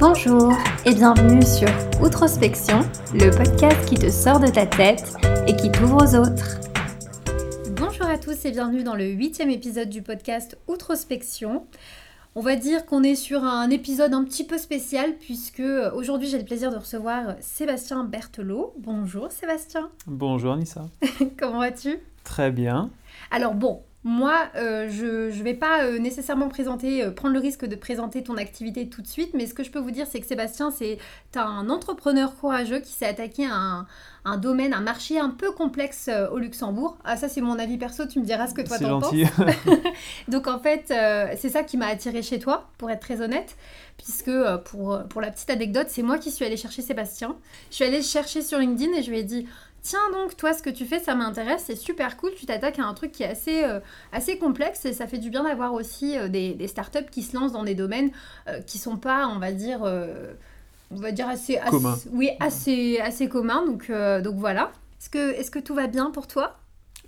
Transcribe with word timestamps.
Bonjour 0.00 0.50
et 0.86 0.94
bienvenue 0.94 1.42
sur 1.42 1.68
Outrospection, 2.02 2.80
le 3.12 3.30
podcast 3.36 3.86
qui 3.86 3.96
te 3.96 4.08
sort 4.08 4.40
de 4.40 4.46
ta 4.46 4.64
tête 4.64 5.12
et 5.46 5.54
qui 5.54 5.70
t'ouvre 5.70 5.96
aux 5.96 6.14
autres. 6.14 6.58
Bonjour 7.76 8.06
à 8.06 8.16
tous 8.16 8.46
et 8.46 8.50
bienvenue 8.50 8.82
dans 8.82 8.94
le 8.94 9.04
huitième 9.04 9.50
épisode 9.50 9.90
du 9.90 10.00
podcast 10.00 10.56
Outrospection. 10.68 11.66
On 12.34 12.40
va 12.40 12.56
dire 12.56 12.86
qu'on 12.86 13.02
est 13.02 13.14
sur 13.14 13.44
un 13.44 13.68
épisode 13.68 14.14
un 14.14 14.24
petit 14.24 14.46
peu 14.46 14.56
spécial 14.56 15.16
puisque 15.20 15.62
aujourd'hui 15.94 16.28
j'ai 16.28 16.38
le 16.38 16.46
plaisir 16.46 16.70
de 16.70 16.78
recevoir 16.78 17.34
Sébastien 17.40 18.02
Berthelot. 18.04 18.72
Bonjour 18.78 19.30
Sébastien. 19.30 19.90
Bonjour 20.06 20.56
Nissa. 20.56 20.86
Comment 21.38 21.58
vas-tu? 21.58 21.98
Très 22.24 22.50
bien. 22.50 22.88
Alors 23.30 23.52
bon, 23.52 23.82
moi, 24.02 24.48
euh, 24.56 24.88
je 24.88 25.36
ne 25.36 25.42
vais 25.42 25.52
pas 25.52 25.84
euh, 25.84 25.98
nécessairement 25.98 26.48
présenter, 26.48 27.04
euh, 27.04 27.10
prendre 27.10 27.34
le 27.34 27.40
risque 27.40 27.66
de 27.66 27.76
présenter 27.76 28.22
ton 28.22 28.38
activité 28.38 28.88
tout 28.88 29.02
de 29.02 29.06
suite, 29.06 29.34
mais 29.34 29.46
ce 29.46 29.52
que 29.52 29.62
je 29.62 29.70
peux 29.70 29.78
vous 29.78 29.90
dire, 29.90 30.06
c'est 30.10 30.20
que 30.20 30.26
Sébastien, 30.26 30.70
c'est 30.70 30.98
un 31.36 31.68
entrepreneur 31.68 32.34
courageux 32.34 32.80
qui 32.80 32.92
s'est 32.92 33.06
attaqué 33.06 33.46
à 33.46 33.84
un, 34.24 34.36
domaine, 34.38 34.72
un 34.72 34.80
marché 34.80 35.18
un 35.18 35.28
peu 35.28 35.52
complexe 35.52 36.08
au 36.32 36.38
Luxembourg. 36.38 36.96
Ah, 37.04 37.18
ça, 37.18 37.28
c'est 37.28 37.42
mon 37.42 37.58
avis 37.58 37.76
perso, 37.76 38.06
tu 38.06 38.20
me 38.20 38.24
diras 38.24 38.46
ce 38.46 38.54
que 38.54 38.62
toi 38.62 38.78
t'en 38.78 39.00
penses. 39.00 39.14
Donc, 40.28 40.46
en 40.46 40.58
fait, 40.58 40.84
c'est 41.38 41.50
ça 41.50 41.62
qui 41.62 41.76
m'a 41.76 41.86
attiré 41.86 42.22
chez 42.22 42.38
toi, 42.38 42.70
pour 42.78 42.90
être 42.90 43.00
très 43.00 43.20
honnête, 43.20 43.56
puisque 43.98 44.32
pour, 44.64 44.98
pour 45.10 45.20
la 45.20 45.30
petite 45.30 45.50
anecdote, 45.50 45.88
c'est 45.90 46.02
moi 46.02 46.16
qui 46.16 46.30
suis 46.30 46.44
allée 46.44 46.56
chercher 46.56 46.80
Sébastien. 46.80 47.36
Je 47.70 47.76
suis 47.76 47.84
allée 47.84 47.98
le 47.98 48.02
chercher 48.02 48.40
sur 48.40 48.58
LinkedIn 48.58 48.94
et 48.94 49.02
je 49.02 49.10
lui 49.10 49.18
ai 49.18 49.24
dit 49.24 49.46
tiens 49.82 50.10
donc, 50.12 50.36
toi, 50.36 50.52
ce 50.52 50.62
que 50.62 50.70
tu 50.70 50.84
fais, 50.84 50.98
ça 50.98 51.14
m'intéresse, 51.14 51.64
c'est 51.66 51.76
super 51.76 52.16
cool, 52.16 52.32
tu 52.36 52.46
t'attaques 52.46 52.78
à 52.78 52.84
un 52.84 52.94
truc 52.94 53.12
qui 53.12 53.22
est 53.22 53.28
assez, 53.28 53.64
euh, 53.64 53.80
assez 54.12 54.38
complexe 54.38 54.84
et 54.84 54.92
ça 54.92 55.06
fait 55.06 55.18
du 55.18 55.30
bien 55.30 55.44
d'avoir 55.44 55.72
aussi 55.72 56.16
euh, 56.16 56.28
des, 56.28 56.54
des, 56.54 56.68
startups 56.68 57.10
qui 57.10 57.22
se 57.22 57.36
lancent 57.36 57.52
dans 57.52 57.64
des 57.64 57.74
domaines 57.74 58.10
euh, 58.48 58.60
qui 58.60 58.78
sont 58.78 58.96
pas, 58.96 59.28
on 59.28 59.38
va 59.38 59.52
dire, 59.52 59.82
on 59.82 60.96
va 60.96 61.12
dire 61.12 61.28
assez, 61.28 61.56
assez 61.58 62.08
oui, 62.12 62.30
assez, 62.40 62.98
assez 63.00 63.28
communs. 63.28 63.64
Donc, 63.64 63.90
donc 63.90 64.36
voilà. 64.36 64.72
Est-ce 65.00 65.10
que, 65.10 65.32
est 65.32 65.50
que 65.50 65.58
tout 65.58 65.74
va 65.74 65.86
bien 65.86 66.10
pour 66.10 66.26
toi? 66.26 66.56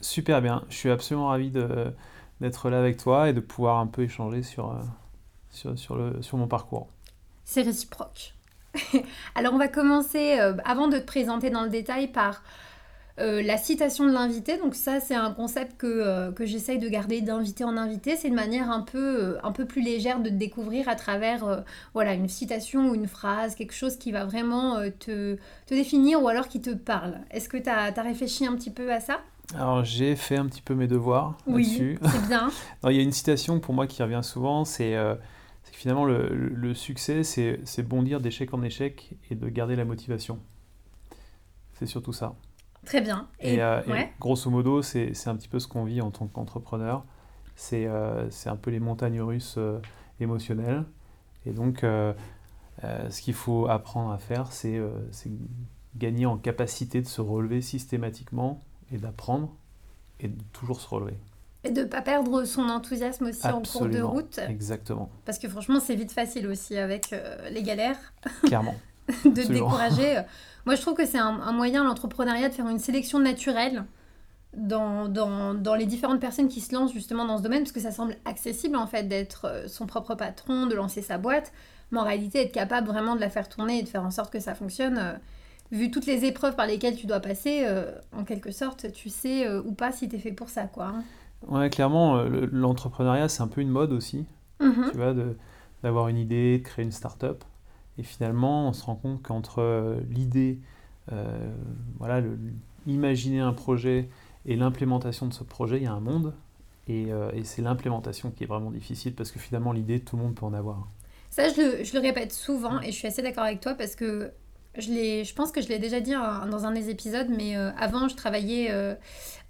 Super 0.01 0.41
bien. 0.41 0.65
Je 0.69 0.77
suis 0.77 0.91
absolument 0.91 1.29
ravi 1.29 1.51
d'être 2.41 2.71
là 2.71 2.79
avec 2.79 2.97
toi 2.97 3.29
et 3.29 3.33
de 3.33 3.41
pouvoir 3.41 3.79
un 3.79 3.87
peu 3.87 4.03
échanger 4.03 4.43
sur, 4.43 4.75
sur, 5.51 5.79
sur, 5.79 5.97
le, 5.97 6.23
sur 6.23 6.39
mon 6.39 6.47
parcours. 6.47 6.89
C'est 7.45 7.63
réciproque. 7.63 8.35
Alors 9.35 9.55
on 9.55 9.59
va 9.59 9.69
commencer, 9.69 10.39
avant 10.65 10.89
de 10.89 10.99
te 10.99 11.05
présenter 11.05 11.51
dans 11.51 11.63
le 11.63 11.69
détail, 11.71 12.09
par 12.09 12.43
euh, 13.21 13.43
la 13.43 13.59
citation 13.59 14.07
de 14.07 14.13
l'invité, 14.13 14.57
donc 14.57 14.75
ça 14.75 14.99
c'est 14.99 15.15
un 15.15 15.33
concept 15.33 15.77
que, 15.77 15.87
euh, 15.87 16.33
que 16.33 16.47
j'essaye 16.47 16.79
de 16.79 16.89
garder 16.89 17.21
d'invité 17.21 17.63
en 17.63 17.77
invité, 17.77 18.17
c'est 18.17 18.29
une 18.29 18.35
manière 18.35 18.71
un 18.71 18.81
peu, 18.81 18.99
euh, 18.99 19.39
un 19.43 19.53
peu 19.53 19.67
plus 19.67 19.83
légère 19.83 20.21
de 20.21 20.31
te 20.31 20.35
découvrir 20.35 20.89
à 20.89 20.95
travers 20.95 21.63
voilà, 21.93 22.15
une 22.15 22.29
citation 22.29 22.89
ou 22.89 22.95
une 22.95 23.07
phrase, 23.07 23.55
quelque 23.55 23.75
chose 23.75 23.97
qui 23.97 24.13
va 24.13 24.25
vraiment 24.25 24.77
te, 24.99 25.37
te, 25.67 25.75
définir 25.75 26.23
ou 26.23 26.29
alors 26.29 26.49
qui 26.49 26.63
te 26.63 26.71
parle. 26.71 27.19
Est-ce 27.31 27.51
que 27.51 27.59
tu 27.59 27.69
as, 27.69 27.91
réfléchi 28.03 28.47
un 28.47 28.57
petit 28.57 28.71
peu 28.71 28.91
à 28.91 29.01
ça? 29.01 29.21
Alors 29.55 29.85
j'ai 29.85 30.17
fait 30.17 30.39
un 30.39 30.47
petit 30.47 30.63
peu 30.63 30.75
mes 30.75 30.87
devoirs 30.87 31.37
oui, 31.47 31.65
là-dessus. 31.65 31.99
c'est 32.03 32.29
bien. 32.29 32.51
Il 32.91 32.97
y 32.97 32.99
a 32.99 33.03
une 33.03 33.13
citation 33.13 33.61
pour 33.61 33.75
moi 33.75 33.87
qui 33.87 34.03
revient 34.03 34.23
souvent, 34.23 34.65
c'est 34.65 34.97
que 35.71 35.77
finalement 35.77 36.05
le, 36.05 36.29
le 36.29 36.75
succès 36.75 37.23
c'est 37.23 37.83
bondir 37.83 38.21
d'échec 38.21 38.53
en 38.53 38.63
échec 38.63 39.15
et 39.31 39.35
de 39.35 39.49
garder 39.49 39.77
la 39.77 39.85
motivation. 39.85 40.41
C'est 41.75 41.87
surtout 41.87 42.13
ça. 42.13 42.35
Très 42.85 43.01
bien. 43.01 43.29
Et, 43.41 43.63
euh, 43.63 43.81
grosso 44.21 44.51
modo, 44.51 44.83
c'est 44.83 45.13
un 45.27 45.37
petit 45.37 45.49
peu 45.49 45.61
ce 45.61 45.69
qu'on 45.69 45.85
vit 45.85 46.01
en 46.01 46.11
tant 46.11 46.27
qu'entrepreneur. 46.27 47.05
C'est 47.55 47.87
euh, 47.87 48.29
un 48.47 48.57
peu 48.57 48.71
les 48.71 48.81
montagnes 48.81 49.21
russes 49.21 49.55
euh, 49.59 49.79
émotionnelles. 50.21 50.85
Et 51.47 51.53
donc, 51.53 51.81
ce 51.83 53.21
qu'il 53.21 53.35
faut 53.35 53.69
apprendre 53.69 54.13
à 54.13 54.19
faire, 54.19 54.53
c'est 54.53 54.81
gagner 55.97 56.25
en 56.25 56.39
capacité 56.39 57.03
de 57.03 57.07
se 57.07 57.21
relever 57.21 57.61
systématiquement 57.61 58.63
et 58.93 58.99
d'apprendre 58.99 59.53
et 60.21 60.29
de 60.29 60.41
toujours 60.53 60.81
se 60.81 60.89
relever. 60.89 61.17
Et 61.65 61.71
de 61.71 61.83
ne 61.83 61.87
pas 61.87 62.03
perdre 62.03 62.45
son 62.45 62.69
enthousiasme 62.69 63.27
aussi 63.27 63.47
en 63.47 63.63
cours 63.63 63.87
de 63.87 64.01
route. 64.01 64.39
Exactement. 64.49 65.11
Parce 65.25 65.39
que 65.39 65.49
franchement, 65.49 65.79
c'est 65.81 65.95
vite 65.95 66.13
facile 66.13 66.49
aussi 66.49 66.77
avec 66.77 67.15
les 67.51 67.63
galères. 67.63 67.99
Clairement. 68.45 68.75
de 69.25 69.31
décourager. 69.31 70.23
Moi, 70.65 70.77
je 70.77 70.81
trouve 70.81 70.95
que 70.95 71.07
c'est 71.07 71.19
un, 71.19 71.53
moyen, 71.53 71.85
l'entrepreneuriat, 71.85 72.49
de 72.49 72.55
faire 72.55 72.69
une 72.69 72.79
sélection 72.79 73.19
naturelle 73.19 73.85
dans, 74.57 75.09
dans, 75.09 75.55
dans, 75.55 75.75
les 75.75 75.87
différentes 75.87 76.21
personnes 76.21 76.49
qui 76.49 76.61
se 76.61 76.75
lancent 76.75 76.93
justement 76.93 77.25
dans 77.25 77.39
ce 77.39 77.43
domaine, 77.43 77.63
parce 77.63 77.73
que 77.73 77.81
ça 77.81 77.91
semble 77.91 78.17
accessible 78.25 78.77
en 78.77 78.87
fait 78.87 79.05
d'être 79.05 79.47
euh, 79.47 79.67
son 79.67 79.87
propre 79.87 80.15
patron, 80.15 80.67
de 80.67 80.75
lancer 80.75 81.03
sa 81.03 81.19
boîte, 81.19 81.53
mais 81.91 81.99
en 81.99 82.05
réalité, 82.05 82.43
être 82.43 82.53
capable 82.53 82.87
vraiment 82.87 83.17
de 83.17 83.21
la 83.21 83.31
faire 83.31 83.49
tourner 83.49 83.79
et 83.79 83.83
de 83.83 83.89
faire 83.89 84.05
en 84.05 84.11
sorte 84.11 84.33
que 84.33 84.41
ça 84.41 84.55
fonctionne. 84.55 84.99
Euh, 84.99 85.13
vu 85.73 85.91
toutes 85.91 86.05
les 86.05 86.27
épreuves 86.27 86.55
par 86.55 86.67
lesquelles 86.67 86.97
tu 86.97 87.07
dois 87.07 87.21
passer, 87.21 87.63
euh, 87.65 87.91
en 88.13 88.25
quelque 88.25 88.51
sorte, 88.51 88.93
tu 88.93 89.09
sais 89.09 89.49
ou 89.49 89.73
pas 89.73 89.91
si 89.91 90.07
tu 90.07 90.17
es 90.17 90.19
fait 90.19 90.33
pour 90.33 90.51
ça, 90.51 90.65
quoi. 90.65 90.89
Hein. 90.89 91.05
Ouais, 91.49 91.71
clairement, 91.71 92.23
l'entrepreneuriat, 92.53 93.29
c'est 93.29 93.43
un 93.43 93.49
peu 93.49 93.61
une 93.61 93.71
mode 93.71 93.93
aussi. 93.93 94.25
Mm-hmm. 94.61 94.91
Tu 94.91 94.97
vois, 94.97 95.15
d'avoir 95.83 96.09
une 96.09 96.19
idée, 96.19 96.59
de 96.59 96.63
créer 96.63 96.85
une 96.85 96.93
start-up. 96.93 97.45
Et 97.99 98.03
finalement, 98.03 98.69
on 98.69 98.73
se 98.73 98.85
rend 98.85 98.97
compte 98.97 99.23
qu'entre 99.23 99.61
euh, 99.61 100.01
l'idée, 100.09 100.59
euh, 101.13 101.53
voilà, 101.99 102.23
imaginer 102.87 103.41
un 103.41 103.53
projet 103.53 104.09
et 104.47 104.57
l'implémentation 104.57 105.27
de 105.27 105.35
ce 105.35 105.45
projet, 105.45 105.77
il 105.77 105.83
y 105.85 105.87
a 105.87 105.93
un 105.93 106.01
monde. 106.01 106.35
Et, 106.89 107.13
euh, 107.13 107.31
et 107.33 107.45
c'est 107.45 107.63
l'implémentation 107.63 108.31
qui 108.31 108.45
est 108.45 108.47
vraiment 108.47 108.71
difficile 108.71 109.15
parce 109.15 109.31
que 109.31 109.39
finalement, 109.39 109.73
l'idée, 109.73 110.01
tout 110.01 110.17
le 110.17 110.23
monde 110.23 110.35
peut 110.35 110.47
en 110.47 110.55
avoir. 110.55 110.89
Ça, 111.31 111.49
je 111.49 111.61
le, 111.61 111.85
je 111.85 111.95
le 111.95 112.01
répète 112.01 112.33
souvent 112.33 112.81
et 112.81 112.87
je 112.87 112.97
suis 112.97 113.07
assez 113.07 113.23
d'accord 113.23 113.45
avec 113.45 113.61
toi 113.61 113.75
parce 113.75 113.95
que 113.95 114.33
je, 114.79 115.23
je 115.25 115.35
pense 115.35 115.53
que 115.53 115.61
je 115.61 115.69
l'ai 115.69 115.79
déjà 115.79 116.01
dit 116.01 116.13
dans 116.13 116.65
un 116.65 116.73
des 116.73 116.89
épisodes, 116.89 117.29
mais 117.29 117.57
euh, 117.57 117.71
avant, 117.79 118.09
je 118.09 118.17
travaillais 118.17 118.69
euh, 118.71 118.95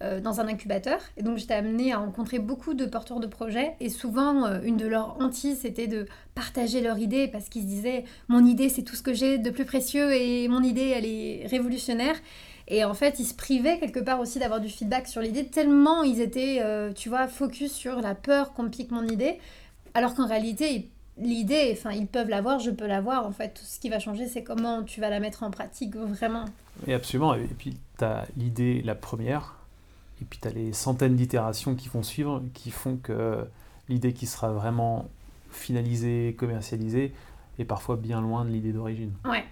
euh, 0.02 0.20
dans 0.20 0.40
un 0.40 0.48
incubateur. 0.48 0.98
Et 1.16 1.22
donc, 1.22 1.38
j'étais 1.38 1.54
amenée 1.54 1.92
à 1.92 1.98
rencontrer 1.98 2.40
beaucoup 2.40 2.74
de 2.74 2.86
porteurs 2.86 3.20
de 3.20 3.28
projets. 3.28 3.76
Et 3.80 3.88
souvent, 3.88 4.60
une 4.62 4.76
de 4.76 4.86
leurs 4.86 5.20
hantises, 5.20 5.60
c'était 5.62 5.86
de 5.86 6.06
partager 6.34 6.80
leur 6.80 6.98
idée 6.98 7.28
parce 7.28 7.48
qu'ils 7.48 7.62
se 7.62 7.66
disaient 7.68 8.04
Mon 8.28 8.44
idée, 8.44 8.68
c'est 8.68 8.82
tout 8.82 8.96
ce 8.96 9.02
que 9.02 9.14
j'ai 9.14 9.38
de 9.38 9.50
plus 9.50 9.64
précieux 9.64 10.12
et 10.12 10.48
mon 10.48 10.62
idée, 10.62 10.92
elle 10.96 11.06
est 11.06 11.46
révolutionnaire. 11.46 12.16
Et 12.68 12.84
en 12.84 12.94
fait, 12.94 13.18
ils 13.18 13.26
se 13.26 13.34
privaient 13.34 13.78
quelque 13.78 14.00
part 14.00 14.18
aussi 14.20 14.38
d'avoir 14.38 14.60
du 14.60 14.68
feedback 14.68 15.06
sur 15.06 15.20
l'idée, 15.20 15.44
tellement 15.46 16.02
ils 16.04 16.20
étaient, 16.20 16.62
tu 16.94 17.08
vois, 17.08 17.26
focus 17.28 17.72
sur 17.72 18.00
la 18.00 18.14
peur 18.14 18.54
qu'on 18.54 18.70
pique 18.70 18.90
mon 18.90 19.06
idée. 19.06 19.38
Alors 19.94 20.14
qu'en 20.14 20.26
réalité, 20.26 20.88
l'idée, 21.18 21.70
enfin, 21.72 21.92
ils 21.92 22.06
peuvent 22.06 22.28
l'avoir, 22.28 22.58
je 22.58 22.70
peux 22.70 22.86
l'avoir. 22.86 23.26
En 23.26 23.32
fait, 23.32 23.50
tout 23.50 23.64
ce 23.64 23.78
qui 23.78 23.88
va 23.88 23.98
changer, 23.98 24.26
c'est 24.26 24.42
comment 24.42 24.82
tu 24.82 25.00
vas 25.00 25.10
la 25.10 25.20
mettre 25.20 25.42
en 25.42 25.50
pratique 25.50 25.96
vraiment. 25.96 26.44
Et 26.86 26.94
absolument. 26.94 27.34
Et 27.34 27.46
puis, 27.46 27.76
tu 27.98 28.04
as 28.04 28.26
l'idée, 28.36 28.82
la 28.82 28.94
première, 28.94 29.56
et 30.20 30.24
puis 30.24 30.38
tu 30.40 30.48
as 30.48 30.52
les 30.52 30.72
centaines 30.72 31.16
d'itérations 31.16 31.74
qui 31.74 31.88
vont 31.88 32.02
suivre, 32.02 32.42
qui 32.54 32.70
font 32.70 32.96
que 32.96 33.44
l'idée 33.88 34.12
qui 34.12 34.26
sera 34.26 34.52
vraiment 34.52 35.08
finalisée, 35.50 36.34
commercialisée, 36.38 37.12
est 37.58 37.64
parfois 37.64 37.96
bien 37.96 38.20
loin 38.20 38.44
de 38.44 38.50
l'idée 38.50 38.72
d'origine. 38.72 39.12
Ouais. 39.24 39.44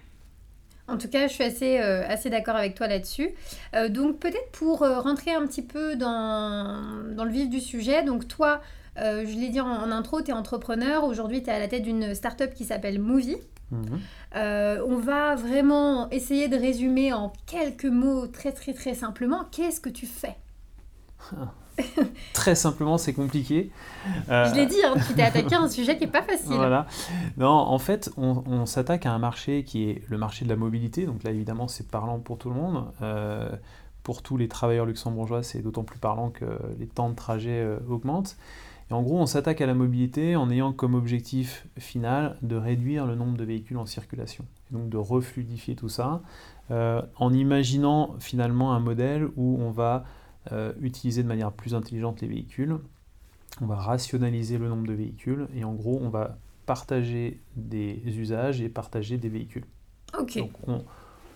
En 0.87 0.97
tout 0.97 1.07
cas, 1.07 1.27
je 1.27 1.33
suis 1.33 1.43
assez, 1.43 1.79
euh, 1.79 2.05
assez 2.07 2.29
d'accord 2.29 2.55
avec 2.55 2.75
toi 2.75 2.87
là-dessus. 2.87 3.29
Euh, 3.75 3.87
donc 3.87 4.19
peut-être 4.19 4.51
pour 4.51 4.83
euh, 4.83 4.99
rentrer 4.99 5.31
un 5.31 5.45
petit 5.47 5.61
peu 5.61 5.95
dans, 5.95 7.13
dans, 7.15 7.23
le 7.23 7.31
vif 7.31 7.49
du 7.49 7.61
sujet, 7.61 8.03
donc 8.03 8.27
toi, 8.27 8.61
euh, 8.97 9.25
je 9.25 9.39
l'ai 9.39 9.49
dit 9.49 9.61
en, 9.61 9.91
intro, 9.91 10.21
tu 10.21 10.31
es 10.31 10.33
entrepreneur. 10.33 11.03
Aujourd'hui, 11.03 11.41
tu 11.41 11.49
es 11.49 11.53
à 11.53 11.59
la 11.59 11.67
tête 11.67 11.83
d'une 11.83 12.13
start-up 12.13 12.53
qui 12.53 12.65
s'appelle 12.65 12.99
Movie. 12.99 13.37
Mhm. 13.71 13.99
Euh, 14.35 14.85
on 14.85 14.97
va 14.97 15.35
vraiment 15.35 16.09
essayer 16.09 16.49
de 16.49 16.57
résumer 16.57 17.13
en 17.13 17.31
quelques 17.45 17.85
mots, 17.85 18.27
très 18.27 18.51
très 18.51 18.73
très 18.73 18.93
simplement, 18.93 19.45
qu'est-ce 19.51 19.79
que 19.79 19.89
tu 19.89 20.05
fais? 20.05 20.35
Très 22.33 22.53
simplement, 22.53 22.97
c'est 22.97 23.13
compliqué. 23.13 23.71
Je 24.27 24.53
l'ai 24.53 24.67
dit, 24.67 24.83
hein, 24.85 24.93
tu 25.07 25.13
t'es 25.15 25.23
attaqué 25.23 25.55
à 25.55 25.61
un 25.61 25.69
sujet 25.69 25.97
qui 25.97 26.05
n'est 26.05 26.11
pas 26.11 26.21
facile. 26.21 26.53
Voilà. 26.53 26.85
Non, 27.37 27.47
en 27.47 27.79
fait, 27.79 28.11
on, 28.17 28.65
s'attaque 28.65 29.05
à 29.05 29.11
un 29.11 29.17
marché 29.17 29.63
qui 29.63 29.89
est 29.89 30.03
le 30.07 30.17
marché 30.17 30.43
de 30.45 30.49
la 30.49 30.57
mobilité. 30.57 31.05
Donc 31.05 31.23
là, 31.23 31.31
évidemment, 31.31 31.67
c'est 31.67 31.87
parlant 31.87 32.19
pour 32.19 32.37
tout 32.37 32.49
le 32.49 32.55
monde. 32.55 32.91
Euh, 33.01 33.49
pour 34.03 34.21
tous 34.21 34.37
les 34.37 34.47
travailleurs 34.47 34.85
luxembourgeois, 34.85 35.41
c'est 35.41 35.59
d'autant 35.59 35.83
plus 35.83 35.97
parlant 35.97 36.29
que 36.29 36.45
les 36.77 36.87
temps 36.87 37.09
de 37.09 37.15
trajet 37.15 37.65
augmentent 37.89 38.35
en 38.93 39.01
gros, 39.03 39.19
on 39.19 39.25
s'attaque 39.25 39.61
à 39.61 39.65
la 39.65 39.73
mobilité 39.73 40.35
en 40.35 40.49
ayant 40.49 40.73
comme 40.73 40.95
objectif 40.95 41.67
final 41.77 42.37
de 42.41 42.55
réduire 42.55 43.05
le 43.05 43.15
nombre 43.15 43.37
de 43.37 43.43
véhicules 43.43 43.77
en 43.77 43.85
circulation, 43.85 44.45
et 44.69 44.73
donc 44.73 44.89
de 44.89 44.97
refluidifier 44.97 45.75
tout 45.75 45.89
ça, 45.89 46.21
euh, 46.71 47.01
en 47.17 47.33
imaginant 47.33 48.15
finalement 48.19 48.73
un 48.73 48.79
modèle 48.79 49.27
où 49.35 49.57
on 49.59 49.71
va 49.71 50.03
euh, 50.51 50.73
utiliser 50.81 51.23
de 51.23 51.27
manière 51.27 51.51
plus 51.51 51.75
intelligente 51.75 52.21
les 52.21 52.27
véhicules, 52.27 52.77
on 53.61 53.65
va 53.65 53.75
rationaliser 53.75 54.57
le 54.57 54.67
nombre 54.69 54.87
de 54.87 54.93
véhicules, 54.93 55.47
et 55.55 55.63
en 55.63 55.73
gros, 55.73 55.99
on 56.01 56.09
va 56.09 56.37
partager 56.65 57.39
des 57.55 58.01
usages 58.05 58.61
et 58.61 58.69
partager 58.69 59.17
des 59.17 59.29
véhicules. 59.29 59.65
Donc 60.37 60.51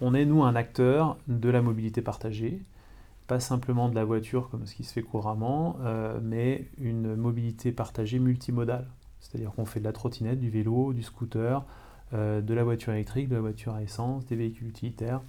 on 0.01 0.13
est, 0.13 0.25
nous, 0.25 0.43
un 0.43 0.55
acteur 0.55 1.17
de 1.27 1.49
la 1.49 1.61
mobilité 1.61 2.01
partagée, 2.01 2.61
pas 3.27 3.39
simplement 3.39 3.89
de 3.89 3.95
la 3.95 4.06
voiture 4.06 4.50
comme 4.50 4.66
ce 4.66 4.75
qui 4.75 4.83
se 4.83 4.94
fait 4.94 5.01
couramment, 5.01 5.77
euh, 5.81 6.19
mais 6.22 6.68
une 6.77 7.16
mobilité 7.16 7.72
partagée 7.72 8.19
multimodale. 8.19 8.88
C'est-à-dire 9.19 9.51
qu'on 9.54 9.66
fait 9.66 9.80
de 9.80 9.86
la 9.86 9.94
trottinette, 9.94 10.39
du 10.39 10.50
vélo, 10.50 10.94
du 10.94 11.04
scooter, 11.04 11.66
de 12.13 12.54
la 12.54 12.63
voiture 12.63 12.94
électrique, 12.94 13.27
de 13.27 13.36
la 13.36 13.42
voiture 13.42 13.74
à 13.74 13.81
essence, 13.81 14.25
des 14.27 14.36
véhicules 14.36 14.68
utilitaires, 14.68 15.22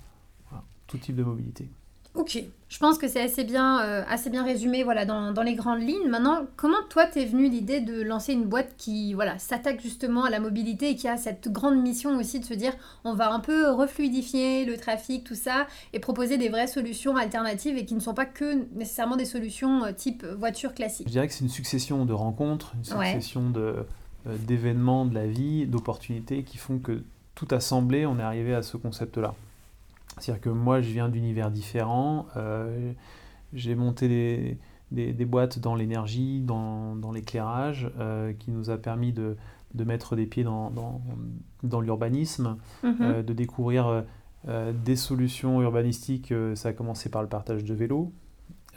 tout 0.86 0.98
type 0.98 1.16
de 1.16 1.24
mobilité. 1.24 1.68
Ok, 2.16 2.42
je 2.68 2.78
pense 2.78 2.96
que 2.96 3.08
c'est 3.08 3.20
assez 3.20 3.44
bien, 3.44 3.80
euh, 3.82 4.02
assez 4.08 4.30
bien 4.30 4.42
résumé 4.42 4.84
voilà, 4.84 5.04
dans, 5.04 5.32
dans, 5.32 5.42
les 5.42 5.54
grandes 5.54 5.82
lignes. 5.82 6.08
Maintenant, 6.08 6.46
comment 6.56 6.82
toi 6.88 7.04
t'es 7.06 7.26
venue 7.26 7.48
l'idée 7.48 7.80
de 7.80 8.02
lancer 8.02 8.32
une 8.32 8.44
boîte 8.46 8.74
qui 8.78 9.12
voilà, 9.12 9.38
s'attaque 9.38 9.82
justement 9.82 10.24
à 10.24 10.30
la 10.30 10.40
mobilité 10.40 10.90
et 10.90 10.96
qui 10.96 11.08
a 11.08 11.18
cette 11.18 11.52
grande 11.52 11.76
mission 11.76 12.16
aussi 12.16 12.40
de 12.40 12.44
se 12.44 12.54
dire 12.54 12.72
on 13.04 13.12
va 13.12 13.32
un 13.32 13.40
peu 13.40 13.70
refluidifier 13.70 14.64
le 14.64 14.78
trafic, 14.78 15.24
tout 15.24 15.34
ça, 15.34 15.66
et 15.92 16.00
proposer 16.00 16.38
des 16.38 16.48
vraies 16.48 16.66
solutions 16.66 17.16
alternatives 17.16 17.76
et 17.76 17.84
qui 17.84 17.94
ne 17.94 18.00
sont 18.00 18.14
pas 18.14 18.26
que 18.26 18.66
nécessairement 18.74 19.16
des 19.16 19.26
solutions 19.26 19.84
euh, 19.84 19.92
type 19.92 20.24
voiture 20.24 20.72
classique? 20.72 21.06
Je 21.06 21.12
dirais 21.12 21.28
que 21.28 21.34
c'est 21.34 21.44
une 21.44 21.50
succession 21.50 22.06
de 22.06 22.14
rencontres, 22.14 22.72
une 22.76 22.84
succession 22.84 23.50
de, 23.50 23.60
euh, 24.26 24.36
d'événements 24.46 25.04
de 25.04 25.14
la 25.14 25.26
vie, 25.26 25.66
d'opportunités 25.66 26.44
qui 26.44 26.56
font 26.56 26.78
que 26.78 27.02
tout 27.34 27.48
assemblé, 27.50 28.06
on 28.06 28.18
est 28.18 28.22
arrivé 28.22 28.54
à 28.54 28.62
ce 28.62 28.78
concept-là. 28.78 29.34
C'est-à-dire 30.18 30.40
que 30.40 30.48
moi, 30.48 30.80
je 30.80 30.90
viens 30.90 31.08
d'univers 31.08 31.50
différents. 31.50 32.26
Euh, 32.36 32.92
j'ai 33.52 33.74
monté 33.74 34.08
des, 34.90 35.12
des, 35.12 35.24
boîtes 35.24 35.58
dans 35.58 35.74
l'énergie, 35.74 36.40
dans, 36.40 36.96
dans 36.96 37.12
l'éclairage, 37.12 37.90
euh, 37.98 38.32
qui 38.32 38.50
nous 38.50 38.70
a 38.70 38.78
permis 38.78 39.12
de, 39.12 39.36
de, 39.74 39.84
mettre 39.84 40.16
des 40.16 40.26
pieds 40.26 40.44
dans, 40.44 40.70
dans, 40.70 41.02
dans 41.62 41.80
l'urbanisme, 41.80 42.56
mhm. 42.82 42.96
euh, 43.00 43.22
de 43.22 43.32
découvrir 43.32 44.04
des 44.84 44.94
solutions 44.94 45.60
urbanistiques. 45.60 46.32
ça 46.54 46.68
a 46.68 46.72
commencé 46.72 47.08
par 47.08 47.20
le 47.20 47.28
partage 47.28 47.64
de 47.64 47.74
vélos. 47.74 48.12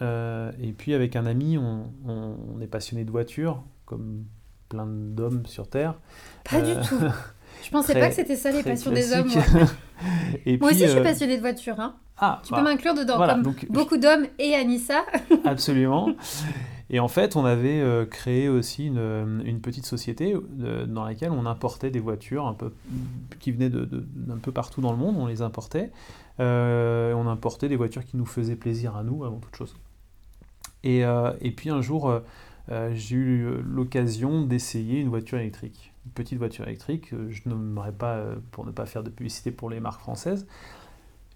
et 0.02 0.74
puis, 0.76 0.96
avec 0.96 1.16
un 1.16 1.28
ami, 1.28 1.60
on, 1.60 1.94
on, 2.08 2.60
est 2.60 2.68
passionné 2.68 3.06
de 3.06 3.12
voitures, 3.12 3.64
comme 3.86 4.26
plein 4.68 4.88
d'hommes 4.88 5.46
sur 5.46 5.70
Terre. 5.70 6.00
Pas 6.50 6.62
du 6.62 6.74
tout. 6.88 7.00
Je 7.64 7.70
pensais 7.72 7.94
pas 7.94 8.10
que 8.10 8.16
c'était 8.16 8.36
ça 8.36 8.52
les 8.52 8.64
passions 8.64 8.92
des 8.92 9.14
hommes. 9.14 9.28
Moi. 9.28 9.44
et 10.46 10.58
moi 10.58 10.70
aussi, 10.70 10.82
je 10.82 10.88
suis 10.88 11.00
euh, 11.00 11.04
passionnée 11.04 11.36
de 11.36 11.42
voiture. 11.42 11.80
Hein. 11.80 11.96
Ah, 12.18 12.42
tu 12.44 12.50
peux 12.50 12.58
bah, 12.58 12.64
m'inclure 12.64 12.94
dedans, 12.94 13.18
comme 13.18 13.54
beaucoup 13.70 13.98
d'hommes 13.98 14.26
et 14.38 14.56
Anissa. 14.56 15.06
absolument. 15.46 16.10
Et 16.90 17.00
en 17.00 17.08
fait, 17.08 17.36
on 17.36 17.46
avait 17.46 17.80
euh, 17.80 18.06
créé 18.06 18.50
aussi 18.50 18.88
une, 18.88 19.42
une 19.46 19.62
petite 19.62 19.86
société 19.86 20.36
euh, 20.62 20.86
dans 20.86 21.06
laquelle 21.06 21.32
on 21.32 21.46
importait 21.46 21.92
des 21.92 22.00
voitures 22.00 22.48
un 22.48 22.54
peu, 22.54 22.74
qui 23.40 23.52
venaient 23.52 23.70
d'un 23.70 23.86
de, 23.86 24.40
peu 24.42 24.52
partout 24.52 24.82
dans 24.82 24.92
le 24.92 24.98
monde, 24.98 25.16
on 25.18 25.28
les 25.28 25.42
importait. 25.42 25.92
on 26.40 27.28
importait 27.28 27.70
des 27.70 27.76
voitures 27.76 28.06
qui 28.06 28.18
nous 28.18 28.26
faisaient 28.26 28.56
plaisir 28.56 28.96
à 28.96 29.04
nous, 29.04 29.24
avant 29.24 29.38
toute 29.38 29.56
chose. 29.56 29.76
Et, 30.84 31.02
et 31.42 31.52
puis 31.52 31.70
un 31.70 31.82
jour, 31.82 32.22
j'ai 32.94 33.16
eu 33.16 33.48
l'occasion 33.64 34.42
d'essayer 34.42 35.00
une 35.00 35.10
voiture 35.10 35.38
électrique 35.38 35.94
petite 36.14 36.38
voiture 36.38 36.66
électrique. 36.68 37.14
Euh, 37.14 37.30
je 37.30 37.48
n'aimerais 37.48 37.92
pas 37.92 38.16
euh, 38.16 38.36
pour 38.52 38.66
ne 38.66 38.72
pas 38.72 38.86
faire 38.86 39.04
de 39.04 39.10
publicité 39.10 39.52
pour 39.52 39.70
les 39.70 39.80
marques 39.80 40.02
françaises. 40.02 40.48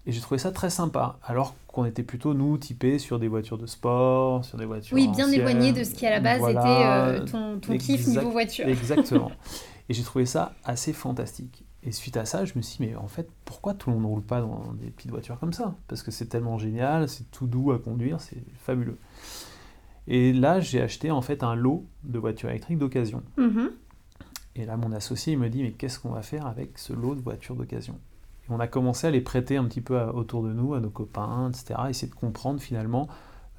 Et 0.06 0.12
j'ai 0.12 0.20
trouvé 0.20 0.38
ça 0.38 0.52
très 0.52 0.68
sympa, 0.68 1.18
alors 1.22 1.54
qu'on 1.66 1.86
était 1.86 2.02
plutôt, 2.02 2.34
nous, 2.34 2.58
typés 2.58 2.98
sur 2.98 3.18
des 3.18 3.28
voitures 3.28 3.56
de 3.56 3.66
sport, 3.66 4.44
sur 4.44 4.58
des 4.58 4.66
voitures. 4.66 4.94
Oui, 4.94 5.08
bien 5.08 5.30
éloigné 5.30 5.72
de 5.72 5.82
ce 5.82 5.94
qui 5.94 6.06
à 6.06 6.10
la 6.10 6.20
base 6.20 6.42
était 6.42 6.58
euh, 6.58 7.24
ton, 7.24 7.58
ton 7.58 7.78
kiff 7.78 8.06
niveau 8.06 8.30
voiture. 8.30 8.68
Exactement. 8.68 9.32
et 9.88 9.94
j'ai 9.94 10.02
trouvé 10.02 10.26
ça 10.26 10.54
assez 10.64 10.92
fantastique. 10.92 11.64
Et 11.82 11.92
suite 11.92 12.18
à 12.18 12.26
ça, 12.26 12.44
je 12.44 12.52
me 12.56 12.62
suis 12.62 12.78
dit, 12.78 12.90
mais 12.90 12.96
en 12.96 13.08
fait, 13.08 13.28
pourquoi 13.44 13.72
tout 13.72 13.90
le 13.90 13.96
monde 13.96 14.04
ne 14.04 14.08
roule 14.08 14.22
pas 14.22 14.40
dans 14.40 14.72
des 14.74 14.90
petites 14.90 15.10
voitures 15.10 15.38
comme 15.38 15.52
ça? 15.54 15.74
Parce 15.88 16.02
que 16.02 16.10
c'est 16.10 16.26
tellement 16.26 16.58
génial, 16.58 17.08
c'est 17.08 17.30
tout 17.30 17.46
doux 17.46 17.72
à 17.72 17.78
conduire, 17.78 18.20
c'est 18.20 18.42
fabuleux. 18.58 18.98
Et 20.06 20.34
là, 20.34 20.60
j'ai 20.60 20.82
acheté 20.82 21.10
en 21.10 21.22
fait 21.22 21.42
un 21.42 21.54
lot 21.54 21.86
de 22.02 22.18
voitures 22.18 22.50
électriques 22.50 22.78
d'occasion. 22.78 23.22
Mm 23.38 23.68
et 24.56 24.66
là, 24.66 24.76
mon 24.76 24.92
associé 24.92 25.36
me 25.36 25.48
dit, 25.48 25.62
mais 25.62 25.72
qu'est-ce 25.72 25.98
qu'on 25.98 26.10
va 26.10 26.22
faire 26.22 26.46
avec 26.46 26.78
ce 26.78 26.92
lot 26.92 27.14
de 27.14 27.20
voitures 27.20 27.56
d'occasion? 27.56 27.98
Et 28.44 28.52
on 28.52 28.60
a 28.60 28.68
commencé 28.68 29.06
à 29.06 29.10
les 29.10 29.20
prêter 29.20 29.56
un 29.56 29.64
petit 29.64 29.80
peu 29.80 29.98
autour 30.00 30.42
de 30.42 30.52
nous, 30.52 30.74
à 30.74 30.80
nos 30.80 30.90
copains, 30.90 31.50
etc., 31.50 31.80
essayer 31.88 32.08
de 32.08 32.14
comprendre 32.14 32.60
finalement 32.60 33.08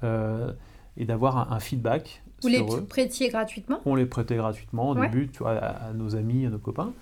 euh, 0.04 0.52
et 0.96 1.04
d'avoir 1.04 1.52
un, 1.52 1.60
feedback. 1.60 2.22
Vous 2.42 2.48
les 2.48 2.64
prêtiez 2.88 3.28
gratuitement? 3.28 3.80
On 3.84 3.94
les 3.94 4.06
prêtait 4.06 4.36
gratuitement 4.36 4.90
au 4.90 4.94
début, 4.94 5.28
tu 5.28 5.38
vois, 5.40 5.58
à, 5.58 5.92
nos 5.92 6.16
amis, 6.16 6.46
à 6.46 6.50
nos 6.50 6.58
copains. 6.58 6.92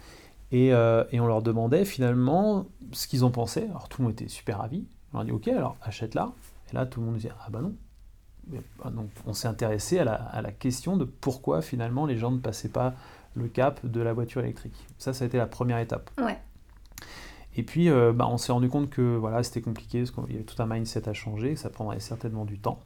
Et, 0.51 0.73
euh, 0.73 1.05
et 1.11 1.21
on 1.21 1.27
leur 1.27 1.43
demandait 1.43 1.85
finalement 1.85 2.67
ce 2.93 3.07
qu'ils 3.07 3.25
en 3.25 3.31
pensaient. 3.31 3.69
Alors 3.69 3.89
tout 3.89 4.03
le 4.03 4.09
monde 4.09 4.13
était 4.13 4.29
super 4.29 4.59
ravi. 4.59 4.85
On 5.13 5.19
leur 5.19 5.23
a 5.23 5.25
dit, 5.25 5.33
ok, 5.33 5.49
alors 5.49 5.77
achète-la. 5.83 6.33
Et 6.71 6.75
là, 6.75 6.87
tout 6.87 7.01
le 7.01 7.07
monde 7.07 7.17
disait, 7.17 7.33
ah 7.45 7.51
bah 7.51 7.61
non. 7.61 7.75
Bah, 8.47 8.91
donc 8.91 9.09
on 9.27 9.33
s'est 9.33 9.49
intéressé 9.49 9.99
à 9.99 10.05
la, 10.05 10.15
à 10.15 10.43
la, 10.43 10.53
question 10.53 10.97
de 10.97 11.05
pourquoi 11.05 11.63
finalement 11.63 12.05
les 12.05 12.19
gens 12.19 12.31
ne 12.31 12.39
passaient 12.39 12.69
pas 12.69 12.95
le 13.35 13.49
cap 13.49 13.85
de 13.85 14.01
la 14.01 14.13
voiture 14.13 14.43
électrique. 14.43 14.87
Ça, 14.99 15.13
ça 15.13 15.25
a 15.25 15.27
été 15.27 15.39
la 15.39 15.47
première 15.47 15.79
étape. 15.79 16.11
Ouais. 16.19 16.39
Et 17.57 17.63
puis, 17.63 17.89
euh, 17.89 18.13
bah, 18.13 18.27
on 18.29 18.37
s'est 18.37 18.53
rendu 18.53 18.69
compte 18.69 18.91
que 18.91 19.17
voilà, 19.17 19.43
c'était 19.43 19.61
compliqué, 19.61 20.01
parce 20.01 20.11
qu'il 20.11 20.33
y 20.33 20.37
avait 20.37 20.45
tout 20.45 20.61
un 20.61 20.67
mindset 20.67 21.09
à 21.09 21.13
changer, 21.13 21.55
que 21.55 21.61
ça 21.61 21.71
prendrait 21.71 22.01
certainement 22.01 22.45
du 22.45 22.59
temps, 22.59 22.81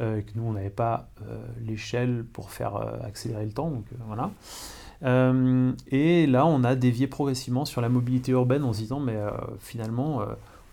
euh, 0.00 0.22
que 0.22 0.30
nous, 0.34 0.44
on 0.44 0.52
n'avait 0.52 0.70
pas 0.70 1.10
euh, 1.28 1.44
l'échelle 1.60 2.24
pour 2.32 2.50
faire 2.50 2.76
accélérer 3.04 3.44
le 3.44 3.52
temps, 3.52 3.70
donc 3.70 3.84
voilà. 4.06 4.30
et 5.90 6.26
là, 6.26 6.46
on 6.46 6.64
a 6.64 6.74
dévié 6.74 7.06
progressivement 7.06 7.64
sur 7.64 7.80
la 7.80 7.88
mobilité 7.88 8.32
urbaine 8.32 8.64
en 8.64 8.72
se 8.72 8.78
disant, 8.78 9.00
mais 9.00 9.18
finalement, 9.58 10.22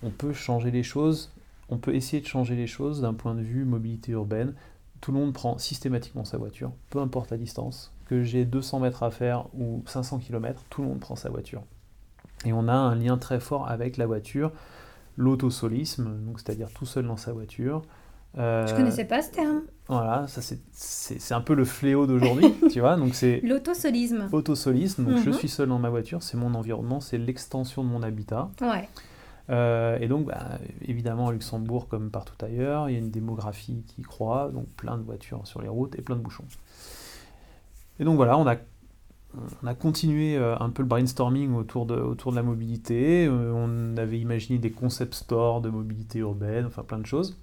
on 0.04 0.12
peut 0.12 0.34
changer 0.34 0.72
les 0.72 0.84
choses, 0.84 1.32
on 1.68 1.78
peut 1.78 1.96
essayer 1.96 2.22
de 2.22 2.28
changer 2.28 2.56
les 2.56 2.68
choses 2.68 3.02
d'un 3.02 3.14
point 3.14 3.36
de 3.36 3.42
vue 3.42 3.66
mobilité 3.66 4.12
urbaine. 4.14 4.54
Tout 5.02 5.12
le 5.12 5.20
monde 5.20 5.34
prend 5.34 5.58
systématiquement 5.58 6.26
sa 6.26 6.38
voiture, 6.38 6.72
peu 6.90 7.00
importe 7.00 7.32
la 7.32 7.38
distance, 7.38 7.92
que 8.10 8.24
j'ai 8.24 8.44
200 8.44 8.80
mètres 8.80 9.04
à 9.04 9.12
faire 9.12 9.46
ou 9.54 9.84
500 9.86 10.18
km, 10.18 10.64
tout 10.72 10.82
le 10.82 10.88
monde 10.88 11.00
prend 11.00 11.16
sa 11.16 11.30
voiture. 11.30 11.62
Et 12.44 12.54
on 12.54 12.68
a 12.68 12.74
un 12.74 12.96
lien 12.96 13.18
très 13.18 13.40
fort 13.40 13.70
avec 13.70 13.98
la 13.98 14.08
voiture, 14.08 14.52
l'autosolisme, 15.16 16.18
c'est-à-dire 16.38 16.70
tout 16.74 16.88
seul 16.88 17.06
dans 17.06 17.18
sa 17.18 17.34
voiture. 17.34 17.84
Euh, 18.38 18.66
Je 18.66 18.76
connaissais 18.76 19.06
pas 19.06 19.22
ce 19.22 19.30
terme. 19.30 19.62
Voilà, 19.88 20.26
ça 20.28 20.42
c'est 20.42 21.34
un 21.34 21.42
peu 21.42 21.54
le 21.54 21.66
fléau 21.66 22.08
d'aujourd'hui, 22.08 22.52
tu 22.72 22.80
vois. 22.80 22.96
Donc 22.96 23.14
c'est 23.14 23.42
l'autosolisme. 23.44 24.28
Autosolisme, 24.32 25.06
donc 25.06 25.18
je 25.24 25.30
mhm. 25.30 25.36
suis 25.36 25.50
seul 25.50 25.70
dans 25.70 25.80
ma 25.80 25.90
voiture, 25.90 26.24
c'est 26.24 26.38
mon 26.38 26.56
environnement, 26.56 27.02
c'est 27.02 27.20
l'extension 27.20 27.84
de 27.84 27.90
mon 27.90 28.02
habitat. 28.02 28.50
Ouais. 28.62 28.90
Euh, 29.52 29.98
et 30.00 30.08
donc, 30.08 30.26
bah, 30.26 30.60
évidemment, 30.88 31.28
à 31.28 31.32
Luxembourg, 31.32 31.88
comme 31.88 32.10
partout 32.10 32.44
ailleurs, 32.44 32.90
il 32.90 32.94
y 32.94 32.96
a 32.96 33.00
une 33.00 33.12
démographie 33.12 33.84
qui 33.88 34.02
croît, 34.04 34.50
donc 34.54 34.68
plein 34.70 34.98
de 34.98 35.04
voitures 35.04 35.46
sur 35.46 35.62
les 35.62 35.68
routes 35.68 35.98
et 35.98 36.02
plein 36.02 36.16
de 36.16 36.22
bouchons. 36.22 36.46
Et 38.00 38.04
donc 38.04 38.16
voilà, 38.16 38.38
on 38.38 38.48
a, 38.48 38.56
on 39.64 39.68
a 39.68 39.76
continué 39.76 40.38
euh, 40.38 40.58
un 40.60 40.70
peu 40.70 40.82
le 40.82 40.88
brainstorming 40.88 41.54
autour 41.54 41.86
de, 41.86 41.96
autour 41.96 42.32
de 42.32 42.38
la 42.38 42.44
mobilité. 42.44 43.28
Euh, 43.28 43.52
on 43.54 43.98
avait 43.98 44.20
imaginé 44.20 44.58
des 44.58 44.72
concept 44.72 45.14
stores 45.14 45.62
de 45.62 45.70
mobilité 45.70 46.20
urbaine, 46.20 46.66
enfin 46.66 46.84
plein 46.84 47.00
de 47.00 47.06
choses. 47.06 47.38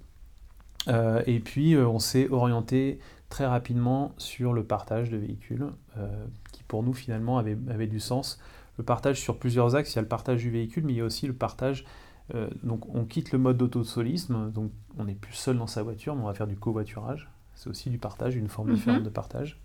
Euh, 0.87 1.21
et 1.27 1.39
puis 1.39 1.75
on 1.77 1.99
s'est 1.99 2.29
orienté 2.29 2.99
très 3.29 3.45
rapidement 3.45 4.13
sur 4.17 4.53
le 4.53 4.63
partage 4.63 5.09
de 5.09 5.17
véhicules, 5.17 5.65
qui 6.53 6.63
pour 6.63 6.81
nous 6.81 6.93
finalement 6.93 7.37
avait, 7.37 7.57
avait, 7.69 7.87
du 7.87 7.99
sens. 7.99 8.39
Le 8.77 8.85
partage 8.85 9.19
sur 9.19 9.37
plusieurs 9.37 9.75
axes, 9.75 9.93
il 9.93 9.95
y 9.97 9.99
a 9.99 10.01
le 10.01 10.07
partage 10.07 10.41
du 10.41 10.49
véhicule, 10.49 10.85
mais 10.85 10.93
il 10.93 10.97
y 10.97 11.01
a 11.01 11.05
aussi 11.05 11.27
le 11.27 11.33
partage 11.33 11.85
donc 12.63 12.93
on 12.93 13.05
quitte 13.05 13.31
le 13.31 13.39
mode 13.39 13.57
d'autosolisme, 13.57 14.51
donc 14.51 14.71
on 14.97 15.05
n'est 15.05 15.15
plus 15.15 15.33
seul 15.33 15.57
dans 15.57 15.67
sa 15.67 15.81
voiture, 15.83 16.15
mais 16.15 16.23
on 16.23 16.25
va 16.25 16.33
faire 16.33 16.47
du 16.47 16.57
covoiturage. 16.57 17.29
C'est 17.55 17.69
aussi 17.69 17.89
du 17.89 17.97
partage, 17.97 18.35
une 18.35 18.49
forme 18.49 18.69
mhm. 18.69 18.75
différente 18.75 19.03
de 19.03 19.09
partage. 19.09 19.59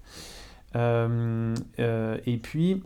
Euh, 0.76 1.54
euh, 1.78 2.18
et 2.26 2.36
puis, 2.38 2.82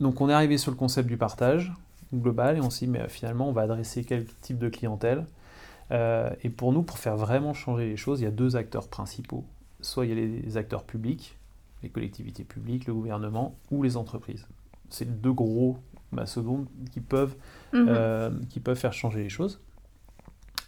donc 0.00 0.20
on 0.20 0.28
est 0.28 0.32
arrivé 0.32 0.58
sur 0.58 0.70
le 0.70 0.76
concept 0.76 1.08
du 1.08 1.16
partage 1.16 1.72
global 2.14 2.56
et 2.56 2.60
on 2.60 2.70
s'est 2.70 2.86
dit, 2.86 2.92
mais 2.92 3.08
finalement, 3.08 3.48
on 3.48 3.52
va 3.52 3.62
adresser 3.62 4.04
quel 4.04 4.26
type 4.26 4.58
de 4.58 4.68
clientèle 4.68 5.26
euh, 5.90 6.30
Et 6.42 6.50
pour 6.50 6.72
nous, 6.72 6.82
pour 6.82 6.98
faire 6.98 7.16
vraiment 7.16 7.54
changer 7.54 7.86
les 7.86 7.96
choses, 7.96 8.20
il 8.20 8.24
y 8.24 8.26
a 8.26 8.32
deux 8.32 8.56
acteurs 8.56 8.88
principaux. 8.88 9.44
Soit 9.80 10.06
il 10.06 10.08
y 10.08 10.12
a 10.12 10.26
les 10.26 10.56
acteurs 10.56 10.84
publics, 10.84 11.36
les 11.82 11.88
collectivités 11.88 12.44
publiques, 12.44 12.86
le 12.86 12.94
gouvernement 12.94 13.56
ou 13.70 13.82
les 13.82 13.96
entreprises. 13.96 14.46
C'est 14.90 15.04
les 15.04 15.10
deux 15.10 15.32
gros 15.32 15.78
mastodontes 16.10 16.68
qui 16.90 17.00
peuvent, 17.00 17.36
mhm. 17.72 18.46
qui 18.48 18.58
peuvent 18.60 18.78
faire 18.78 18.94
changer 18.94 19.22
les 19.22 19.28
choses. 19.28 19.60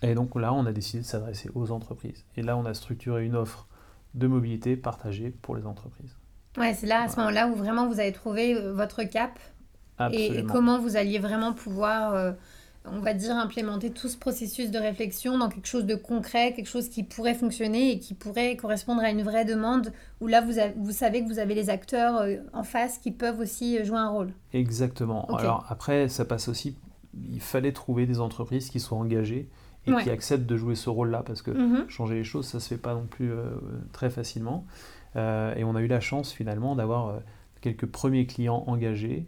Et 0.02 0.14
donc 0.14 0.34
là, 0.36 0.52
on 0.52 0.66
a 0.66 0.72
décidé 0.72 1.02
de 1.02 1.06
s'adresser 1.06 1.50
aux 1.54 1.70
entreprises. 1.72 2.24
Et 2.36 2.42
là, 2.42 2.56
on 2.56 2.64
a 2.64 2.74
structuré 2.74 3.24
une 3.24 3.34
offre 3.34 3.66
de 4.14 4.26
mobilité 4.26 4.76
partagée 4.76 5.30
pour 5.42 5.56
les 5.56 5.66
entreprises. 5.66 6.16
Ouais, 6.56 6.74
c'est 6.74 6.86
là, 6.86 7.02
à 7.02 7.08
ce 7.08 7.16
moment-là, 7.16 7.48
où 7.48 7.54
vraiment 7.54 7.86
vous 7.86 8.00
avez 8.00 8.12
trouvé 8.12 8.54
euh, 8.54 8.72
votre 8.72 9.04
cap 9.04 9.38
et, 10.12 10.44
comment 10.44 10.78
vous 10.78 10.96
alliez 10.96 11.18
vraiment 11.18 11.52
pouvoir, 11.52 12.14
euh, 12.14 12.32
on 12.86 13.00
va 13.00 13.12
dire, 13.12 13.36
implémenter 13.36 13.90
tout 13.90 14.08
ce 14.08 14.16
processus 14.16 14.70
de 14.70 14.78
réflexion 14.78 15.36
dans 15.36 15.48
quelque 15.48 15.68
chose 15.68 15.84
de 15.84 15.94
concret, 15.94 16.54
quelque 16.54 16.68
chose 16.68 16.88
qui 16.88 17.02
pourrait 17.02 17.34
fonctionner 17.34 17.92
et 17.92 17.98
qui 17.98 18.14
pourrait 18.14 18.56
correspondre 18.56 19.02
à 19.02 19.10
une 19.10 19.22
vraie 19.22 19.44
demande, 19.44 19.92
où 20.20 20.26
là, 20.26 20.40
vous, 20.40 20.54
vous 20.76 20.92
savez 20.92 21.22
que 21.22 21.28
vous 21.28 21.38
avez 21.38 21.54
les 21.54 21.68
acteurs 21.68 22.16
euh, 22.16 22.36
en 22.52 22.62
face 22.62 22.98
qui 22.98 23.10
peuvent 23.10 23.38
aussi 23.40 23.84
jouer 23.84 23.98
un 23.98 24.08
rôle. 24.08 24.32
Exactement. 24.52 25.26
Alors 25.36 25.66
après, 25.68 26.08
ça 26.08 26.24
passe 26.24 26.48
aussi, 26.48 26.76
il 27.14 27.40
fallait 27.40 27.72
trouver 27.72 28.06
des 28.06 28.20
entreprises 28.20 28.70
qui 28.70 28.80
soient 28.80 28.98
engagées 28.98 29.48
et 29.86 29.94
qui 30.02 30.10
acceptent 30.10 30.46
de 30.46 30.56
jouer 30.56 30.74
ce 30.74 30.90
rôle-là, 30.90 31.22
parce 31.24 31.42
que 31.42 31.50
mhm. 31.50 31.88
changer 31.88 32.16
les 32.16 32.24
choses, 32.24 32.46
ça 32.46 32.58
ne 32.58 32.60
se 32.60 32.68
fait 32.68 32.80
pas 32.80 32.94
non 32.94 33.06
plus 33.06 33.32
euh, 33.32 33.50
très 33.92 34.10
facilement. 34.10 34.66
Euh, 35.16 35.54
et 35.56 35.64
on 35.64 35.74
a 35.74 35.80
eu 35.80 35.86
la 35.86 36.00
chance 36.00 36.32
finalement 36.32 36.76
d'avoir 36.76 37.08
euh, 37.08 37.18
quelques 37.60 37.86
premiers 37.86 38.26
clients 38.26 38.64
engagés 38.66 39.26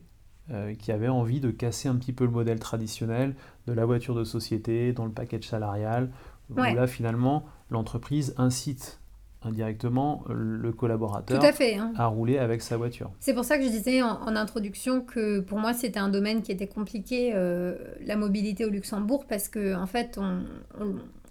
euh, 0.50 0.74
qui 0.74 0.92
avait 0.92 1.08
envie 1.08 1.40
de 1.40 1.50
casser 1.50 1.88
un 1.88 1.96
petit 1.96 2.12
peu 2.12 2.24
le 2.24 2.30
modèle 2.30 2.58
traditionnel 2.58 3.34
de 3.66 3.72
la 3.72 3.84
voiture 3.84 4.14
de 4.14 4.24
société 4.24 4.92
dans 4.92 5.04
le 5.04 5.12
package 5.12 5.44
salarial, 5.44 6.10
où 6.50 6.56
là 6.56 6.86
finalement 6.86 7.46
l'entreprise 7.70 8.34
incite 8.36 9.00
indirectement 9.44 10.24
le 10.28 10.72
collaborateur 10.72 11.42
hein. 11.42 11.92
à, 11.96 12.06
rouler 12.06 12.38
avec 12.38 12.62
sa 12.62 12.76
voiture. 12.76 13.10
C'est 13.20 13.34
pour 13.34 13.44
ça 13.44 13.58
que 13.58 13.64
je 13.64 13.68
disais 13.68 14.02
en, 14.02 14.36
introduction 14.36 15.00
que 15.00 15.40
pour 15.40 15.58
moi 15.58 15.72
c'était 15.74 15.98
un 15.98 16.08
domaine 16.08 16.42
qui 16.42 16.52
était 16.52 16.66
compliqué, 16.66 17.32
euh, 17.34 17.76
la 18.04 18.16
mobilité 18.16 18.64
au 18.64 18.70
Luxembourg, 18.70 19.24
parce 19.28 19.48
que 19.48 19.74
en 19.74 19.86
fait 19.86 20.18
on, 20.18 20.42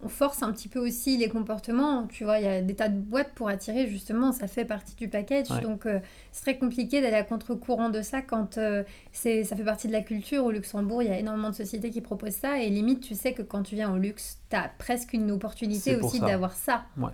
force 0.08 0.42
un 0.42 0.52
petit 0.52 0.68
peu 0.68 0.80
aussi 0.80 1.16
les 1.18 1.30
comportements. 1.30 2.08
Tu 2.08 2.24
vois, 2.24 2.40
il 2.40 2.46
y 2.46 2.48
a 2.48 2.60
des 2.62 2.74
tas 2.74 2.90
de 2.90 2.98
boîtes 2.98 3.34
pour 3.36 3.50
attirer 3.50 3.86
justement, 3.86 4.32
ça 4.32 4.48
fait 4.48 4.66
partie 4.66 4.96
du 4.96 5.08
package. 5.08 5.50
Donc 5.62 5.86
euh, 5.86 6.00
c'est 6.32 6.42
très 6.42 6.58
compliqué 6.58 7.02
d'aller 7.02 7.18
à 7.18 7.24
contre-courant 7.24 7.90
de 7.90 8.02
ça 8.02 8.24
quand 8.24 8.58
euh, 8.58 8.84
c'est 9.12 9.44
ça 9.44 9.56
fait 9.56 9.64
partie 9.64 9.88
de 9.88 9.94
la 9.94 10.02
culture. 10.02 10.44
Au 10.44 10.50
Luxembourg, 10.50 11.04
il 11.04 11.10
y 11.10 11.12
a 11.12 11.20
énormément 11.20 11.52
de 11.52 11.56
sociétés 11.56 11.92
qui 11.92 12.02
proposent 12.02 12.34
ça 12.34 12.60
et 12.60 12.70
limite 12.70 13.02
tu 13.02 13.14
sais 13.14 13.34
que 13.34 13.44
quand 13.44 13.62
tu 13.62 13.76
viens 13.76 13.94
au 13.94 13.98
luxe, 13.98 14.40
tu 14.50 14.56
as 14.56 14.72
presque 14.80 15.14
une 15.14 15.30
opportunité 15.30 15.96
aussi 15.98 16.20
d'avoir 16.20 16.54
ça. 16.54 16.86
Ouais 16.98 17.12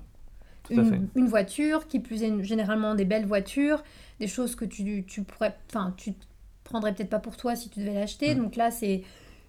une, 0.70 1.28
voiture, 1.28 1.88
qui 1.88 2.00
plus 2.00 2.24
est 2.24 2.44
généralement 2.44 2.96
des 2.96 3.06
belles 3.06 3.26
voitures, 3.26 3.84
des 4.20 4.28
choses 4.28 4.56
que 4.56 4.66
tu, 4.66 5.04
tu 5.06 5.24
pourrais, 5.24 5.56
enfin, 5.70 5.94
tu 5.98 6.14
prendrais 6.64 6.94
peut-être 6.94 7.10
pas 7.10 7.20
pour 7.20 7.38
toi 7.38 7.56
si 7.56 7.70
tu 7.70 7.80
devais 7.80 7.94
l'acheter. 7.94 8.36
Donc 8.36 8.56
là, 8.56 8.72
c'est 8.72 9.04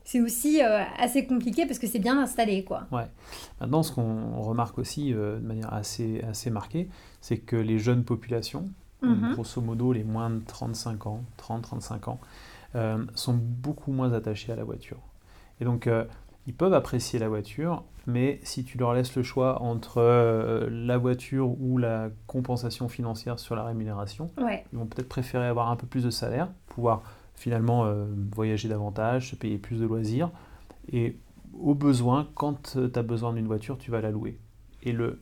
c'est 0.08 0.22
aussi 0.22 0.62
euh, 0.62 0.84
assez 0.98 1.26
compliqué 1.26 1.66
parce 1.66 1.78
que 1.78 1.86
c'est 1.86 1.98
bien 1.98 2.18
installé, 2.18 2.64
quoi. 2.64 2.86
Ouais. 2.90 3.06
Maintenant, 3.60 3.82
ce 3.82 3.92
qu'on 3.92 4.40
remarque 4.40 4.78
aussi 4.78 5.12
euh, 5.12 5.38
de 5.38 5.46
manière 5.46 5.70
assez, 5.74 6.22
assez 6.22 6.48
marquée, 6.48 6.88
c'est 7.20 7.36
que 7.36 7.56
les 7.56 7.78
jeunes 7.78 8.04
populations, 8.04 8.70
mm-hmm. 9.02 9.34
grosso 9.34 9.60
modo 9.60 9.92
les 9.92 10.04
moins 10.04 10.30
de 10.30 10.40
35 10.46 11.06
ans, 11.06 11.24
30-35 11.36 12.08
ans, 12.08 12.20
euh, 12.74 13.04
sont 13.14 13.34
beaucoup 13.34 13.92
moins 13.92 14.14
attachés 14.14 14.50
à 14.50 14.56
la 14.56 14.64
voiture. 14.64 14.96
Et 15.60 15.66
donc, 15.66 15.86
ils 16.48 16.54
peuvent 16.54 16.72
apprécier 16.72 17.18
la 17.18 17.28
voiture, 17.28 17.84
mais 18.06 18.40
si 18.42 18.64
tu 18.64 18.78
leur 18.78 18.94
laisses 18.94 19.14
le 19.14 19.22
choix 19.22 19.60
entre 19.60 19.98
euh, 19.98 20.66
la 20.70 20.96
voiture 20.96 21.60
ou 21.60 21.76
la 21.76 22.08
compensation 22.26 22.88
financière 22.88 23.38
sur 23.38 23.54
la 23.54 23.64
rémunération, 23.64 24.30
ils 24.72 24.78
vont 24.78 24.86
peut-être 24.86 25.10
préférer 25.10 25.46
avoir 25.46 25.68
un 25.68 25.76
peu 25.76 25.86
plus 25.86 26.04
de 26.04 26.08
salaire, 26.08 26.48
pouvoir 26.68 27.02
finalement 27.34 27.84
euh, 27.84 28.06
voyager 28.34 28.66
davantage, 28.66 29.28
se 29.28 29.36
payer 29.36 29.58
plus 29.58 29.78
de 29.78 29.84
loisirs, 29.84 30.30
et 30.90 31.18
au 31.60 31.74
besoin, 31.74 32.26
quand 32.34 32.72
tu 32.72 32.98
as 32.98 33.02
besoin 33.02 33.34
d'une 33.34 33.46
voiture, 33.46 33.76
tu 33.76 33.90
vas 33.90 34.00
la 34.00 34.10
louer. 34.10 34.38
Et 34.82 34.92
le, 34.92 35.20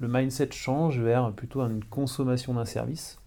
le 0.00 0.08
mindset 0.08 0.52
change 0.52 0.98
vers 0.98 1.32
plutôt 1.32 1.60
une 1.60 1.84
consommation 1.84 2.54
d'un 2.54 2.64
service. 2.64 3.18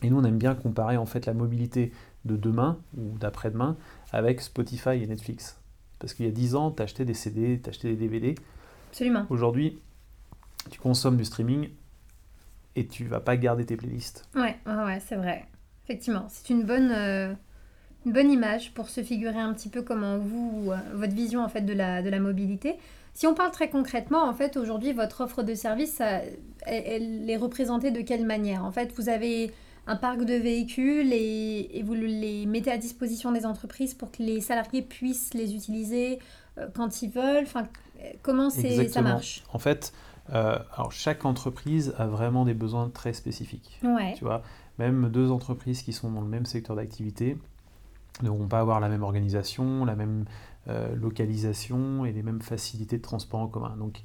Et 0.00 0.08
nous, 0.08 0.18
on 0.18 0.24
aime 0.24 0.38
bien 0.38 0.54
comparer 0.54 0.96
en 0.96 1.06
fait 1.06 1.26
la 1.26 1.34
mobilité 1.34 1.92
de 2.24 2.34
demain 2.34 2.78
ou 2.96 3.18
d'après-demain 3.18 3.76
avec 4.10 4.40
Spotify 4.40 5.02
et 5.02 5.06
Netflix. 5.06 5.60
Parce 5.98 6.14
qu'il 6.14 6.26
y 6.26 6.28
a 6.28 6.32
10 6.32 6.54
ans, 6.54 6.70
tu 6.70 6.82
achetais 6.82 7.04
des 7.04 7.14
CD, 7.14 7.60
tu 7.62 7.70
achetais 7.70 7.88
des 7.88 7.96
DVD. 7.96 8.34
Absolument. 8.90 9.26
Aujourd'hui, 9.30 9.78
tu 10.70 10.78
consommes 10.78 11.16
du 11.16 11.24
streaming 11.24 11.70
et 12.74 12.86
tu 12.86 13.04
vas 13.04 13.20
pas 13.20 13.36
garder 13.36 13.64
tes 13.64 13.76
playlists. 13.76 14.28
Ouais, 14.34 14.56
ouais, 14.66 15.00
c'est 15.06 15.16
vrai. 15.16 15.46
Effectivement, 15.84 16.26
c'est 16.28 16.50
une 16.50 16.64
bonne, 16.64 16.90
euh, 16.92 17.32
une 18.04 18.12
bonne 18.12 18.30
image 18.30 18.74
pour 18.74 18.88
se 18.88 19.02
figurer 19.02 19.38
un 19.38 19.52
petit 19.54 19.68
peu 19.68 19.82
comment 19.82 20.18
vous, 20.18 20.70
euh, 20.72 20.76
votre 20.94 21.14
vision 21.14 21.42
en 21.44 21.48
fait 21.48 21.62
de 21.62 21.72
la, 21.72 22.02
de 22.02 22.10
la 22.10 22.20
mobilité. 22.20 22.74
Si 23.14 23.26
on 23.26 23.34
parle 23.34 23.50
très 23.50 23.70
concrètement, 23.70 24.28
en 24.28 24.34
fait, 24.34 24.58
aujourd'hui, 24.58 24.92
votre 24.92 25.22
offre 25.22 25.42
de 25.42 25.54
service, 25.54 26.02
elle 26.66 27.30
est 27.30 27.36
représentée 27.38 27.90
de 27.90 28.02
quelle 28.02 28.26
manière? 28.26 28.62
En 28.62 28.72
fait, 28.72 28.92
vous 28.94 29.08
avez 29.08 29.54
un 29.86 29.96
parc 29.96 30.24
de 30.24 30.34
véhicules 30.34 31.12
et, 31.12 31.82
vous 31.84 31.94
les 31.94 32.46
mettez 32.46 32.70
à 32.70 32.78
disposition 32.78 33.32
des 33.32 33.46
entreprises 33.46 33.94
pour 33.94 34.10
que 34.10 34.22
les 34.22 34.40
salariés 34.40 34.82
puissent 34.82 35.34
les 35.34 35.54
utiliser 35.54 36.18
euh, 36.58 36.66
quand 36.74 37.02
ils 37.02 37.10
veulent. 37.10 37.44
Enfin, 37.44 37.68
Comment 38.22 38.50
ça 38.50 39.02
marche? 39.02 39.42
En 39.52 39.58
fait, 39.58 39.92
euh, 40.32 40.58
alors 40.74 40.92
chaque 40.92 41.24
entreprise 41.24 41.94
a 41.98 42.06
vraiment 42.06 42.44
des 42.44 42.54
besoins 42.54 42.88
très 42.90 43.12
spécifiques. 43.12 43.80
Tu 44.16 44.24
vois, 44.24 44.42
même 44.78 45.08
deux 45.08 45.30
entreprises 45.30 45.82
qui 45.82 45.92
sont 45.92 46.10
dans 46.10 46.20
le 46.20 46.28
même 46.28 46.46
secteur 46.46 46.76
d'activité 46.76 47.36
ne 48.22 48.30
vont 48.30 48.48
pas 48.48 48.60
avoir 48.60 48.80
la 48.80 48.88
même 48.88 49.02
organisation, 49.02 49.84
la 49.84 49.94
même 49.94 50.24
euh, 50.68 50.94
localisation 50.96 52.06
et 52.06 52.12
les 52.12 52.22
mêmes 52.22 52.40
facilités 52.40 52.96
de 52.96 53.02
transport 53.02 53.40
en 53.40 53.46
commun. 53.46 53.76
Donc 53.78 54.02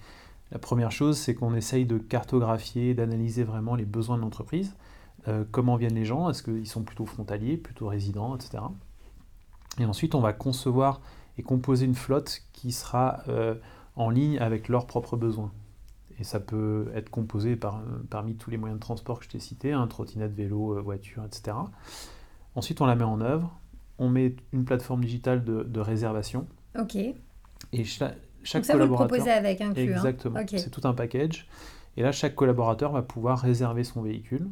la 0.51 0.59
première 0.59 0.91
chose, 0.91 1.17
c'est 1.17 1.33
qu'on 1.33 1.55
essaye 1.55 1.85
de 1.85 1.97
cartographier, 1.97 2.93
d'analyser 2.93 3.43
vraiment 3.43 3.75
les 3.75 3.85
besoins 3.85 4.17
de 4.17 4.21
l'entreprise 4.21 4.75
euh, 5.27 5.43
comment 5.51 5.75
viennent 5.75 5.95
les 5.95 6.05
gens, 6.05 6.29
est-ce 6.29 6.43
qu'ils 6.43 6.67
sont 6.67 6.83
plutôt 6.83 7.05
frontaliers, 7.05 7.57
plutôt 7.57 7.87
résidents, 7.87 8.35
etc. 8.35 8.63
Et 9.79 9.85
ensuite, 9.85 10.15
on 10.15 10.19
va 10.19 10.33
concevoir 10.33 11.01
et 11.37 11.43
composer 11.43 11.85
une 11.85 11.95
flotte 11.95 12.41
qui 12.53 12.71
sera 12.71 13.21
euh, 13.27 13.55
en 13.95 14.09
ligne 14.09 14.39
avec 14.39 14.67
leurs 14.67 14.87
propres 14.87 15.17
besoins. 15.17 15.51
Et 16.19 16.23
ça 16.23 16.39
peut 16.39 16.91
être 16.93 17.09
composé 17.09 17.55
par, 17.55 17.81
parmi 18.09 18.35
tous 18.35 18.49
les 18.49 18.57
moyens 18.57 18.79
de 18.79 18.81
transport 18.83 19.19
que 19.19 19.25
je 19.25 19.29
t'ai 19.29 19.39
cités, 19.39 19.71
un 19.73 19.81
hein, 19.81 19.87
trottinette, 19.87 20.33
vélo, 20.33 20.77
euh, 20.77 20.81
voiture, 20.81 21.23
etc. 21.23 21.57
Ensuite, 22.55 22.81
on 22.81 22.85
la 22.85 22.95
met 22.95 23.03
en 23.03 23.21
œuvre, 23.21 23.57
on 23.97 24.09
met 24.09 24.35
une 24.51 24.65
plateforme 24.65 25.03
digitale 25.03 25.43
de, 25.43 25.79
réservation. 25.79 26.47
Ok. 26.77 26.95
Et 26.95 27.83
chaque, 27.83 28.17
Donc 28.53 28.65
ça, 28.65 28.73
collaborateur... 28.73 28.87
vous 28.87 29.13
le 29.13 29.19
proposez 29.19 29.31
avec 29.31 29.61
un 29.61 29.73
cul. 29.73 29.81
Hein. 29.81 29.95
Exactement. 29.95 30.39
C'est 30.47 30.71
tout 30.71 30.85
un 30.85 30.93
package. 30.93 31.47
Et 31.97 32.03
là, 32.03 32.11
chaque 32.11 32.35
collaborateur 32.35 32.91
va 32.91 33.01
pouvoir 33.01 33.39
réserver 33.39 33.83
son 33.83 34.01
véhicule 34.01 34.49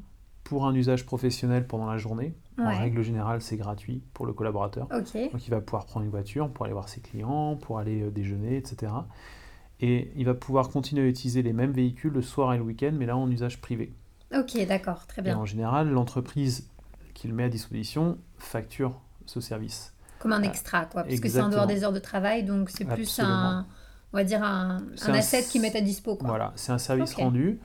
pour 0.49 0.65
un 0.65 0.73
usage 0.73 1.05
professionnel 1.05 1.67
pendant 1.67 1.85
la 1.85 1.99
journée. 1.99 2.33
En 2.57 2.75
règle 2.75 3.03
générale, 3.03 3.39
c'est 3.39 3.55
gratuit 3.55 4.01
pour 4.15 4.25
le 4.25 4.33
collaborateur. 4.33 4.87
Donc 4.87 5.13
il 5.13 5.51
va 5.51 5.61
pouvoir 5.61 5.85
prendre 5.85 6.03
une 6.03 6.11
voiture 6.11 6.49
pour 6.49 6.65
aller 6.65 6.73
voir 6.73 6.89
ses 6.89 7.01
clients, 7.01 7.55
pour 7.55 7.77
aller 7.77 8.01
euh, 8.01 8.09
déjeuner, 8.09 8.57
etc. 8.57 8.91
Et 9.79 10.11
il 10.15 10.25
va 10.25 10.33
pouvoir 10.33 10.69
continuer 10.69 11.03
à 11.03 11.07
utiliser 11.07 11.43
les 11.43 11.53
mêmes 11.53 11.71
véhicules 11.71 12.11
le 12.11 12.23
soir 12.23 12.51
et 12.55 12.57
le 12.57 12.63
week-end, 12.63 12.93
mais 12.93 13.05
là 13.05 13.15
en 13.15 13.29
usage 13.29 13.61
privé. 13.61 13.93
Ok, 14.35 14.57
d'accord, 14.67 15.05
très 15.05 15.21
bien. 15.21 15.33
Et 15.33 15.35
en 15.35 15.45
général, 15.45 15.87
l'entreprise 15.87 16.67
qu'il 17.13 17.31
met 17.35 17.43
à 17.43 17.49
disposition 17.49 18.17
facture 18.39 18.99
ce 19.27 19.41
service. 19.41 19.93
Comme 20.17 20.33
un 20.33 20.41
extra, 20.41 20.85
quoi, 20.85 21.03
parce 21.03 21.19
que 21.19 21.29
c'est 21.29 21.41
en 21.41 21.49
dehors 21.49 21.67
des 21.67 21.83
heures 21.83 21.93
de 21.93 21.99
travail, 21.99 22.43
donc 22.43 22.71
c'est 22.71 22.85
plus 22.85 23.19
un, 23.19 23.67
on 24.13 24.17
va 24.17 24.23
dire 24.23 24.43
un, 24.43 24.79
un 25.05 25.13
asset 25.13 25.43
qu'ils 25.43 25.61
mettent 25.61 25.75
à 25.75 25.81
dispo. 25.81 26.15
Quoi. 26.15 26.27
Voilà, 26.27 26.53
c'est 26.55 26.71
un 26.71 26.79
service 26.79 27.13
rendu. 27.13 27.59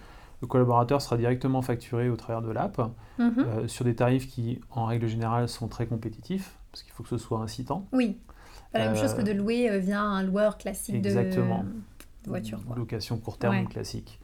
Le 0.44 0.46
collaborateur 0.46 1.00
sera 1.00 1.16
directement 1.16 1.62
facturé 1.62 2.10
au 2.10 2.16
travers 2.16 2.42
de 2.42 2.50
l'app 2.50 2.78
mhm. 3.18 3.32
euh, 3.38 3.66
sur 3.66 3.82
des 3.86 3.94
tarifs 3.94 4.28
qui, 4.28 4.60
en 4.70 4.84
règle 4.84 5.06
générale, 5.06 5.48
sont 5.48 5.68
très 5.68 5.86
compétitifs, 5.86 6.58
parce 6.70 6.82
qu'il 6.82 6.92
faut 6.92 7.02
que 7.02 7.08
ce 7.08 7.16
soit 7.16 7.38
incitant. 7.38 7.86
Oui, 7.94 8.18
pas 8.70 8.80
la 8.80 8.88
même 8.90 8.96
chose 8.96 9.14
que 9.14 9.22
de 9.22 9.32
louer 9.32 9.70
euh, 9.70 9.78
via 9.78 10.02
un 10.02 10.22
loueur 10.22 10.58
classique 10.58 10.96
exactement. 10.96 11.64
de 12.24 12.28
voiture. 12.28 12.60
Location 12.76 13.16
court 13.16 13.38
terme 13.38 13.66
classique. 13.68 14.20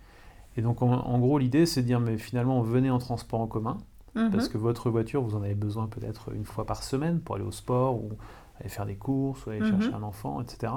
Et 0.58 0.60
donc, 0.60 0.82
en, 0.82 1.18
gros, 1.20 1.38
l'idée, 1.38 1.64
c'est 1.64 1.80
de 1.80 1.86
dire, 1.86 2.00
mais 2.00 2.18
finalement, 2.18 2.60
venez 2.60 2.90
en 2.90 2.98
transport 2.98 3.40
en 3.40 3.46
commun, 3.46 3.78
mhm. 4.14 4.30
parce 4.30 4.50
que 4.50 4.58
votre 4.58 4.90
voiture, 4.90 5.22
vous 5.22 5.36
en 5.36 5.42
avez 5.42 5.54
besoin 5.54 5.86
peut-être 5.86 6.34
une 6.34 6.44
fois 6.44 6.66
par 6.66 6.82
semaine 6.82 7.20
pour 7.20 7.36
aller 7.36 7.46
au 7.46 7.52
sport 7.52 7.94
ou 7.94 8.10
aller 8.60 8.68
faire 8.68 8.84
des 8.84 8.96
courses 8.96 9.46
ou 9.46 9.50
aller 9.50 9.60
mhm. 9.60 9.80
chercher 9.80 9.94
un 9.94 10.02
enfant, 10.02 10.42
etc. 10.42 10.70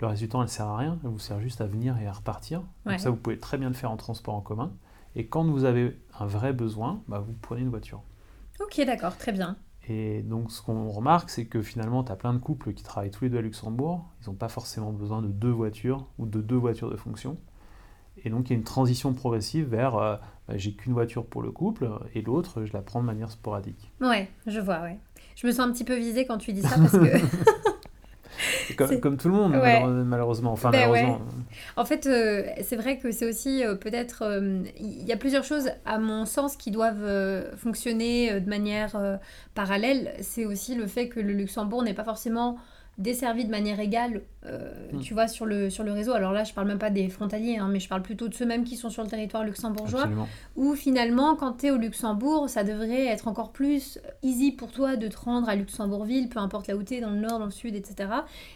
Le 0.00 0.06
reste 0.06 0.22
du 0.22 0.28
temps, 0.28 0.40
elle 0.40 0.46
ne 0.46 0.50
sert 0.50 0.66
à 0.66 0.78
rien, 0.78 0.98
elle 1.04 1.10
vous 1.10 1.18
sert 1.18 1.40
juste 1.40 1.60
à 1.60 1.66
venir 1.66 1.98
et 1.98 2.06
à 2.06 2.12
repartir. 2.12 2.62
Donc 2.86 2.98
ça, 2.98 3.10
vous 3.10 3.16
pouvez 3.16 3.38
très 3.38 3.58
bien 3.58 3.68
le 3.68 3.74
faire 3.74 3.90
en 3.90 3.96
transport 3.96 4.34
en 4.34 4.40
commun. 4.40 4.72
Et 5.14 5.26
quand 5.26 5.44
vous 5.44 5.64
avez 5.64 5.98
un 6.18 6.26
vrai 6.26 6.52
besoin, 6.52 7.02
bah, 7.08 7.18
vous 7.18 7.34
prenez 7.42 7.62
une 7.62 7.68
voiture. 7.68 8.02
Ok, 8.60 8.80
d'accord, 8.86 9.16
très 9.16 9.32
bien. 9.32 9.56
Et 9.88 10.22
donc 10.22 10.52
ce 10.52 10.62
qu'on 10.62 10.88
remarque, 10.88 11.30
c'est 11.30 11.46
que 11.46 11.62
finalement, 11.62 12.04
tu 12.04 12.12
as 12.12 12.16
plein 12.16 12.32
de 12.32 12.38
couples 12.38 12.72
qui 12.72 12.82
travaillent 12.82 13.10
tous 13.10 13.24
les 13.24 13.30
deux 13.30 13.38
à 13.38 13.42
Luxembourg. 13.42 14.08
Ils 14.22 14.28
n'ont 14.28 14.36
pas 14.36 14.48
forcément 14.48 14.92
besoin 14.92 15.20
de 15.20 15.28
deux 15.28 15.50
voitures 15.50 16.06
ou 16.18 16.26
de 16.26 16.40
deux 16.40 16.56
voitures 16.56 16.90
de 16.90 16.96
fonction. 16.96 17.38
Et 18.24 18.30
donc 18.30 18.48
il 18.48 18.52
y 18.52 18.56
a 18.56 18.58
une 18.58 18.64
transition 18.64 19.14
progressive 19.14 19.66
vers 19.66 19.96
euh, 19.96 20.16
bah, 20.46 20.56
j'ai 20.56 20.72
qu'une 20.74 20.92
voiture 20.92 21.24
pour 21.24 21.42
le 21.42 21.50
couple 21.50 21.90
et 22.14 22.22
l'autre, 22.22 22.64
je 22.64 22.72
la 22.72 22.82
prends 22.82 23.00
de 23.00 23.06
manière 23.06 23.30
sporadique. 23.30 23.90
Ouais, 24.00 24.28
je 24.46 24.60
vois, 24.60 24.82
ouais. 24.82 24.98
Je 25.36 25.46
me 25.46 25.52
sens 25.52 25.60
un 25.60 25.72
petit 25.72 25.84
peu 25.84 25.96
visée 25.96 26.26
quand 26.26 26.38
tu 26.38 26.52
dis 26.52 26.62
ça 26.62 26.76
parce 26.76 26.92
que 26.92 27.06
Comme, 28.76 29.16
tout 29.16 29.28
le 29.28 29.34
monde, 29.34 29.54
malheureusement. 30.06 30.52
Enfin, 30.52 30.70
ben 30.70 30.88
malheureusement. 30.88 31.20
En 31.76 31.84
fait, 31.84 32.06
euh, 32.06 32.44
c'est 32.62 32.76
vrai 32.76 32.98
que 32.98 33.10
c'est 33.12 33.28
aussi 33.28 33.64
euh, 33.64 33.74
peut-être. 33.74 34.22
Euh, 34.22 34.62
il 34.78 35.04
y 35.04 35.12
a 35.12 35.16
plusieurs 35.16 35.44
choses, 35.44 35.70
à 35.84 35.98
mon 35.98 36.24
sens, 36.26 36.56
qui 36.56 36.70
doivent 36.70 37.08
fonctionner 37.56 38.40
de 38.40 38.48
manière 38.48 39.18
parallèle. 39.54 40.12
C'est 40.20 40.44
aussi 40.44 40.74
le 40.74 40.86
fait 40.86 41.08
que 41.08 41.20
le 41.20 41.32
Luxembourg 41.32 41.82
n'est 41.82 41.94
pas 41.94 42.04
forcément 42.04 42.56
desservis 43.00 43.44
de 43.44 43.50
manière 43.50 43.80
égale, 43.80 44.22
euh, 44.46 44.70
Mm. 44.92 45.00
tu 45.00 45.14
vois, 45.14 45.26
sur 45.28 45.46
le, 45.46 45.70
sur 45.70 45.82
le 45.84 45.92
réseau. 45.92 46.12
Alors 46.12 46.32
là, 46.32 46.44
je 46.44 46.52
parle 46.54 46.66
même 46.68 46.78
pas 46.78 46.90
des 46.90 47.08
frontaliers, 47.08 47.56
hein, 47.58 47.68
mais 47.70 47.80
je 47.80 47.88
parle 47.88 48.02
plutôt 48.02 48.28
de 48.28 48.34
ceux 48.34 48.46
mêmes 48.46 48.64
qui 48.64 48.76
sont 48.76 48.90
sur 48.90 49.02
le 49.02 49.08
territoire 49.08 49.44
luxembourgeois. 49.44 50.06
Où 50.56 50.74
finalement, 50.74 51.34
quand 51.36 51.52
tu 51.58 51.66
es 51.66 51.70
au 51.70 51.76
Luxembourg, 51.76 52.48
ça 52.48 52.62
devrait 52.64 53.06
être 53.06 53.28
encore 53.28 53.50
plus 53.52 53.98
easy 54.22 54.52
pour 54.52 54.70
toi 54.72 54.96
de 54.96 55.08
te 55.08 55.16
rendre 55.16 55.48
à 55.48 55.56
Luxembourgville, 55.56 56.28
peu 56.28 56.38
importe 56.38 56.68
là 56.68 56.76
où 56.76 56.82
tu 56.82 56.94
es, 56.94 57.00
dans 57.00 57.10
le 57.10 57.18
nord, 57.20 57.38
dans 57.38 57.44
le 57.46 57.50
sud, 57.50 57.74
etc. 57.74 58.08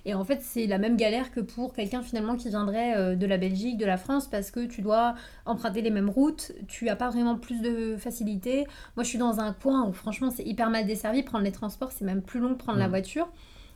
Et 0.05 0.15
en 0.15 0.25
fait, 0.25 0.41
c'est 0.43 0.67
la 0.67 0.79
même 0.79 0.97
galère 0.97 1.31
que 1.33 1.41
pour 1.41 1.73
quelqu'un 1.75 2.03
finalement 2.03 2.37
qui 2.37 2.49
viendrait 2.51 2.97
euh, 2.97 3.15
de 3.17 3.27
la 3.27 3.37
Belgique, 3.39 3.77
de 3.79 3.87
la 3.87 3.97
France, 3.97 4.27
parce 4.29 4.51
que 4.51 4.67
tu 4.67 4.83
dois 4.83 5.15
emprunter 5.47 5.81
les 5.83 5.91
mêmes 5.91 6.11
routes, 6.11 6.53
tu 6.69 6.89
as 6.89 6.97
pas 6.97 7.11
vraiment 7.11 7.37
plus 7.37 7.61
de 7.61 7.97
facilité. 7.97 8.67
Moi, 8.97 9.05
je 9.05 9.09
suis 9.09 9.19
dans 9.19 9.41
un 9.41 9.53
coin 9.53 9.87
où 9.89 9.93
franchement, 9.93 10.31
c'est 10.31 10.45
hyper 10.45 10.71
mal 10.71 10.87
desservi. 10.87 11.23
Prendre 11.23 11.45
les 11.45 11.53
transports, 11.53 11.93
c'est 11.93 12.05
même 12.05 12.23
plus 12.23 12.41
long 12.41 12.51
que 12.55 12.59
prendre 12.59 12.79
la 12.79 12.87
Mm. 12.89 12.91
voiture. 12.91 13.29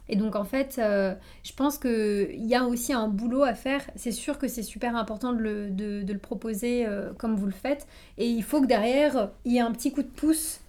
Et 0.09 0.17
donc 0.17 0.37
en 0.37 0.45
fait, 0.45 0.77
euh, 0.79 1.15
je 1.43 1.53
pense 1.53 1.79
qu'il 1.79 2.45
y 2.47 2.55
a 2.55 2.65
aussi 2.65 2.93
un 2.93 3.09
boulot 3.09 3.43
à 3.43 3.55
faire. 3.55 3.83
C'est 3.97 4.13
sûr 4.13 4.39
que 4.39 4.49
c'est 4.49 4.63
super 4.63 4.97
important 4.97 5.33
de 5.33 5.41
le, 5.43 5.71
de- 5.71 6.03
de 6.03 6.13
le 6.13 6.19
proposer 6.19 6.87
euh, 6.87 7.13
comme 7.19 7.35
vous 7.37 7.47
le 7.47 7.53
faites. 7.53 7.87
Et 8.17 8.29
il 8.29 8.43
faut 8.43 8.61
que 8.61 8.67
derrière, 8.67 9.31
il 9.45 9.53
y 9.53 9.57
ait 9.59 9.61
un 9.61 9.73
petit 9.73 9.93
coup 9.93 10.03
de 10.03 10.09
pouce 10.09 10.61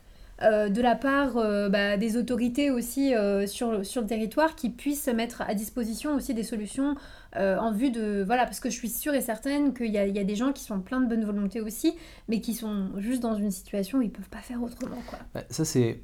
euh, 0.41 0.69
de 0.69 0.81
la 0.81 0.95
part 0.95 1.33
bah, 1.69 1.97
des 1.97 2.15
autorités 2.15 2.71
aussi 2.71 3.13
sur, 3.47 3.85
sur 3.85 4.01
le 4.01 4.07
territoire 4.07 4.55
qui 4.55 4.69
puissent 4.69 5.07
mettre 5.07 5.41
à 5.41 5.53
disposition 5.53 6.15
aussi 6.15 6.33
des 6.33 6.43
solutions 6.43 6.95
en 7.35 7.71
vue 7.71 7.91
de... 7.91 8.23
Voilà, 8.25 8.45
parce 8.45 8.59
que 8.59 8.69
je 8.69 8.75
suis 8.75 8.89
sûre 8.89 9.13
et 9.13 9.21
certaine 9.21 9.73
qu'il 9.73 9.91
y 9.91 9.97
a, 9.97 10.07
il 10.07 10.15
y 10.15 10.19
a 10.19 10.23
des 10.23 10.35
gens 10.35 10.51
qui 10.53 10.63
sont 10.63 10.79
pleins 10.79 11.01
de 11.01 11.07
bonne 11.07 11.23
volonté 11.25 11.61
aussi, 11.61 11.93
mais 12.27 12.39
qui 12.41 12.53
sont 12.53 12.89
juste 12.97 13.21
dans 13.21 13.35
une 13.35 13.51
situation 13.51 13.99
où 13.99 14.01
ils 14.01 14.11
peuvent 14.11 14.29
pas 14.29 14.39
faire 14.39 14.63
autrement. 14.63 14.97
Quoi. 15.09 15.19
Bah, 15.33 15.43
ça, 15.49 15.63
c'est. 15.65 15.99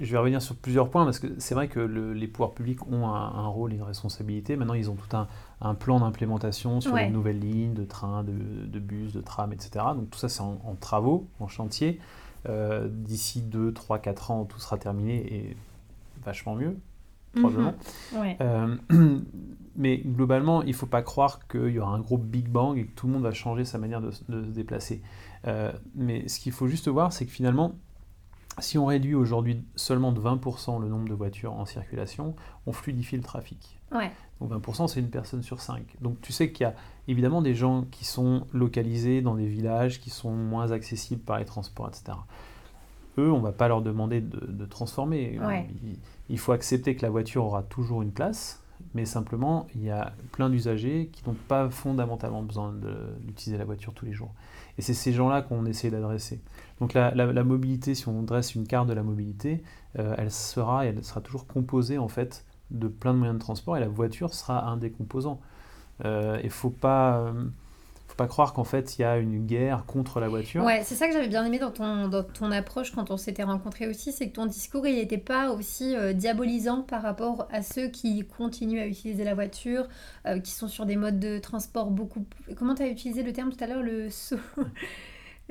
Je 0.00 0.10
vais 0.12 0.18
revenir 0.18 0.42
sur 0.42 0.56
plusieurs 0.56 0.90
points 0.90 1.04
parce 1.04 1.18
que 1.18 1.28
c'est 1.38 1.54
vrai 1.54 1.68
que 1.68 1.78
le- 1.80 2.12
les 2.12 2.26
pouvoirs 2.26 2.52
publics 2.54 2.86
ont 2.90 3.06
un, 3.08 3.14
un 3.34 3.46
rôle 3.46 3.72
et 3.72 3.76
une 3.76 3.82
responsabilité. 3.82 4.56
Maintenant, 4.56 4.74
ils 4.74 4.90
ont 4.90 4.94
tout 4.96 5.16
un, 5.16 5.28
un 5.60 5.74
plan 5.74 6.00
d'implémentation 6.00 6.80
sur 6.80 6.92
Ouais. 6.94 7.04
les 7.06 7.10
nouvelles 7.10 7.38
lignes 7.40 7.74
de 7.74 7.84
trains, 7.84 8.24
de, 8.24 8.32
de 8.66 8.78
bus, 8.80 9.12
de 9.12 9.20
trams, 9.20 9.52
etc. 9.52 9.84
Donc 9.94 10.10
tout 10.10 10.18
ça, 10.18 10.28
c'est 10.28 10.40
en, 10.42 10.60
en 10.64 10.74
travaux, 10.74 11.28
en 11.40 11.48
chantier. 11.48 12.00
Euh, 12.48 12.88
D'ici 12.90 13.42
2, 13.42 13.72
3, 13.72 13.98
4 13.98 14.30
ans, 14.30 14.44
tout 14.44 14.58
sera 14.60 14.78
terminé 14.78 15.16
et 15.34 15.56
vachement 16.24 16.54
mieux, 16.56 16.76
probablement. 17.34 17.74
Mhm. 18.12 18.20
Ouais. 18.20 18.36
Euh, 18.40 18.76
mais 19.76 19.98
globalement, 19.98 20.62
il 20.62 20.68
ne 20.68 20.74
faut 20.74 20.86
pas 20.86 21.02
croire 21.02 21.46
qu'il 21.48 21.68
y 21.70 21.78
aura 21.78 21.92
un 21.94 22.00
gros 22.00 22.18
Big 22.18 22.48
Bang 22.48 22.78
et 22.78 22.86
que 22.86 22.92
tout 22.94 23.06
le 23.06 23.12
monde 23.12 23.22
va 23.22 23.32
changer 23.32 23.64
sa 23.64 23.78
manière 23.78 24.00
de, 24.00 24.10
de 24.28 24.44
se 24.44 24.50
déplacer. 24.50 25.02
Euh, 25.46 25.70
mais 25.94 26.26
ce 26.28 26.40
qu'il 26.40 26.52
faut 26.52 26.66
juste 26.66 26.88
voir, 26.88 27.12
c'est 27.12 27.26
que 27.26 27.30
finalement, 27.32 27.74
si 28.58 28.78
on 28.78 28.86
réduit 28.86 29.14
aujourd'hui 29.14 29.64
seulement 29.74 30.12
de 30.12 30.20
20% 30.20 30.80
le 30.80 30.88
nombre 30.88 31.08
de 31.08 31.14
voitures 31.14 31.52
en 31.52 31.66
circulation, 31.66 32.34
on 32.66 32.72
fluidifie 32.72 33.16
le 33.16 33.22
trafic. 33.22 33.78
Ouais. 33.92 34.10
Donc 34.40 34.52
20%, 34.52 34.88
c'est 34.88 35.00
une 35.00 35.10
personne 35.10 35.42
sur 35.42 35.60
5. 35.60 35.96
Donc 36.00 36.20
tu 36.20 36.32
sais 36.32 36.50
qu'il 36.50 36.64
y 36.64 36.66
a 36.66 36.74
évidemment 37.08 37.42
des 37.42 37.54
gens 37.54 37.84
qui 37.90 38.04
sont 38.04 38.46
localisés 38.52 39.20
dans 39.22 39.34
des 39.34 39.46
villages 39.46 40.00
qui 40.00 40.10
sont 40.10 40.32
moins 40.32 40.72
accessibles 40.72 41.22
par 41.22 41.38
les 41.38 41.44
transports, 41.44 41.88
etc. 41.88 42.18
Eux, 43.18 43.30
on 43.32 43.40
va 43.40 43.52
pas 43.52 43.68
leur 43.68 43.82
demander 43.82 44.20
de, 44.20 44.40
de 44.46 44.66
transformer. 44.66 45.38
Ouais. 45.40 45.68
Il, 45.82 45.98
il 46.28 46.38
faut 46.38 46.52
accepter 46.52 46.96
que 46.96 47.02
la 47.02 47.10
voiture 47.10 47.44
aura 47.44 47.62
toujours 47.62 48.02
une 48.02 48.12
place, 48.12 48.62
mais 48.96 49.04
simplement, 49.04 49.66
il 49.74 49.84
y 49.84 49.90
a 49.90 50.14
plein 50.32 50.48
d'usagers 50.48 51.10
qui 51.12 51.22
n'ont 51.28 51.36
pas 51.48 51.68
fondamentalement 51.68 52.42
besoin 52.42 52.74
d'utiliser 53.20 53.58
la 53.58 53.66
voiture 53.66 53.92
tous 53.92 54.06
les 54.06 54.14
jours. 54.14 54.32
Et 54.78 54.82
c'est 54.82 54.94
ces 54.94 55.12
gens-là 55.12 55.42
qu'on 55.42 55.66
essaie 55.66 55.90
d'adresser. 55.90 56.40
Donc 56.80 56.94
la, 56.94 57.44
mobilité, 57.44 57.94
si 57.94 58.08
on 58.08 58.22
dresse 58.22 58.54
une 58.54 58.66
carte 58.66 58.88
de 58.88 58.94
la 58.94 59.02
mobilité, 59.02 59.62
euh, 59.98 60.14
elle 60.16 60.30
sera 60.30 60.86
elle 60.86 61.04
sera 61.04 61.20
toujours 61.20 61.46
composée 61.46 61.98
en 61.98 62.08
fait 62.08 62.46
de 62.70 62.88
plein 62.88 63.12
de 63.12 63.18
moyens 63.18 63.38
de 63.38 63.42
transport 63.42 63.76
et 63.76 63.80
la 63.80 63.88
voiture 63.88 64.32
sera 64.32 64.66
un 64.66 64.78
des 64.78 64.90
composants. 64.90 65.42
Euh, 66.06 66.40
Il 66.42 66.48
faut 66.48 66.70
pas, 66.70 67.18
euh, 67.18 67.32
pas 68.16 68.26
croire 68.26 68.52
qu'en 68.52 68.64
fait 68.64 68.98
il 68.98 69.02
y 69.02 69.04
a 69.04 69.18
une 69.18 69.46
guerre 69.46 69.84
contre 69.86 70.20
la 70.20 70.28
voiture. 70.28 70.64
Ouais, 70.64 70.82
c'est 70.84 70.94
ça 70.94 71.06
que 71.06 71.12
j'avais 71.12 71.28
bien 71.28 71.44
aimé 71.44 71.58
dans 71.58 71.70
ton, 71.70 72.08
dans 72.08 72.22
ton 72.22 72.50
approche 72.50 72.92
quand 72.92 73.10
on 73.10 73.16
s'était 73.16 73.42
rencontrés 73.42 73.86
aussi, 73.86 74.12
c'est 74.12 74.28
que 74.28 74.34
ton 74.34 74.46
discours, 74.46 74.86
il 74.86 74.96
n'était 74.96 75.18
pas 75.18 75.50
aussi 75.50 75.94
euh, 75.94 76.12
diabolisant 76.12 76.82
par 76.82 77.02
rapport 77.02 77.46
à 77.52 77.62
ceux 77.62 77.88
qui 77.88 78.24
continuent 78.24 78.80
à 78.80 78.86
utiliser 78.86 79.24
la 79.24 79.34
voiture, 79.34 79.86
euh, 80.26 80.38
qui 80.40 80.52
sont 80.52 80.68
sur 80.68 80.86
des 80.86 80.96
modes 80.96 81.20
de 81.20 81.38
transport 81.38 81.90
beaucoup... 81.90 82.24
Comment 82.56 82.74
tu 82.74 82.82
as 82.82 82.88
utilisé 82.88 83.22
le 83.22 83.32
terme 83.32 83.52
tout 83.52 83.62
à 83.62 83.66
l'heure 83.66 83.82
le 83.82 84.08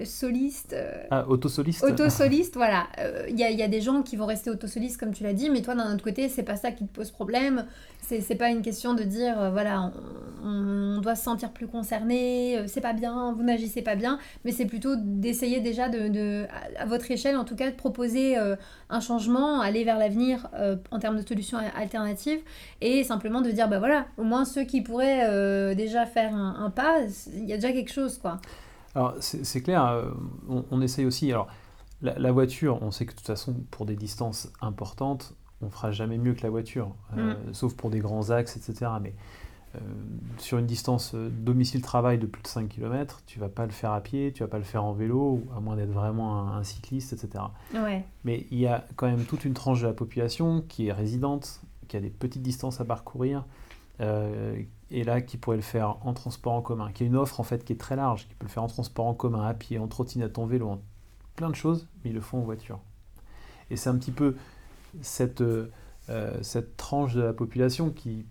soliste 0.03 0.73
euh, 0.73 0.91
Ah, 1.09 1.25
autosoliste. 1.29 1.83
Autosoliste, 1.83 2.55
voilà. 2.55 2.87
Euh, 2.99 3.25
Il 3.29 3.39
y, 3.39 3.43
a, 3.43 3.49
il 3.49 3.57
y 3.57 3.63
a 3.63 3.67
des 3.67 3.79
gens 3.81 4.01
qui 4.03 4.17
vont 4.17 4.25
rester 4.25 4.49
autosolistes, 4.49 4.99
comme 4.99 5.13
tu 5.13 5.23
l'as 5.23 5.33
dit, 5.33 5.49
mais 5.49 5.61
toi, 5.61 5.73
d'un 5.75 5.93
autre 5.93 6.03
côté, 6.03 6.27
c'est 6.27 6.43
pas 6.43 6.57
ça 6.57 6.71
qui 6.71 6.85
te 6.85 6.93
pose 6.93 7.11
problème. 7.11 7.65
C'est 8.07 8.35
pas 8.35 8.49
une 8.49 8.61
question 8.61 8.93
de 8.93 9.01
dire, 9.01 9.41
euh, 9.41 9.49
voilà, 9.49 9.91
on, 10.43 10.95
on 10.97 11.01
doit 11.01 11.15
se 11.15 11.23
sentir 11.23 11.49
plus 11.51 11.65
concerné, 11.65 12.55
euh, 12.60 12.63
c'est 12.67 12.81
pas 12.81 12.93
bien, 12.93 13.34
vous 13.36 13.41
n'agissez 13.41 13.81
pas 13.81 13.95
bien, 13.95 14.19
mais 14.43 14.51
c'est 14.51 14.67
plutôt 14.67 14.95
d'essayer 14.95 15.60
déjà, 15.60 15.89
de, 15.89 16.08
de- 16.10 16.45
à, 16.77 16.86
votre 16.86 17.10
échelle, 17.10 17.36
en 17.36 17.45
tout 17.45 17.55
cas, 17.55 17.71
de 17.71 17.75
proposer 17.75 18.38
euh, 18.38 18.55
un 18.91 18.99
changement, 18.99 19.60
aller 19.60 19.84
vers 19.84 19.97
l'avenir 19.97 20.49
euh, 20.53 20.75
en 20.91 20.99
termes 20.99 21.19
de 21.19 21.27
solutions 21.27 21.58
alternatives, 21.75 22.41
et 22.81 23.03
simplement 23.03 23.41
de 23.41 23.49
dire, 23.49 23.67
bah 23.67 23.79
voilà, 23.79 24.05
au 24.17 24.23
moins 24.23 24.45
ceux 24.45 24.65
qui 24.65 24.81
pourraient 24.81 25.21
euh, 25.23 25.73
déjà 25.73 26.05
faire 26.05 26.36
un, 26.36 26.58
un 26.63 26.69
pas, 26.69 26.99
il 27.36 27.45
y 27.45 27.53
a 27.53 27.55
déjà 27.55 27.71
quelque 27.71 27.91
chose, 27.91 28.19
quoi. 28.19 28.39
Alors, 28.95 29.15
c'est 29.19 29.62
clair, 29.62 29.86
euh, 29.86 30.10
on, 30.49 30.65
on 30.71 30.81
essaye 30.81 31.05
aussi. 31.05 31.31
Alors, 31.31 31.47
la, 32.01 32.17
la 32.17 32.31
voiture, 32.31 32.81
on 32.81 32.91
sait 32.91 33.05
que 33.05 33.12
de 33.12 33.17
toute 33.17 33.27
façon, 33.27 33.55
pour 33.71 33.86
des 33.86 33.95
distances 33.95 34.51
importantes, 34.62 35.34
on 35.62 35.69
fera 35.69 35.91
jamais 35.91 36.17
mieux 36.17 36.34
que 36.34 36.43
la 36.43 36.49
voiture, 36.49 36.95
euh, 37.17 37.36
sauf 37.51 37.75
pour 37.75 37.89
des 37.89 37.99
grands 37.99 38.29
axes, 38.29 38.58
etc. 38.58 38.91
Mais 39.01 39.13
euh, 39.75 39.79
sur 40.38 40.58
une 40.58 40.65
distance 40.65 41.15
domicile-travail 41.15 42.17
de 42.17 42.25
plus 42.25 42.41
de 42.41 42.47
5 42.47 42.69
km, 42.69 43.21
tu 43.25 43.39
vas 43.39 43.49
pas 43.49 43.65
le 43.65 43.71
faire 43.71 43.91
à 43.91 44.01
pied, 44.01 44.31
tu 44.34 44.43
vas 44.43 44.49
pas 44.49 44.58
le 44.58 44.63
faire 44.63 44.84
en 44.84 44.93
vélo, 44.93 45.43
à 45.55 45.60
moins 45.60 45.75
d'être 45.75 45.91
vraiment 45.91 46.39
un, 46.39 46.58
un 46.58 46.63
cycliste, 46.63 47.13
etc. 47.13 47.45
Ouais, 47.73 48.05
Mais 48.23 48.45
il 48.51 48.60
y 48.60 48.67
a 48.67 48.86
quand 48.95 49.08
même 49.08 49.23
toute 49.25 49.45
une 49.45 49.53
tranche 49.53 49.81
de 49.81 49.88
la 49.88 49.93
population 49.93 50.63
qui 50.67 50.88
est 50.88 50.93
résidente, 50.93 51.62
qui 51.88 51.97
a 51.97 51.99
des 51.99 52.10
petites 52.10 52.43
distances 52.43 52.79
à 52.81 52.86
parcourir, 52.86 53.45
euh, 54.01 54.62
et 54.91 55.04
là 55.04 55.21
qui 55.21 55.38
pourrait 55.38 55.58
le 55.58 55.63
faire 55.63 55.98
en 56.06 56.13
transport 56.13 56.54
en 56.54 56.62
commun, 56.62 56.91
qui 56.91 57.04
a 57.04 57.06
une 57.06 57.15
offre 57.15 57.39
en 57.39 57.43
fait 57.43 57.63
qui 57.63 57.74
est 57.74 57.80
très 57.80 57.95
large, 57.95 58.28
qui 58.28 58.36
peut 58.36 58.45
le 58.45 58.52
faire 58.52 58.63
en 58.63 58.67
transport 58.67 59.06
en 59.06 59.13
commun, 59.13 59.45
à 59.45 59.54
pied, 59.54 59.80
en 59.80 59.88
trottinette, 59.88 60.38
en 60.38 60.45
vélo, 60.45 60.69
en 60.69 60.82
plein 61.36 61.50
de 61.50 61.56
choses, 61.56 61.88
mais 62.04 62.12
ils 62.12 62.13
le 62.13 62.21
font 62.21 62.39
en 62.39 62.43
voiture. 62.43 62.80
Et 63.71 63.78
c'est 63.78 63.89
un 63.89 63.98
petit 63.98 64.12
peu 64.12 64.36
cette, 65.02 65.41
euh, 65.41 65.71
euh, 66.10 66.38
cette 66.41 66.78
tranche 66.78 67.15
de 67.15 67.21
la 67.21 67.34
population 67.34 67.89
qui, 67.89 68.26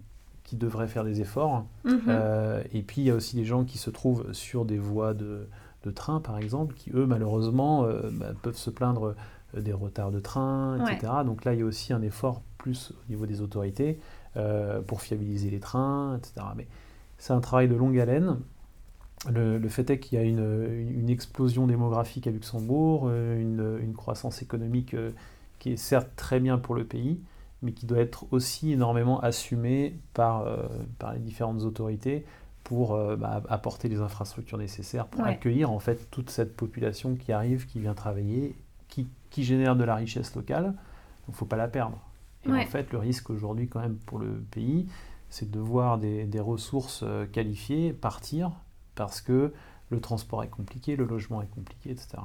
qui 0.44 0.56
devrait 0.56 0.86
faire 0.86 1.04
des 1.04 1.20
efforts. 1.20 1.66
Mhm. 1.84 2.02
Euh, 2.08 2.62
et 2.72 2.82
puis 2.82 3.02
il 3.02 3.04
y 3.04 3.10
a 3.10 3.14
aussi 3.14 3.36
des 3.36 3.44
gens 3.44 3.64
qui 3.64 3.78
se 3.78 3.90
trouvent 3.90 4.32
sur 4.32 4.64
des 4.64 4.78
voies 4.78 5.12
de, 5.12 5.48
de 5.82 5.90
train, 5.90 6.20
par 6.20 6.38
exemple, 6.38 6.74
qui 6.74 6.90
eux, 6.94 7.06
malheureusement, 7.06 7.84
euh, 7.84 8.10
bah, 8.12 8.28
peuvent 8.42 8.56
se 8.56 8.70
plaindre 8.70 9.16
des 9.56 9.72
retards 9.72 10.10
de 10.10 10.20
train, 10.20 10.84
etc. 10.84 11.12
Donc 11.24 11.44
là, 11.44 11.54
il 11.54 11.60
y 11.60 11.62
a 11.62 11.66
aussi 11.66 11.92
un 11.92 12.02
effort 12.02 12.42
plus 12.58 12.92
au 12.92 13.10
niveau 13.10 13.26
des 13.26 13.40
autorités 13.40 14.00
euh, 14.36 14.80
pour 14.82 15.00
fiabiliser 15.02 15.50
les 15.50 15.60
trains, 15.60 16.16
etc. 16.18 16.46
Mais 16.56 16.66
c'est 17.18 17.32
un 17.32 17.40
travail 17.40 17.68
de 17.68 17.74
longue 17.74 17.98
haleine. 17.98 18.38
Le, 19.30 19.58
le 19.58 19.68
fait 19.68 19.88
est 19.90 19.98
qu'il 19.98 20.18
y 20.18 20.20
a 20.20 20.24
une, 20.24 21.08
explosion 21.08 21.66
démographique 21.66 22.26
à 22.26 22.30
Luxembourg, 22.30 23.06
euh, 23.08 23.40
une, 23.40 23.78
une 23.82 23.94
croissance 23.94 24.42
économique 24.42 24.94
euh, 24.94 25.12
qui 25.58 25.72
est 25.72 25.76
certes 25.76 26.10
très 26.16 26.40
bien 26.40 26.58
pour 26.58 26.74
le 26.74 26.84
pays, 26.84 27.20
mais 27.62 27.72
qui 27.72 27.86
doit 27.86 27.98
être 27.98 28.26
aussi 28.32 28.72
énormément 28.72 29.20
assumée 29.20 29.94
par, 30.12 30.42
euh, 30.42 30.56
par 30.98 31.14
les 31.14 31.20
différentes 31.20 31.62
autorités 31.62 32.26
pour 32.64 32.94
euh, 32.94 33.16
bah, 33.16 33.42
apporter 33.48 33.88
les 33.88 34.00
infrastructures 34.00 34.58
nécessaires 34.58 35.06
pour 35.06 35.22
Ouais. 35.22 35.30
accueillir 35.30 35.70
en 35.70 35.78
fait 35.78 36.10
toute 36.10 36.28
cette 36.30 36.54
population 36.56 37.14
qui 37.14 37.32
arrive, 37.32 37.66
qui 37.66 37.80
vient 37.80 37.94
travailler, 37.94 38.54
qui, 38.88 39.06
qui 39.30 39.44
génère 39.44 39.76
de 39.76 39.84
la 39.84 39.94
richesse 39.94 40.34
locale. 40.34 40.74
Il 41.28 41.30
ne 41.30 41.36
faut 41.36 41.46
pas 41.46 41.56
la 41.56 41.68
perdre. 41.68 41.98
Et 42.46 42.50
Ouais. 42.52 42.60
en 42.60 42.64
fait, 42.64 42.92
le 42.92 42.98
risque 42.98 43.30
aujourd'hui 43.30 43.68
quand 43.68 43.80
même 43.80 43.96
pour 43.98 44.18
le 44.18 44.42
pays, 44.50 44.86
c'est 45.30 45.50
de 45.50 45.58
voir 45.60 45.98
des, 45.98 46.24
des 46.26 46.40
ressources 46.40 47.02
euh, 47.02 47.26
qualifiées 47.26 47.92
partir 47.92 48.52
parce 48.94 49.20
que 49.20 49.52
le 49.90 50.00
transport 50.00 50.42
est 50.44 50.48
compliqué, 50.48 50.96
le 50.96 51.04
logement 51.04 51.42
est 51.42 51.50
compliqué, 51.50 51.90
etc. 51.90 52.22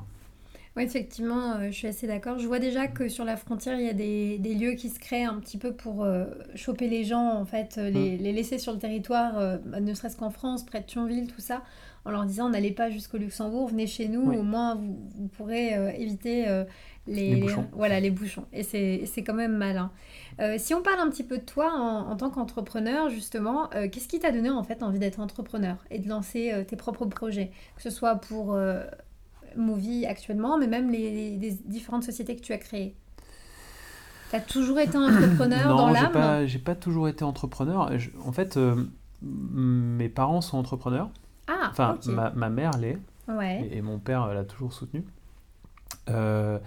Oui, 0.75 0.83
effectivement, 0.83 1.53
euh, 1.55 1.67
je 1.67 1.71
suis 1.71 1.87
assez 1.87 2.07
d'accord. 2.07 2.37
Je 2.39 2.47
vois 2.47 2.59
déjà 2.59 2.87
que 2.87 3.09
sur 3.09 3.25
la 3.25 3.37
frontière, 3.37 3.79
il 3.79 3.85
y 3.85 3.89
a 3.89 3.93
des, 3.93 4.37
des 4.37 4.53
lieux 4.53 4.73
qui 4.73 4.89
se 4.89 4.99
créent 4.99 5.23
un 5.25 5.39
petit 5.39 5.57
peu 5.57 5.73
pour 5.75 6.03
euh, 6.03 6.25
choper 6.55 6.87
les 6.87 7.03
gens, 7.03 7.33
en 7.33 7.45
fait, 7.45 7.77
euh, 7.77 7.89
les, 7.89 8.17
les 8.17 8.31
laisser 8.31 8.59
sur 8.59 8.71
le 8.71 8.79
territoire, 8.79 9.37
euh, 9.39 9.57
ne 9.81 9.93
serait-ce 9.93 10.15
qu'en 10.15 10.29
France, 10.29 10.65
près 10.65 10.81
de 10.81 10.85
Thionville, 10.85 11.27
tout 11.27 11.41
ça, 11.41 11.63
en 12.05 12.11
leur 12.11 12.25
disant 12.25 12.49
n'allez 12.49 12.71
pas 12.71 12.89
jusqu'au 12.91 13.17
Luxembourg, 13.17 13.67
venez 13.67 13.87
chez 13.87 14.07
nous, 14.07 14.21
Oui. 14.29 14.37
au 14.37 14.43
moins 14.43 14.75
vous, 14.75 15.09
vous 15.15 15.27
pourrez 15.27 15.73
éviter 16.01 16.45
les, 17.09 17.35
Les 17.35 17.41
bouchons. 17.41 17.67
voilà, 17.73 17.99
les 17.99 18.11
bouchons. 18.11 18.45
Et 18.53 18.63
c'est 18.63 19.23
quand 19.23 19.33
même 19.33 19.57
malin. 19.57 19.91
Euh, 20.39 20.55
si 20.57 20.73
on 20.73 20.81
parle 20.81 20.99
un 20.99 21.09
petit 21.09 21.23
peu 21.23 21.37
de 21.39 21.43
toi 21.43 21.71
en, 21.73 22.09
en 22.11 22.15
tant 22.15 22.29
qu'entrepreneur, 22.29 23.09
justement, 23.09 23.69
euh, 23.75 23.89
qu'est-ce 23.89 24.07
qui 24.07 24.19
t'a 24.19 24.31
donné 24.31 24.49
en 24.49 24.63
fait 24.63 24.83
envie 24.83 24.99
d'être 24.99 25.19
entrepreneur 25.19 25.75
et 25.91 25.99
de 25.99 26.07
lancer 26.07 26.51
euh, 26.53 26.63
tes 26.63 26.75
propres 26.77 27.05
projets, 27.05 27.51
que 27.75 27.81
ce 27.81 27.89
soit 27.89 28.15
pour 28.15 28.57
Movie 29.57 30.05
actuellement, 30.05 30.57
mais 30.57 30.67
même 30.67 30.89
les, 30.91 31.35
les 31.37 31.51
différentes 31.65 32.03
sociétés 32.03 32.35
que 32.35 32.41
tu 32.41 32.53
as 32.53 32.57
créées 32.59 32.95
Tu 34.29 34.35
as 34.35 34.39
toujours 34.41 34.79
été 34.79 34.97
entrepreneur 34.97 35.67
non, 35.69 35.75
dans 35.75 35.89
l'âme? 35.89 36.11
pas, 36.11 36.45
j'ai 36.45 36.59
pas 36.59 36.75
toujours 36.75 37.07
été 37.09 37.23
entrepreneur. 37.25 37.97
Je- 37.97 38.11
en 38.23 38.31
fait, 38.31 38.57
mes 39.21 40.07
parents 40.09 40.41
sont 40.41 40.57
entrepreneurs. 40.57 41.09
Ah, 41.47 41.67
Enfin, 41.71 41.97
ma, 42.05 42.29
ma 42.29 42.49
mère 42.49 42.71
l'est. 42.77 42.97
Ouais. 43.27 43.67
Et, 43.71 43.77
et 43.77 43.81
mon 43.81 43.97
père 43.99 44.33
l'a 44.33 44.43
toujours 44.43 44.71
soutenu. 44.71 45.03
Euh, 46.09 46.57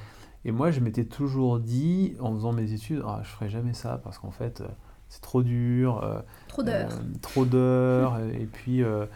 et 0.44 0.52
moi, 0.52 0.70
je 0.70 0.80
m'étais 0.80 1.04
toujours 1.04 1.60
dit, 1.60 2.14
en 2.20 2.34
faisant 2.34 2.52
mes 2.52 2.72
études, 2.72 3.02
ah, 3.06 3.20
je 3.22 3.28
ferai 3.28 3.48
jamais 3.48 3.74
ça 3.74 4.00
parce 4.02 4.18
qu'en 4.18 4.30
fait, 4.32 4.60
euh, 4.60 4.68
c'est 5.08 5.20
trop 5.20 5.42
dur, 5.42 6.02
euh, 6.02 6.20
Trop 6.48 6.62
d'heures. 6.62 6.90
euh, 6.90 7.02
trop 7.20 7.44
d'heures, 7.44 8.18
et 8.32 8.46
puis, 8.50 8.82
euh, 8.82 9.06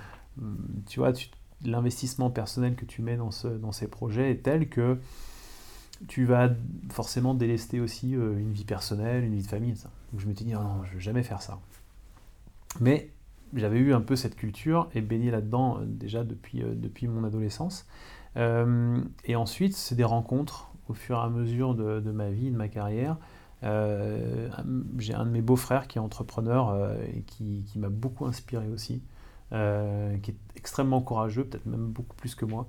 tu 0.87 1.01
vois, 1.01 1.13
l'investissement 1.65 2.31
personnel 2.31 2.77
que 2.77 2.85
tu 2.85 3.03
mets 3.03 3.17
dans, 3.17 3.31
ce, 3.31 3.49
dans 3.49 3.73
ces 3.73 3.89
projets 3.89 4.31
est 4.31 4.43
tel 4.43 4.69
que 4.69 4.99
tu 6.09 6.27
vas 6.27 6.51
forcément 6.91 7.33
délester 7.33 7.81
aussi 7.81 8.11
une 8.11 8.53
vie 8.53 8.67
personnelle, 8.67 9.25
une 9.25 9.35
vie 9.35 9.43
de 9.43 9.47
famille. 9.49 9.75
Ça. 9.77 9.89
Donc 10.13 10.21
je 10.21 10.27
m'étais 10.27 10.45
dit, 10.45 10.53
Ah 10.53 10.59
non, 10.63 10.85
je 10.85 10.93
vais 10.95 11.01
jamais 11.01 11.23
faire 11.23 11.41
ça. 11.41 11.59
Mais 12.81 13.09
j'avais 13.55 13.79
eu 13.79 13.95
un 13.95 14.03
peu 14.03 14.15
cette 14.15 14.37
culture 14.37 14.91
et 14.95 15.01
baigné 15.01 15.31
là-dedans 15.31 15.79
déjà 15.87 16.23
depuis, 16.23 16.63
depuis 16.63 17.09
mon 17.09 17.25
adolescence. 17.25 17.87
Et 18.37 19.35
ensuite, 19.37 19.75
c'est 19.75 19.95
des 19.95 20.05
rencontres 20.05 20.66
au 20.89 20.95
fur 20.95 21.17
et 21.17 21.21
à 21.21 21.29
mesure 21.29 21.75
de, 21.75 22.11
ma 22.11 22.31
vie, 22.31 22.51
de 22.51 22.57
ma 22.57 22.69
carrière. 22.69 23.17
Euh, 23.63 24.49
J'ai 24.99 25.15
un 25.15 25.25
de 25.25 25.31
mes 25.31 25.43
beaux-frères 25.43 25.89
qui 25.89 25.99
est 25.99 26.01
entrepreneur 26.01 26.71
euh, 26.71 26.95
et 27.15 27.23
qui, 27.23 27.65
m'a 27.77 27.89
beaucoup 27.89 28.27
inspiré 28.27 28.69
aussi, 28.69 29.03
euh, 29.53 30.17
qui 30.19 30.33
est 30.33 30.37
extrêmement 30.57 31.01
courageux, 31.01 31.45
peut-être 31.45 31.67
même 31.67 31.87
beaucoup 31.87 32.17
plus 32.17 32.35
que 32.35 32.45
moi. 32.45 32.67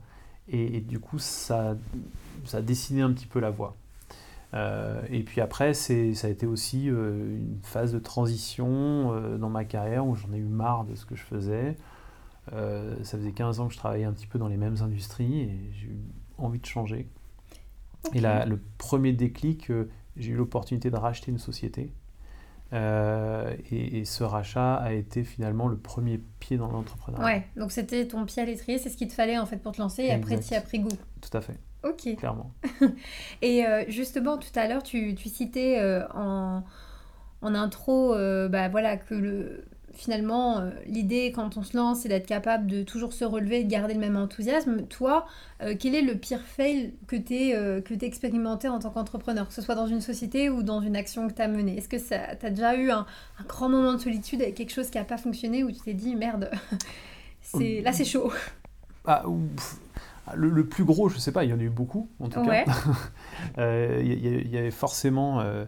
Et, 0.50 0.80
du 0.80 1.00
coup, 1.00 1.20
ça, 1.20 1.76
a 2.54 2.62
dessiné 2.62 3.02
un 3.02 3.12
petit 3.12 3.28
peu 3.28 3.40
la 3.40 3.50
voie. 3.50 3.76
Et 5.10 5.24
puis 5.24 5.42
après, 5.42 5.74
ça 5.74 5.94
a 5.94 6.30
été 6.30 6.48
aussi 6.48 6.86
une 6.86 7.60
phase 7.64 7.92
de 7.92 8.00
transition 8.00 9.38
dans 9.38 9.50
ma 9.50 9.66
carrière 9.66 10.08
où 10.08 10.16
j'en 10.16 10.32
ai 10.32 10.38
eu 10.38 10.46
marre 10.46 10.86
de 10.86 10.96
ce 10.96 11.06
que 11.06 11.16
je 11.16 11.24
faisais. 11.24 11.76
Ça 12.50 13.18
faisait 13.18 13.34
15 13.34 13.60
ans 13.60 13.68
que 13.68 13.74
je 13.74 13.78
travaillais 13.78 14.06
un 14.06 14.14
petit 14.14 14.26
peu 14.26 14.40
dans 14.40 14.48
les 14.48 14.56
mêmes 14.56 14.78
industries 14.82 15.42
et 15.42 15.70
j'ai 15.74 15.88
eu 15.88 16.00
envie 16.38 16.60
de 16.60 16.66
changer. 16.66 17.10
Et 18.14 18.20
la- 18.20 18.46
le 18.46 18.60
premier 18.78 19.14
déclic, 19.14 19.70
euh, 19.70 19.90
j'ai 20.16 20.32
eu 20.32 20.36
l'opportunité 20.36 20.90
de 20.90 20.96
racheter 20.96 21.32
une 21.32 21.38
société. 21.40 21.92
Euh, 22.74 23.56
et, 23.72 24.00
et 24.00 24.06
ce 24.06 24.24
rachat 24.26 24.76
a 24.76 24.92
été 24.92 25.24
finalement 25.24 25.70
le 25.70 25.78
premier 25.78 26.20
pied 26.40 26.58
dans 26.58 26.70
l'entrepreneuriat. 26.70 27.26
Ouais, 27.26 27.48
donc 27.56 27.72
c'était 27.72 28.06
ton 28.08 28.26
pied 28.26 28.42
à 28.42 28.46
l'étrier, 28.46 28.78
c'est 28.78 28.90
ce 28.90 28.98
qu'il 28.98 29.08
te 29.08 29.14
fallait 29.14 29.38
en 29.38 29.46
fait 29.46 29.58
pour 29.58 29.72
te 29.72 29.82
lancer 29.82 30.04
et 30.04 30.12
après 30.12 30.38
tu 30.40 30.54
y 30.54 30.56
as 30.56 30.62
pris 30.62 30.80
goût. 30.80 30.90
Tout 31.22 31.38
à 31.38 31.40
fait, 31.40 31.58
Ok. 31.84 32.16
clairement. 32.18 32.52
Et 33.42 33.66
euh, 33.66 33.86
justement, 33.88 34.38
tout 34.38 34.50
à 34.56 34.68
l'heure, 34.68 34.84
tu, 34.84 35.16
tu 35.16 35.30
citais 35.30 35.82
en, 36.14 36.64
en 37.42 37.56
intro 37.56 38.10
bah, 38.50 38.68
voilà, 38.68 38.98
que 38.98 39.16
le, 39.16 39.64
finalement, 39.98 40.60
euh, 40.60 40.70
l'idée 40.86 41.32
quand 41.34 41.58
on 41.58 41.64
se 41.64 41.76
lance, 41.76 42.02
c'est 42.02 42.10
d'être 42.10 42.28
capable 42.28 42.68
de 42.68 42.84
toujours 42.84 43.14
se 43.14 43.26
relever 43.26 43.62
et 43.62 43.64
de 43.64 43.70
garder 43.70 43.94
le 43.96 44.00
même 44.00 44.16
enthousiasme. 44.16 44.84
Toi, 44.88 45.26
euh, 45.62 45.76
quel 45.78 45.96
est 45.96 46.02
le 46.02 46.16
pire 46.16 46.42
fail 46.42 46.94
que 47.08 47.16
tu 47.16 47.54
as 47.54 48.08
expérimenté 48.08 48.70
en 48.70 48.80
tant 48.80 48.92
qu'entrepreneur, 48.92 49.48
que 49.48 49.54
ce 49.54 49.62
soit 49.62 49.76
dans 49.76 49.88
une 49.88 50.02
société 50.02 50.50
ou 50.50 50.64
dans 50.64 50.82
une 50.82 50.96
action 50.96 51.28
que 51.28 51.34
tu 51.34 51.42
as 51.42 51.48
menée? 51.48 51.78
Est-ce 51.78 51.90
que 51.90 51.98
tu 51.98 52.14
as 52.46 52.50
déjà 52.50 52.76
eu 52.76 52.92
un, 52.92 53.06
un 53.40 53.44
grand 53.48 53.70
moment 53.70 53.94
de 53.94 53.98
solitude 54.00 54.42
avec 54.42 54.56
quelque 54.56 54.72
chose 54.74 54.90
qui 54.90 54.98
n'a 54.98 55.04
pas 55.04 55.18
fonctionné 55.18 55.64
où 55.64 55.72
tu 55.72 55.80
t'es 55.82 55.94
dit 55.94 56.16
merde, 56.16 56.52
c'est, 57.42 57.82
là 57.82 57.92
c'est 57.92 58.06
chaud? 58.06 58.32
Ah, 59.06 59.24
le, 60.36 60.50
le 60.50 60.68
plus 60.68 60.84
gros, 60.84 61.08
je 61.10 61.18
sais 61.18 61.32
pas, 61.32 61.44
il 61.46 61.50
y 61.50 61.54
en 61.54 61.60
a 61.60 61.64
eu 61.64 61.70
beaucoup 61.70 62.10
en 62.20 62.30
tout 62.30 62.40
Ouais. 62.42 62.66
cas. 62.66 62.74
Euh, 63.60 64.02
Il 64.04 64.52
y, 64.52 64.58
avait 64.58 64.72
forcément 64.72 65.40
euh, 65.40 65.44
euh, 65.46 65.66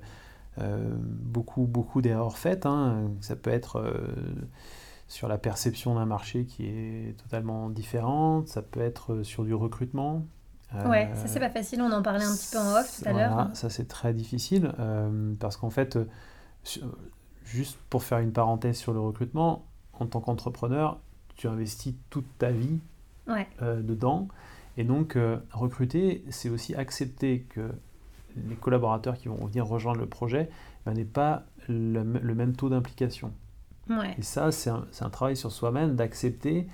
beaucoup, 1.03 1.65
beaucoup 1.65 2.01
d'erreurs 2.01 2.37
faites. 2.37 2.65
hein. 2.65 3.11
Ça 3.21 3.35
peut 3.35 3.49
être 3.51 3.77
euh, 3.77 4.07
sur 5.07 5.27
la 5.27 5.37
perception 5.37 5.95
d'un 5.95 6.05
marché 6.05 6.45
qui 6.45 6.65
est 6.67 7.15
totalement 7.17 7.69
différente. 7.69 8.47
Ça 8.47 8.61
peut 8.61 8.81
être 8.81 9.13
euh, 9.13 9.23
sur 9.23 9.43
du 9.43 9.53
recrutement. 9.53 10.25
Ouais, 10.85 11.09
Euh, 11.11 11.15
ça 11.15 11.27
c'est 11.27 11.39
pas 11.39 11.49
facile, 11.49 11.81
on 11.81 11.91
en 11.91 12.03
parlait 12.03 12.23
un 12.25 12.35
petit 12.35 12.49
peu 12.51 12.59
en 12.59 12.75
off 12.79 13.01
tout 13.01 13.09
à 13.09 13.13
l'heure. 13.13 13.33
voilà, 13.33 13.49
ça 13.55 13.71
c'est 13.71 13.87
très 13.87 14.13
difficile 14.13 14.71
euh, 14.79 15.33
parce 15.39 15.57
qu'en 15.57 15.71
fait, 15.71 15.95
euh, 15.95 16.05
juste 17.43 17.77
pour 17.89 18.03
faire 18.03 18.19
une 18.19 18.31
parenthèse 18.31 18.77
sur 18.77 18.93
le 18.93 18.99
recrutement, 18.99 19.65
en 19.93 20.05
tant 20.05 20.21
qu'entrepreneur, 20.21 20.99
tu 21.35 21.47
investis 21.47 21.95
toute 22.11 22.27
ta 22.37 22.51
vie 22.51 22.79
Ouais. 23.27 23.47
euh, 23.61 23.81
dedans. 23.81 24.27
Et 24.77 24.83
donc, 24.83 25.15
euh, 25.15 25.37
recruter, 25.51 26.23
c'est 26.29 26.49
aussi 26.49 26.73
accepter 26.75 27.41
que 27.49 27.71
les 28.35 28.55
collaborateurs 28.55 29.17
qui 29.17 29.27
vont 29.27 29.45
venir 29.45 29.65
rejoindre 29.65 29.99
le 29.99 30.05
projet 30.05 30.49
n'aient 30.85 31.05
pas 31.05 31.43
le, 31.67 32.03
même 32.03 32.55
taux 32.55 32.69
d'implication. 32.69 33.31
Ouais. 33.89 34.15
Et 34.17 34.21
ça, 34.21 34.51
c'est 34.51 34.69
un, 34.69 35.09
travail 35.09 35.35
sur 35.35 35.51
soi-même 35.51 35.95
d'accepter. 35.95 36.67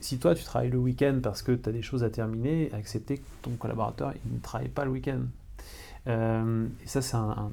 Si 0.00 0.18
toi, 0.18 0.34
tu 0.34 0.44
travailles 0.44 0.70
le 0.70 0.78
week-end 0.78 1.20
parce 1.22 1.42
que 1.42 1.52
tu 1.52 1.68
as 1.68 1.72
des 1.72 1.82
choses 1.82 2.02
à 2.04 2.10
terminer, 2.10 2.70
accepter 2.72 3.18
que 3.18 3.24
ton 3.42 3.52
collaborateur 3.52 4.12
il 4.26 4.34
ne 4.34 4.40
travaille 4.40 4.68
pas 4.68 4.84
le 4.84 4.90
week-end. 4.90 5.20
Euh, 6.06 6.66
et 6.82 6.88
ça, 6.88 7.00
c'est 7.00 7.16
un, 7.16 7.30
un- 7.30 7.52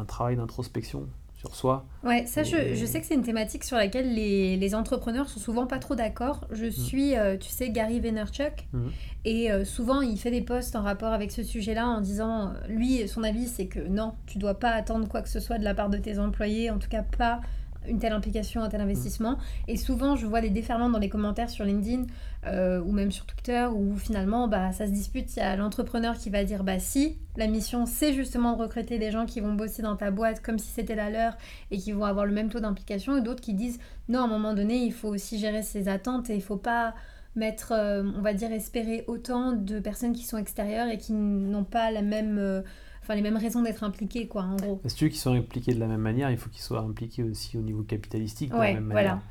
un 0.00 0.04
travail 0.04 0.36
d'introspection 0.36 1.06
sur 1.36 1.54
soi. 1.54 1.84
Ouais, 2.02 2.24
ça, 2.26 2.42
je, 2.42 2.74
je 2.74 2.86
sais 2.86 3.00
que 3.00 3.06
c'est 3.06 3.14
une 3.14 3.22
thématique 3.22 3.62
sur 3.64 3.76
laquelle 3.76 4.14
les, 4.14 4.56
les 4.56 4.74
entrepreneurs 4.74 5.28
sont 5.28 5.38
souvent 5.40 5.66
pas 5.66 5.78
trop 5.78 5.94
d'accord. 5.94 6.46
Je 6.50 6.66
suis, 6.66 7.14
euh, 7.16 7.36
tu 7.36 7.50
sais, 7.50 7.70
Gary 7.70 8.00
Vaynerchuk, 8.00 8.66
Mhm. 8.72 8.90
et 9.26 9.50
euh, 9.52 9.64
souvent 9.64 10.00
il 10.00 10.18
fait 10.18 10.30
des 10.30 10.40
posts 10.40 10.76
en 10.76 10.82
rapport 10.82 11.12
avec 11.12 11.30
ce 11.30 11.42
sujet-là 11.42 11.86
en 11.86 12.00
disant, 12.00 12.48
euh, 12.48 12.52
lui, 12.68 13.06
son 13.06 13.22
avis, 13.22 13.46
c'est 13.48 13.66
que 13.66 13.80
non, 13.80 14.14
tu 14.26 14.38
dois 14.38 14.58
pas 14.58 14.70
attendre 14.70 15.08
quoi 15.08 15.20
que 15.22 15.28
ce 15.28 15.40
soit 15.40 15.58
de 15.58 15.64
la 15.64 15.74
part 15.74 15.90
de 15.90 15.98
tes 15.98 16.18
employés, 16.18 16.70
en 16.70 16.78
tout 16.78 16.88
cas 16.88 17.02
pas 17.02 17.40
une 17.88 17.98
telle 17.98 18.12
implication, 18.12 18.62
un 18.62 18.68
tel 18.68 18.80
investissement. 18.80 19.38
Et 19.68 19.76
souvent, 19.76 20.16
je 20.16 20.26
vois 20.26 20.40
des 20.40 20.50
déferlements 20.50 20.90
dans 20.90 20.98
les 20.98 21.08
commentaires 21.08 21.50
sur 21.50 21.64
LinkedIn 21.64 22.04
euh, 22.46 22.80
ou 22.80 22.92
même 22.92 23.10
sur 23.10 23.26
Twitter 23.26 23.66
où 23.72 23.96
finalement, 23.96 24.48
bah, 24.48 24.72
ça 24.72 24.86
se 24.86 24.92
dispute. 24.92 25.34
Il 25.36 25.40
y 25.40 25.42
a 25.42 25.56
l'entrepreneur 25.56 26.16
qui 26.16 26.30
va 26.30 26.44
dire, 26.44 26.64
bah 26.64 26.78
si, 26.78 27.18
la 27.36 27.46
mission, 27.46 27.86
c'est 27.86 28.12
justement 28.12 28.56
de 28.56 28.62
recruter 28.62 28.98
des 28.98 29.10
gens 29.10 29.26
qui 29.26 29.40
vont 29.40 29.54
bosser 29.54 29.82
dans 29.82 29.96
ta 29.96 30.10
boîte 30.10 30.42
comme 30.42 30.58
si 30.58 30.68
c'était 30.68 30.94
la 30.94 31.10
leur 31.10 31.36
et 31.70 31.78
qui 31.78 31.92
vont 31.92 32.04
avoir 32.04 32.26
le 32.26 32.32
même 32.32 32.48
taux 32.48 32.60
d'implication, 32.60 33.16
et 33.16 33.20
d'autres 33.20 33.40
qui 33.40 33.54
disent, 33.54 33.78
non, 34.08 34.20
à 34.20 34.24
un 34.24 34.28
moment 34.28 34.54
donné, 34.54 34.76
il 34.76 34.92
faut 34.92 35.08
aussi 35.08 35.38
gérer 35.38 35.62
ses 35.62 35.88
attentes 35.88 36.30
et 36.30 36.36
il 36.36 36.42
faut 36.42 36.56
pas 36.56 36.94
mettre, 37.36 37.72
euh, 37.72 38.02
on 38.16 38.22
va 38.22 38.32
dire, 38.32 38.50
espérer 38.50 39.04
autant 39.06 39.52
de 39.52 39.78
personnes 39.78 40.14
qui 40.14 40.24
sont 40.24 40.38
extérieures 40.38 40.88
et 40.88 40.98
qui 40.98 41.12
n'ont 41.12 41.64
pas 41.64 41.90
la 41.90 42.02
même, 42.02 42.38
euh, 42.38 42.62
enfin, 43.06 43.14
les 43.14 43.22
mêmes 43.22 43.36
raisons 43.36 43.62
d'être 43.62 43.84
impliquées, 43.84 44.26
quoi, 44.26 44.42
en 44.42 44.56
gros. 44.56 44.80
Si 44.86 44.96
tu 44.96 45.04
veux 45.04 45.10
qu'ils 45.10 45.20
soient 45.20 45.32
impliqués 45.32 45.72
de 45.74 45.78
la 45.80 45.86
même 45.86 46.00
manière, 46.00 46.30
il 46.30 46.36
faut 46.36 46.50
qu'ils 46.50 46.62
soient 46.62 46.80
impliqués 46.80 47.22
aussi 47.22 47.56
au 47.56 47.62
niveau 47.62 47.82
capitalistique 47.84 48.50
de 48.50 48.56
Ouais, 48.56 48.68
la 48.74 48.80
même 48.80 48.90
voilà. 48.90 49.10
manière. 49.10 49.22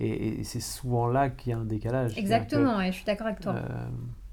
Et, 0.00 0.40
et 0.40 0.44
c'est 0.44 0.60
souvent 0.60 1.08
là 1.08 1.30
qu'il 1.30 1.50
y 1.50 1.52
a 1.52 1.58
un 1.58 1.64
décalage. 1.64 2.16
Exactement, 2.18 2.78
ouais, 2.78 2.92
je 2.92 2.96
suis 2.96 3.04
d'accord 3.04 3.26
avec 3.26 3.38
que, 3.38 3.44
toi. 3.44 3.54
euh, 3.54 3.88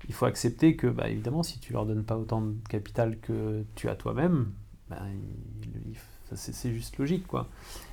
il 0.08 0.14
faut 0.14 0.26
accepter 0.26 0.76
que, 0.76 0.88
bah, 0.88 1.10
évidemment, 1.10 1.44
si 1.44 1.60
tu 1.60 1.74
leur 1.74 1.86
donnes 1.86 2.04
pas 2.04 2.18
autant 2.18 2.42
de 2.42 2.56
capital 2.70 3.18
que 3.20 3.64
tu 3.76 3.90
as 3.90 3.96
toi-même, 3.96 4.52
bah, 4.90 5.00
c'est 6.34 6.72
juste 6.74 6.98
logique, 6.98 7.28
quoi. 7.28 7.48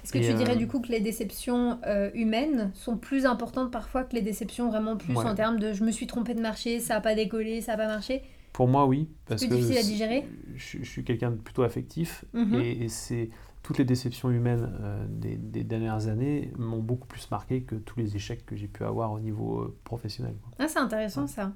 Est-ce 0.04 0.12
que 0.12 0.18
tu 0.18 0.32
dirais 0.34 0.52
euh, 0.52 0.56
du 0.56 0.68
coup 0.68 0.80
que 0.80 0.88
les 0.92 1.00
déceptions 1.00 1.80
euh, 1.86 2.10
humaines 2.14 2.70
sont 2.74 2.96
plus 2.96 3.26
importantes 3.26 3.72
parfois 3.72 4.04
que 4.04 4.14
les 4.14 4.22
déceptions 4.22 4.68
vraiment 4.68 4.96
plus 4.96 5.16
Ouais. 5.16 5.24
en 5.26 5.34
termes 5.34 5.58
de 5.58 5.72
je 5.72 5.82
me 5.84 5.90
suis 5.90 6.06
trompé 6.06 6.34
de 6.34 6.40
marché, 6.40 6.78
ça 6.80 6.96
a 6.96 7.00
pas 7.00 7.14
décollé, 7.16 7.60
ça 7.60 7.72
a 7.72 7.76
pas 7.76 7.88
marché? 7.88 8.22
Pour 8.58 8.66
moi, 8.66 8.86
oui, 8.86 9.08
parce 9.26 9.42
plus 9.42 9.50
que 9.50 9.54
difficile 9.54 9.78
à 9.78 9.82
digérer 9.82 10.24
Je, 10.56 10.78
je 10.82 10.90
suis 10.90 11.04
quelqu'un 11.04 11.30
de 11.30 11.36
plutôt 11.36 11.62
affectif 11.62 12.24
Mhm. 12.34 12.54
et, 12.60 12.84
et 12.84 12.88
c'est 12.88 13.30
toutes 13.62 13.78
les 13.78 13.84
déceptions 13.84 14.30
humaines 14.30 14.68
euh, 14.80 15.06
des, 15.08 15.36
des 15.36 15.62
dernières 15.62 16.08
années 16.08 16.50
m'ont 16.58 16.80
beaucoup 16.80 17.06
plus 17.06 17.30
marqué 17.30 17.62
que 17.62 17.76
tous 17.76 17.96
les 18.00 18.16
échecs 18.16 18.44
que 18.44 18.56
j'ai 18.56 18.66
pu 18.66 18.82
avoir 18.82 19.12
au 19.12 19.20
niveau 19.20 19.60
euh, 19.60 19.76
professionnel. 19.84 20.34
quoi. 20.42 20.50
Ah, 20.58 20.66
c'est 20.66 20.80
intéressant 20.80 21.28
ça. 21.28 21.52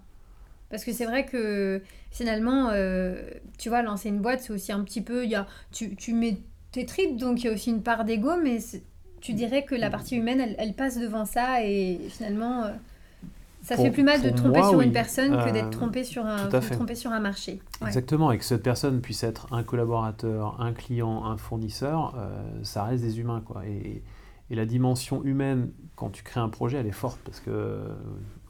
Parce 0.70 0.84
que 0.84 0.92
c'est 0.92 1.06
vrai 1.06 1.26
que 1.26 1.82
finalement, 2.12 2.68
euh, 2.70 3.20
tu 3.58 3.68
vois, 3.68 3.82
lancer 3.82 4.08
une 4.08 4.20
boîte, 4.20 4.40
c'est 4.42 4.52
aussi 4.52 4.70
un 4.70 4.84
petit 4.84 5.00
peu. 5.02 5.26
Y 5.26 5.34
a, 5.34 5.46
tu, 5.72 5.96
tu 5.96 6.14
mets 6.14 6.38
tes 6.70 6.86
tripes, 6.86 7.16
donc 7.16 7.42
il 7.42 7.46
y 7.46 7.50
a 7.50 7.52
aussi 7.52 7.70
une 7.70 7.82
part 7.82 8.04
d'ego, 8.04 8.30
mais 8.40 8.58
tu 9.20 9.32
dirais 9.34 9.64
que 9.64 9.74
la 9.74 9.90
partie 9.90 10.16
humaine, 10.16 10.40
elle, 10.40 10.54
elle 10.58 10.74
passe 10.74 10.98
devant 10.98 11.24
ça 11.24 11.64
et 11.66 11.98
finalement, 12.10 12.70
ça 13.62 13.76
Pour- 13.76 13.84
fait 13.84 13.90
plus 13.92 14.02
mal 14.02 14.20
de 14.22 14.30
tromper 14.30 14.58
moi, 14.58 14.68
sur 14.68 14.80
une 14.80 14.92
personne 14.92 15.30
que 15.32 15.48
Euh, 15.48 15.52
d'être 15.52 15.70
trompé 15.70 16.04
sur 16.04 16.26
un, 16.26 16.50
sur 16.94 17.10
marché. 17.20 17.60
Ouais. 17.80 17.86
Exactement, 17.88 18.32
et 18.32 18.38
que 18.38 18.44
cette 18.44 18.62
personne 18.62 19.00
puisse 19.00 19.22
être 19.22 19.46
un 19.52 19.62
collaborateur, 19.62 20.60
un 20.60 20.72
client, 20.72 21.24
un 21.24 21.36
fournisseur, 21.36 22.14
euh, 22.18 22.42
ça 22.64 22.84
reste 22.84 23.02
des 23.04 23.20
humains. 23.20 23.40
Quoi. 23.44 23.64
Et, 23.66 24.02
et 24.50 24.54
la 24.56 24.66
dimension 24.66 25.22
humaine, 25.24 25.70
quand 25.96 26.10
tu 26.10 26.22
crées 26.24 26.40
un 26.40 26.48
projet, 26.48 26.78
elle 26.78 26.86
est 26.86 26.90
forte 26.92 27.20
parce 27.24 27.40
que 27.40 27.50
euh, 27.50 27.88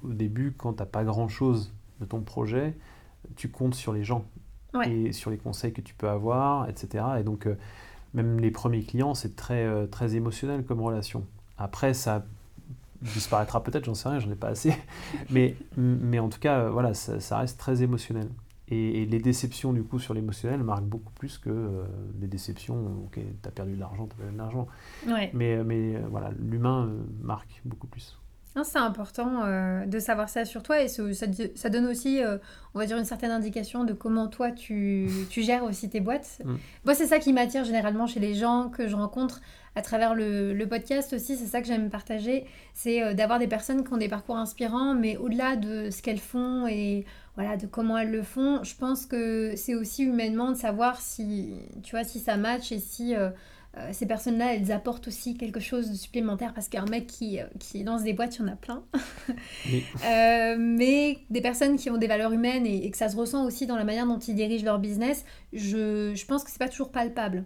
au 0.03 0.13
début, 0.13 0.53
quand 0.57 0.73
tu 0.73 0.79
n'as 0.81 0.87
pas 0.87 1.05
grand-chose 1.05 1.73
de 2.01 2.07
ton 2.07 2.21
projet, 2.23 2.75
tu 3.37 3.51
comptes 3.51 3.75
sur 3.75 3.93
les 3.93 4.05
gens 4.05 4.25
Ouais. 4.75 4.91
et 4.91 5.13
sur 5.13 5.31
les 5.31 5.37
conseils 5.37 5.75
que 5.75 5.83
tu 5.83 5.93
peux 5.95 6.09
avoir, 6.09 6.67
etc. 6.71 7.05
Et 7.21 7.23
donc, 7.23 7.47
euh, 7.47 7.57
même 8.15 8.41
les 8.41 8.51
premiers 8.51 8.83
clients, 8.83 9.13
c'est 9.13 9.37
très, 9.37 9.65
euh, 9.67 9.87
très 9.87 10.17
émotionnel 10.17 10.65
comme 10.65 10.81
relation. 10.81 11.27
Après, 11.59 11.93
ça 11.93 12.25
disparaîtra 13.03 13.63
peut-être, 13.63 13.85
j'en 13.85 13.95
sais 13.95 14.09
rien, 14.09 14.19
j'en 14.19 14.31
ai 14.31 14.37
pas 14.37 14.49
assez. 14.49 14.75
Mais, 15.31 15.57
mais 15.77 16.19
en 16.19 16.29
tout 16.29 16.39
cas, 16.39 16.61
euh, 16.61 16.71
voilà, 16.71 16.95
ça, 16.95 17.21
ça 17.21 17.39
reste 17.39 17.59
très 17.59 17.83
émotionnel. 17.83 18.29
Et, 18.69 19.05
les 19.05 19.19
déceptions, 19.19 19.73
du 19.73 19.83
coup, 19.83 19.99
sur 19.99 20.15
l'émotionnel 20.15 20.63
marquent 20.63 20.85
beaucoup 20.85 21.13
plus 21.13 21.39
que 21.39 21.51
euh, 21.51 21.85
des 22.15 22.27
déceptions, 22.27 23.05
ok, 23.05 23.21
t'as 23.43 23.51
perdu 23.51 23.75
de 23.75 23.81
l'argent, 23.81 24.07
t'as 24.07 24.17
perdu 24.17 24.33
de 24.33 24.39
l'argent. 24.39 24.67
Mais, 25.35 25.63
mais 25.65 25.99
voilà, 26.11 26.31
l'humain 26.39 26.91
marque 27.21 27.61
beaucoup 27.65 27.87
plus. 27.87 28.19
C'est 28.65 28.79
important 28.79 29.47
de 29.87 29.99
savoir 29.99 30.29
ça 30.29 30.45
sur 30.45 30.63
toi 30.63 30.83
et 30.83 30.89
ça, 30.89 31.05
ça, 31.55 31.69
donne 31.69 31.87
aussi, 31.87 32.21
on 32.75 32.79
va 32.79 32.87
dire, 32.87 32.99
une 32.99 33.05
certaine 33.05 33.31
indication 33.31 33.85
de 33.85 33.93
comment 33.93 34.29
toi 34.29 34.51
tu, 34.51 35.09
tu 35.31 35.43
gères 35.43 35.65
aussi 35.65 35.89
tes 35.89 36.01
boîtes. 36.01 36.41
Mm. 36.45 36.57
Moi, 36.85 36.95
c'est 36.95 37.07
ça 37.07 37.19
qui 37.19 37.33
m'attire 37.33 37.65
généralement 37.65 38.07
chez 38.07 38.21
les 38.21 38.35
gens 38.35 38.69
que 38.69 38.89
je 38.89 38.95
rencontre 38.95 39.41
à 39.75 39.81
travers 39.81 40.15
le, 40.15 40.53
le 40.53 40.69
podcast 40.69 41.15
aussi. 41.15 41.37
C'est 41.37 41.47
ça 41.47 41.63
que 41.63 41.67
j'aime 41.67 41.89
partager, 41.89 42.45
c'est 42.75 43.15
d'avoir 43.15 43.39
des 43.39 43.49
personnes 43.49 43.85
qui 43.85 43.93
ont 43.93 43.97
des 43.99 44.09
parcours 44.09 44.37
inspirants, 44.37 44.95
mais 44.95 45.17
au-delà 45.17 45.57
de 45.57 45.91
ce 45.91 46.03
qu'elles 46.03 46.21
font 46.21 46.67
et 46.67 47.07
voilà, 47.37 47.57
de 47.57 47.67
comment 47.67 47.97
elles 47.97 48.11
le 48.11 48.23
font. 48.23 48.63
Je 48.63 48.75
pense 48.77 49.07
que 49.07 49.55
c'est 49.57 49.75
aussi 49.75 50.05
humainement 50.05 50.51
de 50.51 50.57
savoir 50.57 51.01
si, 51.01 51.55
tu 51.83 51.93
vois, 51.93 52.05
si 52.05 52.21
ça 52.21 52.37
match 52.37 52.73
et 52.73 52.79
si 52.79 53.15
euh, 53.77 53.81
euh, 53.83 53.89
ces 53.93 54.07
personnes-là, 54.07 54.55
elles 54.55 54.73
apportent 54.73 55.09
aussi 55.09 55.37
quelque 55.37 55.61
chose 55.61 55.91
de 55.91 55.97
supplémentaire 55.97 56.53
parce 56.55 56.69
qu'un 56.69 56.85
mec 56.85 57.07
qui, 57.07 57.41
euh, 57.41 57.45
qui 57.59 57.83
lance 57.83 58.03
des 58.03 58.13
boîtes, 58.13 58.37
il 58.37 58.43
y 58.43 58.45
en 58.45 58.49
a 58.49 58.57
plein. 58.57 58.85
mais 60.59 61.19
des 61.31 61.41
personnes 61.41 61.77
qui 61.77 61.91
ont 61.91 61.97
des 61.97 62.07
valeurs 62.07 62.33
humaines 62.33 62.67
et, 62.67 62.91
que 62.91 62.97
ça 62.97 63.09
se 63.09 63.17
ressent 63.17 63.45
aussi 63.45 63.67
dans 63.67 63.77
la 63.77 63.85
manière 63.85 64.07
dont 64.07 64.19
ils 64.19 64.35
dirigent 64.35 64.65
leur 64.65 64.79
business, 64.79 65.25
je, 65.53 66.13
je 66.15 66.27
pense 66.27 66.45
que 66.45 66.51
c'est 66.51 66.59
pas 66.59 66.69
toujours 66.69 66.91
palpable. 66.91 67.45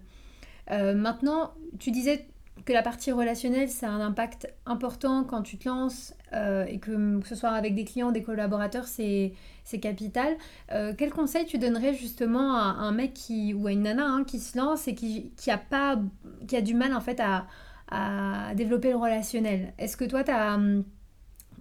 maintenant, 0.71 1.53
tu 1.79 1.91
disais 1.91 2.27
que 2.65 2.73
la 2.73 2.83
partie 2.83 3.13
relationnelle, 3.13 3.69
ça 3.69 3.89
a 3.89 3.91
un 3.91 4.01
impact 4.01 4.53
important 4.65 5.25
quand 5.25 5.43
tu 5.43 5.59
te 5.59 5.69
lances 5.69 6.15
et 6.33 6.79
que, 6.79 7.21
que 7.21 7.29
ce 7.29 7.35
soit 7.35 7.51
avec 7.51 7.75
des 7.75 7.85
clients, 7.85 8.13
des 8.13 8.23
collaborateurs, 8.23 8.87
c'est 8.87 9.33
c'est 9.67 9.81
capital. 9.81 10.37
Euh, 10.73 10.95
quel 10.97 11.11
conseil 11.11 11.45
tu 11.45 11.59
donnerais 11.59 11.93
justement 11.93 12.57
à 12.57 12.63
un 12.63 12.93
mec 12.93 13.13
qui, 13.15 13.53
ou 13.53 13.67
à 13.67 13.73
une 13.73 13.83
nana 13.83 14.07
hein, 14.07 14.25
qui 14.25 14.39
se 14.39 14.57
lance 14.57 14.87
et 14.87 14.95
qui, 14.95 15.33
qui, 15.37 15.51
a 15.51 15.59
pas, 15.59 16.01
qui 16.47 16.57
a 16.57 16.61
du 16.61 16.73
mal 16.73 16.95
en 16.95 17.01
fait 17.01 17.21
à, 17.21 17.47
à 17.89 18.55
développer 18.55 18.91
le 18.91 18.97
relationnel? 18.97 19.75
Est-ce 19.77 19.97
que 19.97 20.05
toi. 20.05 20.23
Hum, 20.29 20.85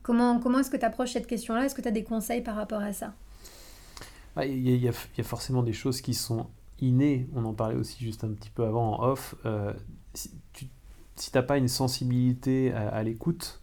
comment, 0.03 0.39
comment 0.39 0.59
est-ce 0.59 0.69
que 0.69 0.77
tu 0.77 0.85
approches 0.85 1.13
cette 1.13 1.25
question-là? 1.25 1.65
Est-ce 1.65 1.73
que 1.73 1.81
tu 1.81 1.87
as 1.87 1.91
des 1.91 2.03
conseils 2.03 2.41
par 2.41 2.55
rapport 2.55 2.81
à 2.81 2.93
ça? 2.93 3.13
Il 4.43 4.69
y, 4.69 4.87
a 4.87 5.23
forcément 5.23 5.63
des 5.63 5.73
choses 5.73 6.01
qui 6.01 6.13
sont 6.13 6.47
innées. 6.79 7.27
On 7.33 7.43
en 7.45 7.53
parlait 7.53 7.75
aussi 7.75 8.03
juste 8.03 8.23
un 8.23 8.33
petit 8.33 8.51
peu 8.51 8.65
avant 8.65 8.99
en 8.99 9.03
off. 9.03 9.33
Euh, 9.45 9.73
n'as 11.33 11.43
pas 11.43 11.57
une 11.57 11.67
sensibilité 11.67 12.73
à, 12.73 13.01
l'écoute, 13.03 13.61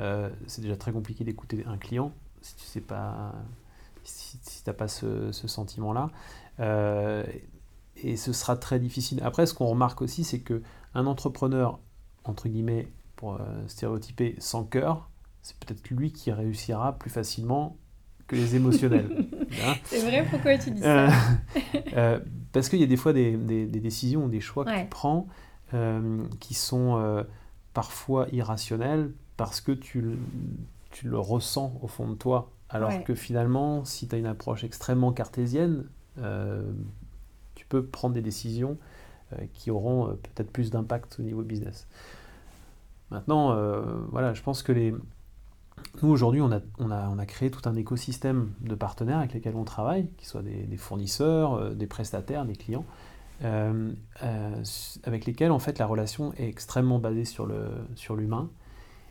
euh, 0.00 0.30
c'est 0.46 0.62
déjà 0.62 0.76
très 0.76 0.92
compliqué 0.92 1.24
d'écouter 1.24 1.64
un 1.66 1.78
client 1.78 2.12
si 2.42 2.54
tu 2.56 2.64
sais 2.64 2.80
pas 2.80 3.34
si, 4.04 4.38
si 4.42 4.62
n'as 4.66 4.72
pas 4.72 4.88
ce, 4.88 5.32
sentiment-là. 5.32 6.10
Euh, 6.60 7.24
et 7.96 8.16
ce 8.16 8.32
sera 8.32 8.56
très 8.56 8.78
difficile. 8.78 9.20
Après, 9.24 9.46
ce 9.46 9.54
qu'on 9.54 9.66
remarque 9.66 10.02
aussi, 10.02 10.22
c'est 10.22 10.40
que 10.40 10.62
un 10.94 11.06
entrepreneur, 11.06 11.80
entre 12.24 12.48
guillemets, 12.48 12.88
pour 13.16 13.34
euh, 13.34 13.66
stéréotyper, 13.66 14.36
sans 14.38 14.64
cœur, 14.64 15.10
c'est 15.42 15.56
peut-être 15.56 15.88
lui 15.90 16.12
qui 16.12 16.30
réussira 16.30 16.98
plus 16.98 17.10
facilement 17.10 17.76
que 18.26 18.36
les 18.36 18.56
émotionnels. 18.56 19.28
Hein 19.64 19.76
c'est 19.84 20.00
vrai, 20.00 20.26
pourquoi 20.28 20.58
tu 20.58 20.72
dis 20.72 20.82
ça? 20.82 21.08
Parce 22.52 22.68
qu'il 22.68 22.80
y 22.80 22.82
a 22.82 22.86
des 22.86 22.96
fois 22.96 23.12
des, 23.12 23.36
des, 23.36 23.66
décisions 23.66 24.24
ou 24.24 24.28
des 24.28 24.40
choix 24.40 24.64
que 24.64 24.80
tu 24.80 24.86
prends 24.86 25.28
qui 26.40 26.54
sont 26.54 27.24
parfois 27.74 28.26
irrationnels 28.32 29.12
parce 29.36 29.60
que 29.60 29.72
tu, 29.72 30.16
tu 30.90 31.08
le 31.08 31.18
ressens 31.18 31.78
au 31.82 31.88
fond 31.88 32.08
de 32.08 32.14
toi. 32.14 32.50
Alors 32.68 33.04
que 33.04 33.14
finalement, 33.14 33.84
si 33.84 34.08
tu 34.08 34.14
as 34.14 34.18
une 34.18 34.26
approche 34.26 34.64
extrêmement 34.64 35.12
cartésienne, 35.12 35.84
euh, 36.18 36.62
tu 37.54 37.66
peux 37.66 37.84
prendre 37.84 38.14
des 38.14 38.22
décisions 38.22 38.76
euh, 39.32 39.44
qui 39.52 39.70
auront 39.70 40.08
euh, 40.08 40.12
peut-être 40.14 40.50
plus 40.50 40.70
d'impact 40.70 41.16
au 41.20 41.22
niveau 41.22 41.42
business. 41.42 41.86
Maintenant, 43.10 43.54
voilà, 44.10 44.34
je 44.34 44.42
pense 44.42 44.64
que 44.64 44.72
les... 44.72 44.92
nous 46.02 46.08
aujourd'hui, 46.08 46.40
on 46.40 46.50
a, 46.50 46.58
on, 46.78 46.90
a, 46.90 47.08
on 47.08 47.20
a, 47.20 47.26
créé 47.26 47.52
tout 47.52 47.68
un 47.68 47.76
écosystème 47.76 48.50
de 48.62 48.74
partenaires 48.74 49.18
avec 49.18 49.32
lesquels 49.32 49.54
on 49.54 49.62
travaille, 49.62 50.08
qui 50.16 50.26
soient 50.26 50.42
des, 50.42 50.76
fournisseurs, 50.76 51.70
des 51.76 51.86
prestataires, 51.86 52.44
des 52.44 52.56
clients, 52.56 52.84
avec 53.42 55.26
lesquels 55.26 55.50
en 55.50 55.58
fait 55.58 55.78
la 55.78 55.86
relation 55.86 56.32
est 56.34 56.48
extrêmement 56.48 56.98
basée 56.98 57.24
sur 57.24 57.46
l'humain 57.46 57.86
sur 57.94 58.18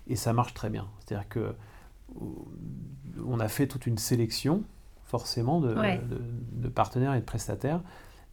et 0.07 0.15
ça 0.15 0.33
marche 0.33 0.53
très 0.53 0.69
bien. 0.69 0.87
C'est-à-dire 0.99 1.27
que 1.29 1.55
on 3.25 3.39
a 3.39 3.47
fait 3.47 3.67
toute 3.67 3.87
une 3.87 3.97
sélection, 3.97 4.63
forcément, 5.03 5.61
de, 5.61 6.69
partenaires 6.69 7.13
et 7.13 7.19
de 7.19 7.25
prestataires. 7.25 7.81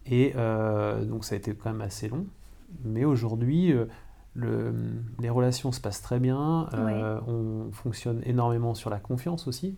Et 0.07 0.33
euh, 0.37 1.05
donc 1.05 1.25
ça 1.25 1.35
a 1.35 1.39
été 1.39 1.55
quand 1.55 1.71
même 1.71 1.81
assez 1.81 2.09
long. 2.09 2.27
Mais 2.85 3.05
aujourd'hui, 3.05 3.73
euh, 3.73 4.73
les 5.21 5.31
relations 5.31 5.73
se 5.73 5.81
passent 5.81 6.03
très 6.03 6.19
bien. 6.19 6.69
Euh, 6.75 7.21
on 7.27 7.71
fonctionne 7.73 8.21
énormément 8.25 8.75
sur 8.75 8.91
la 8.91 8.99
confiance 8.99 9.47
aussi. 9.47 9.77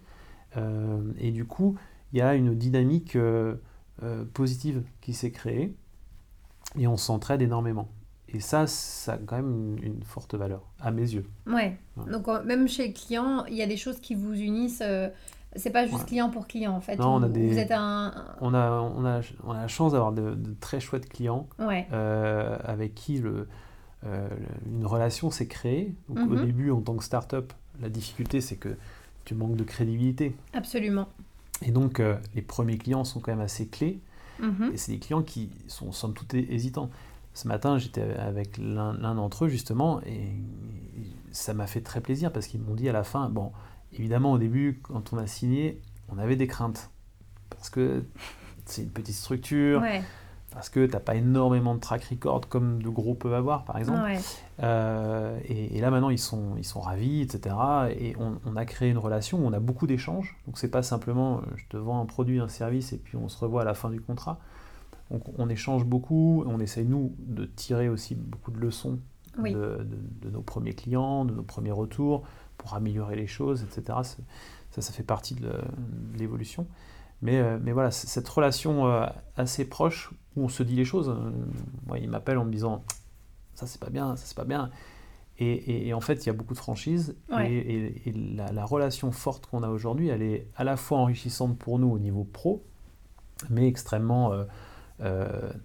et 1.18 1.30
du 1.32 1.44
coup, 1.44 1.76
il 2.12 2.18
y 2.18 2.22
a 2.22 2.34
une 2.34 2.54
dynamique 2.54 3.18
positive 4.32 4.82
qui 5.00 5.12
s'est 5.12 5.32
créée. 5.32 5.74
Et 6.78 6.86
on 6.86 6.96
s'entraide 6.96 7.42
énormément. 7.42 7.88
Et 8.34 8.40
ça, 8.40 8.66
ça 8.66 9.12
a 9.12 9.18
quand 9.18 9.36
même 9.36 9.76
une, 9.80 10.02
forte 10.02 10.34
valeur, 10.34 10.62
à 10.80 10.90
mes 10.90 11.02
yeux. 11.02 11.24
Ouais. 11.46 11.76
Donc, 12.10 12.26
même 12.44 12.66
chez 12.66 12.88
les 12.88 12.92
clients, 12.92 13.44
il 13.46 13.54
y 13.54 13.62
a 13.62 13.66
des 13.66 13.76
choses 13.76 14.00
qui 14.00 14.16
vous 14.16 14.34
unissent. 14.34 14.82
Euh, 14.84 15.08
c'est 15.54 15.70
pas 15.70 15.86
juste 15.86 16.06
client 16.06 16.30
pour 16.30 16.48
client, 16.48 16.72
en 16.72 16.80
fait. 16.80 16.96
Non, 16.96 17.14
on 17.14 17.22
a 17.22 17.28
des... 17.28 17.46
Vous 17.46 17.58
êtes 17.58 17.70
un... 17.70 18.12
On 18.40 18.52
a, 18.54 18.70
on 18.72 19.04
a, 19.04 19.20
on 19.44 19.52
a 19.52 19.60
la 19.60 19.68
chance 19.68 19.92
d'avoir 19.92 20.12
de, 20.12 20.36
très 20.60 20.80
chouettes 20.80 21.08
clients 21.08 21.46
euh, 21.60 22.58
avec 22.64 22.96
qui 22.96 23.18
le, 23.18 23.46
euh, 24.04 24.28
une 24.66 24.84
relation 24.84 25.30
s'est 25.30 25.46
créée. 25.46 25.94
Donc, 26.08 26.28
au 26.28 26.34
mhm. 26.34 26.44
début, 26.44 26.70
en 26.72 26.80
tant 26.80 26.96
que 26.96 27.04
start-up, 27.04 27.52
la 27.80 27.88
difficulté, 27.88 28.40
c'est 28.40 28.56
que 28.56 28.76
tu 29.24 29.36
manques 29.36 29.56
de 29.56 29.64
crédibilité. 29.64 30.34
Absolument. 30.54 31.06
Et 31.62 31.70
donc, 31.70 32.02
les 32.34 32.42
premiers 32.42 32.78
clients 32.78 33.04
sont 33.04 33.20
quand 33.20 33.30
même 33.30 33.40
assez 33.40 33.68
clés. 33.68 34.00
Mhm. 34.40 34.70
Et 34.72 34.76
c'est 34.76 34.92
des 34.92 34.98
clients 34.98 35.22
qui 35.22 35.50
sont 35.68 35.92
somme 35.92 36.14
toute 36.14 36.34
hésitants. 36.34 36.90
Ce 37.34 37.48
matin, 37.48 37.78
j'étais 37.78 38.02
avec 38.02 38.58
l'un 38.58 38.94
d'entre 38.94 39.46
eux 39.46 39.48
justement 39.48 40.00
et 40.02 40.32
ça 41.32 41.52
m'a 41.52 41.66
fait 41.66 41.80
très 41.80 42.00
plaisir 42.00 42.32
parce 42.32 42.46
qu'ils 42.46 42.60
m'ont 42.60 42.74
dit 42.74 42.88
à 42.88 42.92
la 42.92 43.02
fin, 43.02 43.28
bon, 43.28 43.50
évidemment 43.92 44.32
au 44.32 44.38
début, 44.38 44.80
quand 44.82 45.12
on 45.12 45.18
a 45.18 45.26
signé, 45.26 45.80
on 46.08 46.18
avait 46.18 46.36
des 46.36 46.46
craintes 46.46 46.90
parce 47.50 47.70
que 47.70 48.04
c'est 48.66 48.82
une 48.82 48.90
petite 48.90 49.16
structure, 49.16 49.82
parce 50.54 50.68
que 50.68 50.86
tu 50.86 50.92
n'as 50.92 51.00
pas 51.00 51.16
énormément 51.16 51.74
de 51.74 51.80
track 51.80 52.04
record 52.04 52.48
comme 52.48 52.80
de 52.80 52.88
gros 52.88 53.14
peuvent 53.14 53.34
avoir 53.34 53.64
par 53.64 53.76
exemple. 53.76 54.00
Euh, 54.62 55.38
et, 55.48 55.80
là 55.80 55.90
maintenant, 55.90 56.10
ils 56.10 56.18
sont, 56.18 56.54
ils 56.56 56.64
sont 56.64 56.80
ravis, 56.80 57.22
etc. 57.22 57.56
Et 57.98 58.14
on, 58.18 58.56
a 58.56 58.64
créé 58.64 58.88
une 58.88 58.98
relation 58.98 59.38
où 59.40 59.46
on 59.46 59.52
a 59.52 59.58
beaucoup 59.58 59.88
d'échanges. 59.88 60.36
Donc 60.46 60.58
c'est 60.58 60.70
pas 60.70 60.84
simplement 60.84 61.38
euh, 61.38 61.40
je 61.56 61.64
te 61.68 61.76
vends 61.76 62.00
un 62.00 62.06
produit, 62.06 62.38
un 62.38 62.48
service 62.48 62.92
et 62.92 62.98
puis 62.98 63.16
on 63.16 63.28
se 63.28 63.36
revoit 63.38 63.62
à 63.62 63.64
la 63.64 63.74
fin 63.74 63.90
du 63.90 64.00
contrat. 64.00 64.38
Donc 65.10 65.22
on 65.38 65.48
échange 65.48 65.84
beaucoup, 65.84 66.44
on 66.46 66.60
essaye 66.60 66.86
nous 66.86 67.14
de 67.18 67.46
tirer 67.46 67.88
aussi 67.88 68.14
beaucoup 68.14 68.52
de 68.52 68.60
leçons 68.60 69.00
de, 69.36 70.30
nos 70.30 70.42
premiers 70.42 70.74
clients, 70.74 71.24
de 71.24 71.34
nos 71.34 71.42
premiers 71.42 71.72
retours, 71.72 72.22
pour 72.56 72.74
améliorer 72.74 73.16
les 73.16 73.26
choses, 73.26 73.64
etc. 73.64 73.98
Ça, 74.70 74.82
ça 74.82 74.92
fait 74.92 75.02
partie 75.02 75.34
de 75.34 75.50
l'évolution. 76.16 76.68
Mais, 77.22 77.40
euh, 77.40 77.58
mais 77.60 77.72
voilà, 77.72 77.90
cette 77.90 78.28
relation 78.28 78.86
assez 79.36 79.64
proche 79.64 80.12
où 80.36 80.44
on 80.44 80.48
se 80.48 80.62
dit 80.62 80.76
les 80.76 80.84
choses. 80.84 81.08
Euh, 81.08 81.30
moi, 81.86 81.98
il 81.98 82.08
m'appelle 82.08 82.38
en 82.38 82.44
me 82.44 82.52
disant 82.52 82.84
ça 83.54 83.66
c'est 83.66 83.80
pas 83.80 83.90
bien, 83.90 84.16
ça 84.16 84.24
c'est 84.26 84.36
pas 84.36 84.44
bien. 84.44 84.70
Et, 85.38 85.92
en 85.92 86.00
fait, 86.00 86.24
il 86.24 86.26
y 86.28 86.30
a 86.30 86.32
beaucoup 86.32 86.54
de 86.54 86.58
franchises. 86.58 87.16
Et, 87.40 88.12
la, 88.36 88.52
la, 88.52 88.64
relation 88.64 89.10
forte 89.10 89.46
qu'on 89.46 89.64
a 89.64 89.68
aujourd'hui, 89.68 90.06
elle 90.06 90.22
est 90.22 90.46
à 90.54 90.62
la 90.62 90.76
fois 90.76 90.98
enrichissante 90.98 91.58
pour 91.58 91.80
nous 91.80 91.90
au 91.90 91.98
niveau 91.98 92.22
pro, 92.22 92.64
mais 93.50 93.66
extrêmement 93.66 94.32
euh, 94.32 94.44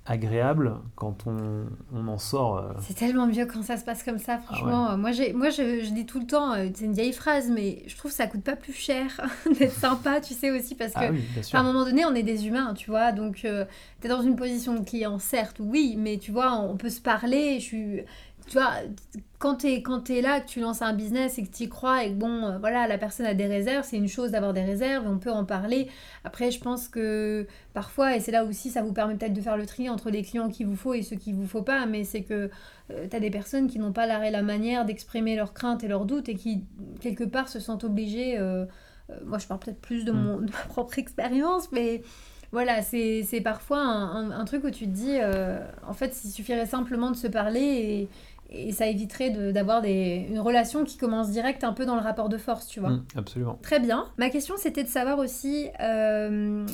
agréable 0.05 0.73
quand 0.95 1.27
on, 1.27 1.65
on 1.93 2.07
en 2.07 2.17
sort. 2.17 2.57
Euh. 2.57 2.73
C'est 2.81 2.95
tellement 2.95 3.27
mieux 3.27 3.45
quand 3.45 3.61
ça 3.61 3.77
se 3.77 3.85
passe 3.85 4.01
comme 4.01 4.17
ça, 4.17 4.39
franchement. 4.39 4.87
Ah 4.89 4.97
moi, 4.97 5.11
moi 5.33 5.49
je, 5.49 5.83
je, 5.83 5.93
dis 5.93 6.05
tout 6.05 6.19
le 6.19 6.25
temps, 6.25 6.53
euh, 6.53 6.67
c'est 6.73 6.85
une 6.85 6.93
vieille 6.93 7.13
phrase, 7.13 7.49
mais 7.49 7.83
je 7.87 7.95
trouve 7.95 8.11
que 8.11 8.17
ça 8.17 8.27
coûte 8.27 8.43
pas 8.43 8.55
plus 8.55 8.73
cher 8.73 9.21
d'être 9.59 9.73
sympa, 9.73 10.19
tu 10.19 10.33
sais 10.33 10.49
aussi, 10.49 10.73
parce 10.73 10.93
ah 10.95 11.09
que 11.09 11.55
à 11.55 11.59
un 11.59 11.63
moment 11.63 11.85
donné, 11.85 12.05
on 12.05 12.15
est 12.15 12.23
des 12.23 12.47
humains, 12.47 12.73
tu 12.73 12.89
vois. 12.89 13.11
Donc, 13.11 13.35
tu 13.35 13.47
es 13.47 14.07
dans 14.07 14.21
une 14.21 14.35
position 14.35 14.73
de 14.75 14.83
client, 14.83 15.19
certes, 15.19 15.57
oui, 15.59 15.95
mais 15.97 16.17
tu 16.17 16.31
vois, 16.31 16.55
on 16.55 16.75
peut 16.75 16.89
se 16.89 17.01
parler. 17.01 17.59
Je 17.59 17.65
suis 17.65 18.03
tu 18.49 18.57
vois, 18.57 18.73
quand 19.39 19.55
tu 19.55 19.67
es, 19.67 20.21
là, 20.21 20.41
que 20.41 20.47
tu 20.47 20.59
lances 20.59 20.81
un 20.81 20.93
business 20.93 21.37
et 21.39 21.43
que 21.43 21.55
tu 21.55 21.63
y 21.63 21.69
crois 21.69 22.03
et 22.03 22.09
que 22.09 22.15
bon, 22.15 22.43
euh, 22.43 22.57
voilà, 22.59 22.87
la 22.87 22.97
personne 22.97 23.25
a 23.25 23.33
des 23.33 23.47
réserves, 23.47 23.85
c'est 23.89 23.95
une 23.95 24.09
chose 24.09 24.31
d'avoir 24.31 24.51
des 24.51 24.63
réserves 24.63 25.05
et 25.05 25.07
on 25.07 25.17
peut 25.17 25.31
en 25.31 25.45
parler. 25.45 25.87
Après, 26.25 26.51
je 26.51 26.59
pense 26.59 26.89
que 26.89 27.47
parfois, 27.73 28.17
et 28.17 28.19
c'est 28.19 28.33
là 28.33 28.43
aussi, 28.43 28.69
ça 28.69 28.81
vous 28.81 28.91
permet 28.91 29.15
peut-être 29.15 29.33
de 29.33 29.39
faire 29.39 29.55
le 29.55 29.65
tri 29.65 29.89
entre 29.89 30.09
les 30.09 30.23
clients 30.23 30.49
qu'il 30.49 30.67
vous 30.67 30.75
faut 30.75 30.93
et 30.93 31.03
ceux 31.03 31.15
qu'il 31.15 31.35
vous 31.35 31.47
faut 31.47 31.61
pas, 31.61 31.85
mais 31.85 32.03
c'est 32.03 32.23
que 32.23 32.49
euh, 32.91 33.07
tu 33.09 33.15
as 33.15 33.19
des 33.21 33.29
personnes 33.29 33.67
qui 33.67 33.79
n'ont 33.79 33.93
pas 33.93 34.05
l'arrêt 34.05 34.29
la 34.29 34.43
manière 34.43 34.83
d'exprimer 34.83 35.37
leurs 35.37 35.53
craintes 35.53 35.85
et 35.85 35.87
leurs 35.87 36.03
doutes 36.03 36.27
et 36.27 36.35
qui, 36.35 36.65
quelque 36.99 37.23
part, 37.23 37.47
se 37.47 37.61
sentent 37.61 37.85
obligées. 37.85 38.37
Euh, 38.37 38.65
moi, 39.25 39.37
je 39.37 39.47
parle 39.47 39.61
peut-être 39.61 39.79
plus 39.79 40.03
de, 40.03 40.11
mm. 40.11 40.21
mon, 40.21 40.37
de 40.41 40.51
ma 40.51 40.65
propre 40.67 40.99
expérience, 40.99 41.71
mais 41.71 42.01
voilà, 42.51 42.81
c'est 42.81 43.41
parfois 43.43 43.79
un, 43.79 44.45
truc 44.45 44.63
où 44.63 44.71
tu 44.71 44.85
te 44.85 44.89
dis, 44.89 45.17
euh, 45.19 45.59
en 45.87 45.93
fait, 45.93 46.19
il 46.23 46.31
suffirait 46.31 46.65
simplement 46.65 47.11
de 47.11 47.15
se 47.15 47.27
parler 47.27 47.61
et, 47.61 48.09
et 48.51 48.71
ça 48.71 48.87
éviterait 48.87 49.29
d'avoir 49.51 49.83
une 49.85 50.39
relation 50.39 50.83
qui 50.83 50.97
commence 50.97 51.29
direct 51.29 51.63
un 51.63 51.73
peu 51.73 51.85
dans 51.85 51.95
le 51.95 52.01
rapport 52.01 52.29
de 52.29 52.37
force, 52.37 52.67
tu 52.67 52.79
vois. 52.79 52.89
Mmh, 52.89 53.03
absolument. 53.15 53.59
Très 53.61 53.79
bien. 53.79 54.05
Ma 54.17 54.29
question, 54.29 54.55
c'était 54.57 54.83
de 54.83 54.89
savoir 54.89 55.19
aussi, 55.19 55.67
euh, 55.79 56.65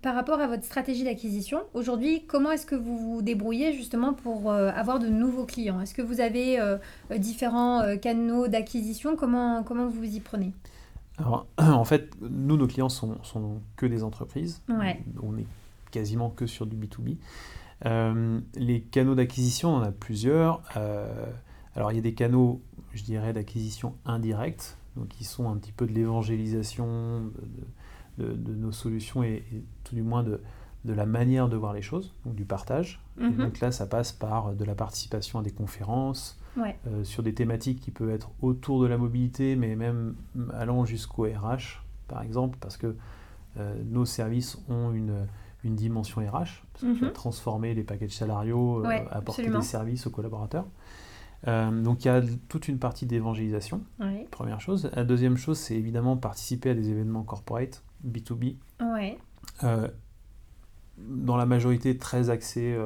par 0.00 0.14
rapport 0.14 0.40
à 0.40 0.46
votre 0.46 0.64
stratégie 0.64 1.04
d'acquisition, 1.04 1.62
aujourd'hui, 1.74 2.24
comment 2.26 2.52
est-ce 2.52 2.66
que 2.66 2.76
vous 2.76 2.96
vous 2.96 3.22
débrouillez 3.22 3.72
justement 3.72 4.12
pour 4.12 4.50
euh, 4.50 4.70
avoir 4.70 5.00
de 5.00 5.08
nouveaux 5.08 5.44
clients? 5.44 5.80
Est-ce 5.80 5.94
que 5.94 6.02
vous 6.02 6.20
avez 6.20 6.60
euh, 6.60 6.76
différents 7.16 7.82
canaux 8.00 8.46
d'acquisition? 8.46 9.16
Comment, 9.16 9.64
comment 9.64 9.88
vous 9.88 10.04
y 10.04 10.20
prenez? 10.20 10.52
Alors, 11.18 11.46
en 11.58 11.84
fait, 11.84 12.10
nous, 12.20 12.56
nos 12.56 12.68
clients 12.68 12.88
sont, 12.88 13.16
sont 13.24 13.60
que 13.76 13.86
des 13.86 14.04
entreprises. 14.04 14.62
Ouais. 14.68 15.02
On 15.20 15.36
est 15.36 15.46
quasiment 15.90 16.30
que 16.30 16.46
sur 16.46 16.66
du 16.66 16.76
B2B. 16.76 17.16
Euh, 17.86 18.40
les 18.54 18.80
canaux 18.80 19.14
d'acquisition, 19.14 19.70
on 19.70 19.76
en 19.78 19.82
a 19.82 19.92
plusieurs. 19.92 20.62
Euh, 20.76 21.26
alors 21.74 21.92
il 21.92 21.96
y 21.96 21.98
a 21.98 22.02
des 22.02 22.14
canaux, 22.14 22.62
je 22.92 23.02
dirais, 23.02 23.32
d'acquisition 23.32 23.94
indirecte, 24.04 24.78
donc 24.96 25.08
qui 25.08 25.24
sont 25.24 25.50
un 25.50 25.56
petit 25.56 25.72
peu 25.72 25.86
de 25.86 25.92
l'évangélisation 25.92 27.30
de, 28.18 28.54
nos 28.54 28.72
solutions 28.72 29.24
et, 29.24 29.44
tout 29.82 29.94
du 29.94 30.02
moins 30.02 30.22
de, 30.22 30.40
la 30.84 31.06
manière 31.06 31.48
de 31.48 31.56
voir 31.56 31.72
les 31.72 31.82
choses, 31.82 32.14
donc 32.24 32.34
du 32.34 32.44
partage. 32.44 33.00
Mhm. 33.16 33.36
donc 33.36 33.60
là, 33.60 33.72
ça 33.72 33.86
passe 33.86 34.12
par 34.12 34.54
de 34.54 34.64
la 34.64 34.74
participation 34.74 35.38
à 35.38 35.42
des 35.42 35.50
conférences, 35.50 36.38
euh, 36.58 37.02
sur 37.02 37.24
des 37.24 37.34
thématiques 37.34 37.80
qui 37.80 37.90
peuvent 37.90 38.10
être 38.10 38.30
autour 38.40 38.80
de 38.80 38.86
la 38.86 38.96
mobilité, 38.96 39.56
mais 39.56 39.74
même 39.74 40.14
allant 40.52 40.84
jusqu'au 40.84 41.24
RH, 41.24 41.82
par 42.06 42.22
exemple, 42.22 42.58
parce 42.60 42.76
que 42.76 42.94
nos 43.84 44.04
services 44.04 44.58
ont 44.68 44.92
une 44.92 45.28
une 45.64 45.74
dimension 45.74 46.20
RH, 46.20 46.30
parce 46.30 46.80
que 46.80 46.92
tu 46.92 47.00
vas 47.00 47.06
mhm. 47.08 47.12
transformer 47.12 47.74
les 47.74 47.82
packages 47.82 48.10
salariaux, 48.10 48.84
euh, 48.84 48.98
apporter 49.10 49.48
des 49.48 49.62
services 49.62 50.06
aux 50.06 50.10
collaborateurs. 50.10 50.66
Euh, 51.46 51.82
donc 51.82 52.04
il 52.04 52.08
y 52.08 52.10
a 52.10 52.22
toute 52.48 52.68
une 52.68 52.78
partie 52.78 53.06
d'évangélisation, 53.06 53.82
première 54.30 54.60
chose. 54.60 54.90
La 54.94 55.04
deuxième 55.04 55.36
chose, 55.36 55.58
c'est 55.58 55.74
évidemment 55.74 56.16
participer 56.16 56.70
à 56.70 56.74
des 56.74 56.90
événements 56.90 57.22
corporate, 57.22 57.82
B2B. 58.06 58.56
Euh, 59.62 59.88
dans 60.98 61.36
la 61.36 61.46
majorité 61.46 61.98
très 61.98 62.30
axés 62.30 62.78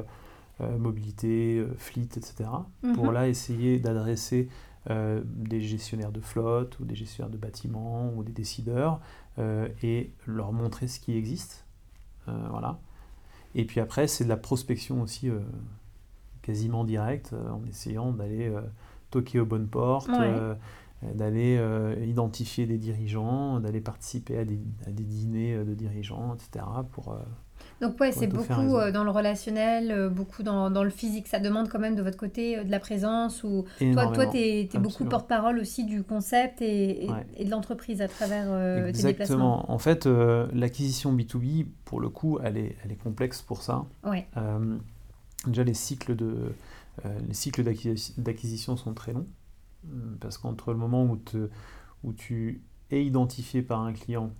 mobilité, 0.77 1.65
fleet, 1.77 2.17
etc. 2.17 2.49
Pour 2.93 3.05
mhm. 3.05 3.11
là 3.13 3.27
essayer 3.29 3.79
d'adresser 3.79 4.49
des 4.89 5.61
gestionnaires 5.61 6.11
de 6.11 6.19
flotte 6.19 6.79
ou 6.79 6.85
des 6.85 6.95
gestionnaires 6.95 7.29
de 7.29 7.37
bâtiments 7.37 8.11
ou 8.15 8.23
des 8.23 8.33
décideurs 8.33 8.99
et 9.37 10.11
leur 10.25 10.51
montrer 10.51 10.87
ce 10.87 10.99
qui 10.99 11.15
existe 11.15 11.65
voilà. 12.49 12.79
Et 13.55 13.65
puis 13.65 13.79
après, 13.79 14.07
c'est 14.07 14.23
de 14.23 14.29
la 14.29 14.37
prospection 14.37 15.01
aussi 15.01 15.29
euh, 15.29 15.39
quasiment 16.41 16.83
directe, 16.83 17.33
euh, 17.33 17.49
en 17.49 17.65
essayant 17.67 18.11
d'aller 18.11 18.51
toquer 19.09 19.39
aux 19.39 19.45
bonnes 19.45 19.67
portes, 19.67 20.09
d'aller 21.13 21.59
identifier 22.05 22.65
des 22.65 22.77
dirigeants, 22.77 23.59
d'aller 23.59 23.81
participer 23.81 24.37
à 24.37 24.45
des, 24.45 24.59
à 24.85 24.91
des, 24.91 25.03
dîners 25.03 25.63
de 25.63 25.73
dirigeants, 25.73 26.35
etc. 26.35 26.65
pour 26.91 27.17
donc 27.81 27.99
ouais, 28.01 28.11
c'est 28.11 28.27
beaucoup 28.27 28.75
euh, 28.75 28.91
dans 28.91 29.03
le 29.05 29.11
relationnel, 29.11 29.91
euh, 29.91 30.09
beaucoup 30.09 30.43
dans, 30.43 30.69
dans, 30.69 30.83
le 30.83 30.89
physique. 30.89 31.27
Ça 31.27 31.39
demande 31.39 31.69
quand 31.69 31.79
même 31.79 31.95
de 31.95 32.01
votre 32.01 32.17
côté 32.17 32.57
euh, 32.57 32.63
de 32.63 32.71
la 32.71 32.79
présence. 32.79 33.43
Ou... 33.43 33.65
Toi, 33.79 34.07
toi 34.07 34.27
tu 34.27 34.37
es, 34.37 34.69
beaucoup 34.79 35.05
porte-parole 35.05 35.59
aussi 35.59 35.85
du 35.85 36.03
concept 36.03 36.61
et, 36.61 37.07
et, 37.37 37.45
de 37.45 37.49
l'entreprise 37.49 38.01
à 38.01 38.07
travers 38.07 38.47
tes 38.47 38.91
déplacements. 38.91 39.09
Exactement. 39.09 39.71
En 39.71 39.79
fait, 39.79 40.05
l'acquisition 40.53 41.15
B2B, 41.15 41.67
pour 41.85 41.99
le 41.99 42.09
coup, 42.09 42.39
elle 42.43 42.57
est, 42.57 42.75
elle 42.83 42.91
est 42.91 43.01
complexe 43.01 43.41
pour 43.41 43.61
ça. 43.61 43.85
Ouais. 44.03 44.27
déjà, 45.47 45.63
les 45.63 45.73
cycles 45.73 46.15
de... 46.15 46.53
les 47.27 47.33
cycles 47.33 47.63
d'acquisition 48.17 48.75
sont 48.75 48.93
très 48.93 49.13
longs, 49.13 49.27
parce 50.19 50.37
qu'entre 50.37 50.71
le 50.71 50.77
moment 50.77 51.05
où, 51.05 51.17
te, 51.17 51.49
où 52.03 52.13
tu 52.13 52.63
es 52.91 53.05
identifié 53.05 53.61
par 53.61 53.81
un 53.81 53.93
client 53.93 54.31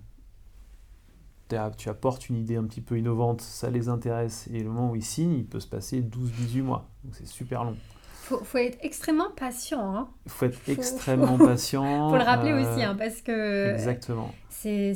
tu 1.78 1.90
apportes 1.90 2.30
une 2.30 2.38
idée 2.38 2.56
un 2.56 2.64
petit 2.64 2.82
peu 2.82 2.98
innovante, 2.98 3.42
ça 3.42 3.70
les 3.70 3.90
intéresse, 3.90 4.48
et 4.54 4.60
le 4.60 4.70
moment 4.70 4.92
où 4.92 4.96
ils 4.96 5.04
signent, 5.04 5.34
il 5.34 5.46
peut 5.46 5.60
se 5.60 5.68
passer 5.68 6.02
12-18 6.02 6.62
mois. 6.62 6.90
Donc 7.04 7.16
c'est 7.16 7.28
super 7.28 7.64
long. 7.64 7.76
Il 8.32 8.46
faut, 8.46 8.58
être 8.60 8.78
extrêmement 8.84 9.32
patient. 9.36 9.96
Hein. 9.96 10.08
Il 10.26 10.32
faut 10.32 10.46
être 10.46 10.60
extrêmement 10.68 11.40
patient. 11.40 12.10
Il 12.10 12.10
faut 12.12 12.18
le 12.18 12.24
rappeler 12.24 12.52
euh, 12.52 12.62
aussi, 12.62 12.84
hein, 12.84 12.96
parce 12.96 13.24
que... 13.24 13.72
Exactement. 13.72 14.32
C'est 14.50 14.94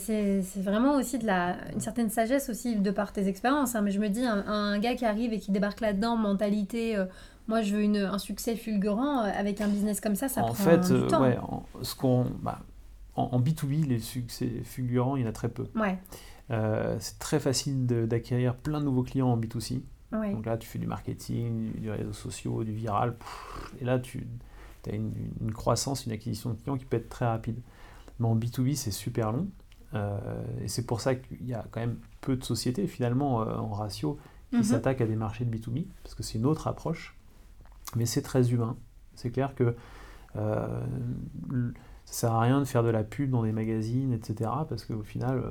vraiment 0.57 0.97
aussi 0.97 1.17
de 1.17 1.25
la, 1.25 1.55
une 1.73 1.79
certaine 1.79 2.11
sagesse 2.11 2.49
aussi 2.49 2.75
de 2.75 2.91
par 2.91 3.11
tes 3.11 3.27
expériences. 3.27 3.75
Hein. 3.75 3.81
mais 3.81 3.89
je 3.89 3.99
me 3.99 4.09
dis, 4.09 4.23
un, 4.23 4.77
gars 4.77 4.93
qui 4.93 5.05
arrive 5.05 5.33
et 5.33 5.39
qui 5.39 5.51
débarque 5.51 5.81
là-dedans, 5.81 6.15
mentalité... 6.15 6.95
Euh, 6.95 7.05
moi, 7.47 7.61
je 7.61 7.75
veux 7.75 7.81
une, 7.81 7.97
un 7.97 8.19
succès 8.19 8.55
fulgurant 8.55 9.19
euh, 9.19 9.31
avec 9.35 9.61
un 9.61 9.67
business 9.67 9.99
comme 9.99 10.15
ça, 10.15 10.29
ça 10.29 10.41
en 10.41 10.47
prend 10.47 10.53
fait, 10.55 10.91
du 10.91 11.07
temps. 11.07 11.21
Ouais, 11.21 11.37
en, 11.37 11.65
ce 11.81 11.95
qu'on, 11.95 12.25
bah, 12.41 12.59
en, 13.15 13.23
en, 13.23 13.41
B2B, 13.41 13.87
les 13.87 13.99
succès 13.99 14.61
fulgurants, 14.63 15.15
il 15.15 15.23
y 15.23 15.25
en 15.25 15.29
a 15.29 15.33
très 15.33 15.49
peu. 15.49 15.67
Ouais. 15.75 15.99
Euh, 16.51 16.97
c'est 16.99 17.19
très 17.19 17.39
facile 17.39 17.85
d'acquérir 17.85 18.55
plein 18.55 18.79
de 18.79 18.85
nouveaux 18.85 19.03
clients 19.03 19.29
en 19.29 19.37
B2C. 19.37 19.81
Donc 20.11 20.45
là, 20.45 20.57
tu 20.57 20.67
fais 20.67 20.77
du 20.77 20.85
marketing, 20.85 21.71
du 21.79 21.89
réseaux 21.89 22.13
sociaux, 22.13 22.63
du 22.63 22.71
viral, 22.71 23.15
et 23.81 23.83
là, 23.83 23.97
tu 23.97 24.27
as 24.87 24.93
une, 24.93 25.51
croissance, 25.53 26.05
une 26.05 26.11
acquisition 26.11 26.51
de 26.51 26.55
clients 26.55 26.77
qui 26.77 26.85
peut 26.85 26.97
être 26.97 27.09
très 27.09 27.25
rapide. 27.25 27.59
Mais 28.19 28.27
en 28.27 28.35
B2B, 28.35 28.75
c'est 28.75 28.91
super 28.91 29.31
long. 29.31 29.47
Euh, 29.95 30.19
et 30.61 30.67
c'est 30.67 30.85
pour 30.85 31.01
ça 31.01 31.15
qu'il 31.15 31.43
y 31.47 31.55
a 31.55 31.65
quand 31.71 31.79
même 31.79 31.97
peu 32.21 32.35
de 32.35 32.43
sociétés, 32.43 32.85
finalement, 32.85 33.41
euh, 33.41 33.55
en 33.55 33.69
ratio, 33.69 34.19
qui 34.51 34.57
mhm. 34.57 34.63
s'attaquent 34.63 35.01
à 35.01 35.07
des 35.07 35.15
marchés 35.15 35.45
de 35.45 35.57
B2B, 35.57 35.87
parce 36.03 36.13
que 36.13 36.21
c'est 36.21 36.37
une 36.37 36.45
autre 36.45 36.67
approche. 36.67 37.17
Mais 37.95 38.05
c'est 38.05 38.21
très 38.21 38.51
humain. 38.51 38.77
C'est 39.15 39.29
clair 39.29 39.53
que 39.55 39.75
ça 40.35 40.81
sert 42.05 42.33
à 42.33 42.41
rien 42.41 42.59
de 42.59 42.65
faire 42.65 42.83
de 42.83 42.89
la 42.89 43.03
pub 43.03 43.29
dans 43.29 43.43
des 43.43 43.51
magazines, 43.51 44.13
etc. 44.13 44.49
Parce 44.67 44.85
qu'au 44.85 45.03
final, 45.03 45.43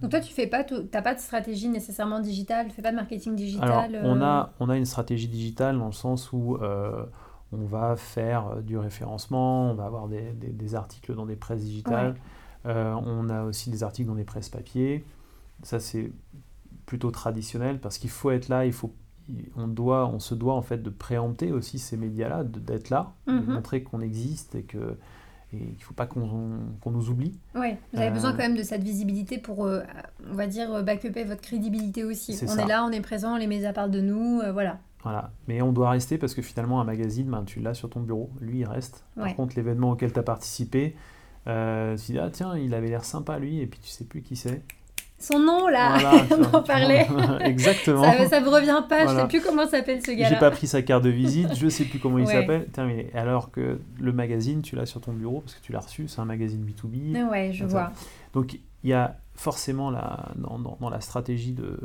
donc 0.00 0.10
toi, 0.10 0.20
tu 0.20 0.32
fais 0.32 0.48
pas, 0.48 0.64
t'as 0.64 1.02
pas 1.02 1.14
de 1.14 1.20
stratégie 1.20 1.68
nécessairement 1.68 2.20
digitale, 2.20 2.66
tu 2.68 2.74
fais 2.74 2.82
pas 2.82 2.90
de 2.90 2.96
marketing 2.96 3.36
digital. 3.36 3.94
Alors, 3.94 4.02
on 4.04 4.20
a, 4.20 4.46
euh 4.46 4.52
on 4.58 4.68
a 4.68 4.76
une 4.76 4.84
stratégie 4.84 5.28
digitale 5.28 5.78
dans 5.78 5.86
le 5.86 5.92
sens 5.92 6.32
où 6.32 6.56
euh, 6.56 7.04
on 7.52 7.64
va 7.64 7.94
faire 7.96 8.48
euh, 8.48 8.60
du 8.62 8.76
référencement, 8.76 9.70
on 9.70 9.74
va 9.74 9.84
avoir 9.84 10.08
des, 10.08 10.32
des, 10.32 10.74
articles 10.74 11.14
dans 11.14 11.26
des 11.26 11.36
presses 11.36 11.60
digitales, 11.60 12.16
on 12.64 13.28
a 13.28 13.44
aussi 13.44 13.70
des 13.70 13.84
articles 13.84 14.08
dans 14.08 14.16
des 14.16 14.24
presses 14.24 14.48
papier. 14.48 15.04
Ça 15.62 15.78
c'est 15.78 16.10
plutôt 16.86 17.12
traditionnel 17.12 17.78
parce 17.78 17.98
qu'il 17.98 18.10
faut 18.10 18.32
être 18.32 18.48
là, 18.48 18.66
il 18.66 18.72
faut, 18.72 18.92
on 19.56 19.68
doit, 19.68 20.06
on 20.06 20.18
se 20.18 20.34
doit 20.34 20.54
en 20.54 20.62
fait 20.62 20.82
de 20.82 20.90
préempter 20.90 21.52
aussi 21.52 21.78
ces 21.78 21.96
médias-là, 21.96 22.44
d'être 22.44 22.90
là, 22.90 23.12
de 23.26 23.32
mm-hmm. 23.32 23.46
montrer 23.46 23.82
qu'on 23.82 24.00
existe 24.00 24.54
et 24.54 24.62
que 24.62 24.96
et 25.54 25.58
il 25.58 25.78
ne 25.78 25.82
faut 25.82 25.94
pas 25.94 26.06
qu'on 26.06 26.20
nous 26.86 27.10
oublie. 27.10 27.38
Oui, 27.54 27.74
vous 27.92 28.00
avez 28.00 28.10
besoin 28.10 28.30
euh, 28.30 28.32
quand 28.32 28.42
même 28.42 28.56
de 28.56 28.62
cette 28.62 28.82
visibilité 28.82 29.36
pour, 29.36 29.66
euh, 29.66 29.82
on 30.30 30.34
va 30.34 30.46
dire, 30.46 30.72
euh, 30.72 30.82
backuper 30.82 31.24
votre 31.24 31.42
crédibilité 31.42 32.04
aussi. 32.04 32.38
on 32.48 32.56
est 32.56 32.66
là, 32.66 32.84
on 32.84 32.90
est 32.90 33.02
présent, 33.02 33.36
les 33.36 33.46
médias 33.46 33.72
parlent 33.72 33.90
de 33.90 34.00
nous, 34.00 34.40
voilà. 34.52 34.78
Voilà, 35.02 35.32
mais 35.48 35.60
on 35.62 35.72
doit 35.72 35.90
rester 35.90 36.16
parce 36.16 36.32
que 36.32 36.42
finalement, 36.42 36.80
un 36.80 36.84
magazine, 36.84 37.26
ben, 37.28 37.42
tu 37.44 37.60
l'as 37.60 37.74
sur 37.74 37.90
ton 37.90 38.00
bureau, 38.00 38.30
lui, 38.40 38.60
il 38.60 38.64
reste. 38.64 39.04
Par 39.16 39.34
contre, 39.34 39.56
l'événement 39.56 39.90
auquel 39.90 40.12
tu 40.12 40.18
as 40.18 40.22
participé, 40.22 40.96
tu 41.44 42.12
dis, 42.12 42.18
ah 42.18 42.30
tiens, 42.30 42.56
il 42.56 42.72
avait 42.72 42.88
l'air 42.88 43.04
sympa, 43.04 43.38
lui, 43.38 43.60
et 43.60 43.66
puis 43.66 43.80
tu 43.80 43.88
sais 43.88 44.04
plus 44.04 44.22
qui 44.22 44.36
c'est 44.36 44.62
son 45.22 45.38
nom 45.38 45.68
là, 45.68 45.96
on 46.30 46.56
en 46.56 46.62
parlait. 46.62 47.06
Exactement. 47.40 48.02
Ça, 48.02 48.40
ne 48.40 48.44
me 48.44 48.50
revient 48.50 48.82
pas, 48.88 49.06
je 49.06 49.12
je 49.12 49.16
sais 49.20 49.28
plus 49.28 49.40
comment 49.40 49.66
s'appelle 49.66 50.00
ce 50.04 50.10
gars-là. 50.10 50.28
J'ai 50.28 50.38
pas 50.38 50.50
pris 50.50 50.66
sa 50.66 50.82
carte 50.82 51.04
de 51.04 51.10
visite, 51.10 51.54
je 51.54 51.68
sais 51.68 51.84
plus 51.84 51.98
comment 51.98 52.18
il 52.18 52.26
s'appelle. 52.26 52.66
Alors 53.14 53.50
que 53.50 53.80
le 54.00 54.12
magazine, 54.12 54.62
tu 54.62 54.76
l'as 54.76 54.86
sur 54.86 55.00
ton 55.00 55.12
bureau 55.12 55.40
parce 55.40 55.54
que 55.54 55.62
tu 55.62 55.72
l'as 55.72 55.80
reçu, 55.80 56.08
c'est 56.08 56.20
un 56.20 56.24
magazine 56.24 56.64
B2B. 56.64 57.28
Ouais, 57.30 57.52
je 57.52 57.64
vois. 57.64 57.92
Donc 58.32 58.54
il 58.54 58.90
y 58.90 58.92
a 58.92 59.16
forcément 59.34 59.90
la, 59.90 60.28
dans, 60.36 60.58
dans, 60.58 60.90
la 60.90 61.00
stratégie 61.00 61.52
de, 61.52 61.78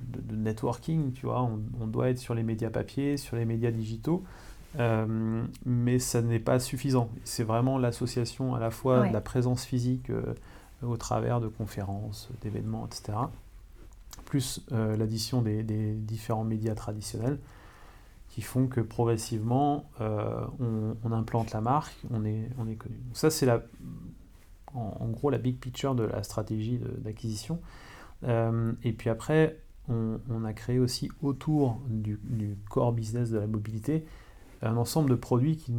de, 0.00 0.36
networking, 0.36 1.12
tu 1.12 1.26
vois, 1.26 1.42
on, 1.42 1.86
doit 1.86 2.10
être 2.10 2.18
sur 2.18 2.34
les 2.34 2.42
médias 2.42 2.70
papier, 2.70 3.16
sur 3.16 3.36
les 3.36 3.44
médias 3.44 3.70
digitaux. 3.70 4.24
Euh, 4.80 5.44
mais 5.64 5.98
ça 5.98 6.22
n'est 6.22 6.40
pas 6.40 6.58
suffisant. 6.58 7.08
C'est 7.22 7.44
vraiment 7.44 7.78
l'association 7.78 8.54
à 8.54 8.60
la 8.60 8.70
fois 8.70 9.06
de 9.06 9.12
la 9.12 9.20
présence 9.20 9.64
physique 9.64 10.10
euh, 10.10 10.34
au 10.86 10.96
travers 10.96 11.40
de 11.40 11.48
conférences, 11.48 12.28
d'événements, 12.42 12.86
etc. 12.86 13.18
Plus 14.24 14.60
euh, 14.72 14.96
l'addition 14.96 15.42
des, 15.42 15.62
différents 15.94 16.44
médias 16.44 16.74
traditionnels 16.74 17.38
qui 18.28 18.42
font 18.42 18.66
que 18.66 18.80
progressivement 18.80 19.84
euh, 20.00 20.44
on, 21.04 21.12
implante 21.12 21.52
la 21.52 21.60
marque, 21.60 21.96
on 22.10 22.24
est, 22.24 22.50
on 22.58 22.68
est 22.68 22.74
connu. 22.74 22.96
ça 23.12 23.30
c'est 23.30 23.46
la, 23.46 23.62
en, 24.74 25.08
gros 25.08 25.30
la 25.30 25.38
big 25.38 25.58
picture 25.58 25.94
de 25.94 26.04
la 26.04 26.22
stratégie 26.22 26.80
d'acquisition. 26.98 27.60
Euh, 28.24 28.72
et 28.82 28.92
puis 28.92 29.10
après, 29.10 29.58
on, 29.88 30.44
a 30.44 30.52
créé 30.52 30.78
aussi 30.78 31.10
autour 31.22 31.80
du, 31.88 32.18
core 32.70 32.92
business 32.92 33.30
de 33.30 33.38
la 33.38 33.46
mobilité 33.46 34.06
un 34.62 34.76
ensemble 34.76 35.10
de 35.10 35.14
produits 35.14 35.56
qui, 35.58 35.74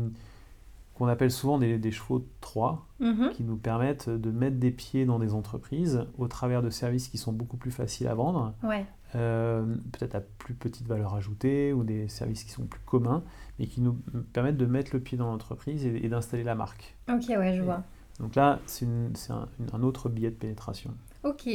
qu'on 0.95 1.07
appelle 1.07 1.29
souvent 1.31 1.59
des, 1.59 1.77
des 1.77 1.91
chevaux 1.91 2.25
3, 2.41 2.87
Mhm. 2.99 3.31
qui 3.33 3.43
nous 3.43 3.57
permettent 3.57 4.09
de 4.09 4.31
mettre 4.31 4.55
des 4.57 4.71
pieds 4.71 5.05
dans 5.05 5.19
des 5.19 5.33
entreprises 5.33 6.05
au 6.17 6.27
travers 6.27 6.61
de 6.63 6.69
services 6.69 7.09
qui 7.09 7.17
sont 7.17 7.33
beaucoup 7.33 7.57
plus 7.57 7.71
faciles 7.71 8.07
à 8.07 8.15
vendre, 8.15 8.53
Ouais. 8.63 8.85
euh, 9.15 9.75
peut-être 9.91 10.15
à 10.15 10.21
plus 10.21 10.53
petite 10.53 10.87
valeur 10.87 11.13
ajoutée 11.15 11.73
ou 11.73 11.83
des 11.83 12.07
services 12.07 12.43
qui 12.45 12.51
sont 12.51 12.65
plus 12.65 12.79
communs, 12.85 13.23
mais 13.59 13.67
qui 13.67 13.81
nous 13.81 13.97
permettent 14.33 14.57
de 14.57 14.65
mettre 14.65 14.91
le 14.93 15.01
pied 15.01 15.17
dans 15.17 15.27
l'entreprise 15.27 15.85
et, 15.85 16.05
et 16.05 16.07
d'installer 16.09 16.43
la 16.43 16.55
marque. 16.55 16.95
Ok, 17.09 17.25
ouais, 17.29 17.53
je 17.53 17.61
Et- 17.61 17.65
vois. 17.65 17.83
Donc 18.21 18.35
là, 18.35 18.59
c'est 18.65 18.87
un 18.87 19.83
autre 19.83 20.07
billet 20.07 20.29
de 20.31 20.35
pénétration. 20.35 20.91
Ok. 21.25 21.49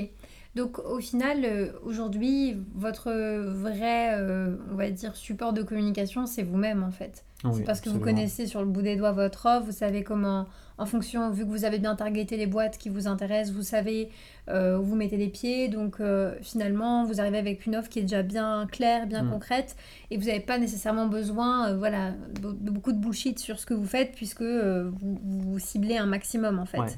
Donc 0.56 0.78
au 0.80 0.98
final, 1.00 1.38
euh, 1.44 1.72
aujourd'hui, 1.84 2.58
votre 2.74 3.10
vrai, 3.10 4.18
euh, 4.18 4.56
on 4.70 4.74
va 4.74 4.90
dire, 4.90 5.16
support 5.16 5.54
de 5.54 5.62
communication, 5.62 6.26
c'est 6.26 6.42
vous-même 6.42 6.82
en 6.82 6.90
fait. 6.90 7.24
Oui, 7.44 7.50
c'est 7.56 7.64
parce 7.64 7.80
que 7.80 7.88
vous 7.88 8.00
connaissez 8.00 8.46
sur 8.46 8.60
le 8.60 8.66
bout 8.66 8.82
des 8.82 8.96
doigts 8.96 9.12
votre 9.12 9.46
offre, 9.46 9.64
vous 9.66 9.72
savez 9.72 10.04
comment, 10.04 10.46
en 10.76 10.84
fonction, 10.84 11.30
vu 11.30 11.44
que 11.46 11.50
vous 11.50 11.64
avez 11.64 11.78
bien 11.78 11.94
targeté 11.96 12.36
les 12.36 12.46
boîtes 12.46 12.76
qui 12.76 12.90
vous 12.90 13.08
intéressent, 13.08 13.54
vous 13.56 13.62
savez 13.62 14.10
euh, 14.48 14.78
où 14.78 14.82
vous 14.82 14.94
mettez 14.96 15.16
les 15.16 15.28
pieds. 15.28 15.68
Donc 15.68 16.00
euh, 16.00 16.34
finalement, 16.42 17.04
vous 17.06 17.18
arrivez 17.20 17.38
avec 17.38 17.64
une 17.66 17.76
offre 17.76 17.88
qui 17.88 18.00
est 18.00 18.02
déjà 18.02 18.22
bien 18.22 18.66
claire, 18.70 19.06
bien 19.06 19.22
Mm. 19.22 19.30
concrète, 19.30 19.76
et 20.10 20.18
vous 20.18 20.26
n'avez 20.26 20.40
pas 20.40 20.58
nécessairement 20.58 21.06
besoin, 21.06 21.70
euh, 21.70 21.76
voilà, 21.78 22.10
de, 22.10 22.52
de 22.52 22.70
beaucoup 22.70 22.92
de 22.92 22.98
bullshit 22.98 23.38
sur 23.38 23.58
ce 23.58 23.64
que 23.64 23.72
vous 23.74 23.86
faites, 23.86 24.12
puisque 24.14 24.42
vous, 24.42 25.18
vous 25.22 25.58
ciblez 25.58 25.96
un 25.96 26.06
maximum 26.06 26.58
en 26.58 26.66
fait. 26.66 26.78
Ouais. 26.80 26.88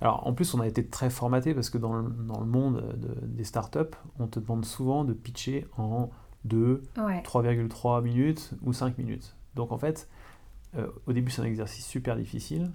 Alors 0.00 0.26
en 0.26 0.32
plus, 0.32 0.52
on 0.54 0.60
a 0.60 0.66
été 0.66 0.84
très 0.84 1.08
formaté 1.08 1.54
parce 1.54 1.70
que 1.70 1.78
dans 1.78 1.92
le, 1.94 2.08
dans 2.26 2.40
le 2.40 2.46
monde 2.46 2.82
de- 2.96 3.26
des 3.26 3.44
startups, 3.44 3.94
on 4.18 4.26
te 4.26 4.40
demande 4.40 4.64
souvent 4.64 5.04
de 5.04 5.12
pitcher 5.12 5.66
en 5.78 6.10
2, 6.44 6.82
Ouais. 6.98 7.22
3,3 7.22 8.02
minutes 8.02 8.50
ou 8.64 8.72
5 8.72 8.98
minutes. 8.98 9.36
Donc 9.56 9.72
en 9.72 9.78
fait, 9.78 10.08
euh, 10.76 10.88
au 11.06 11.12
début, 11.12 11.30
c'est 11.30 11.42
un 11.42 11.46
exercice 11.46 11.86
super 11.86 12.16
difficile, 12.16 12.70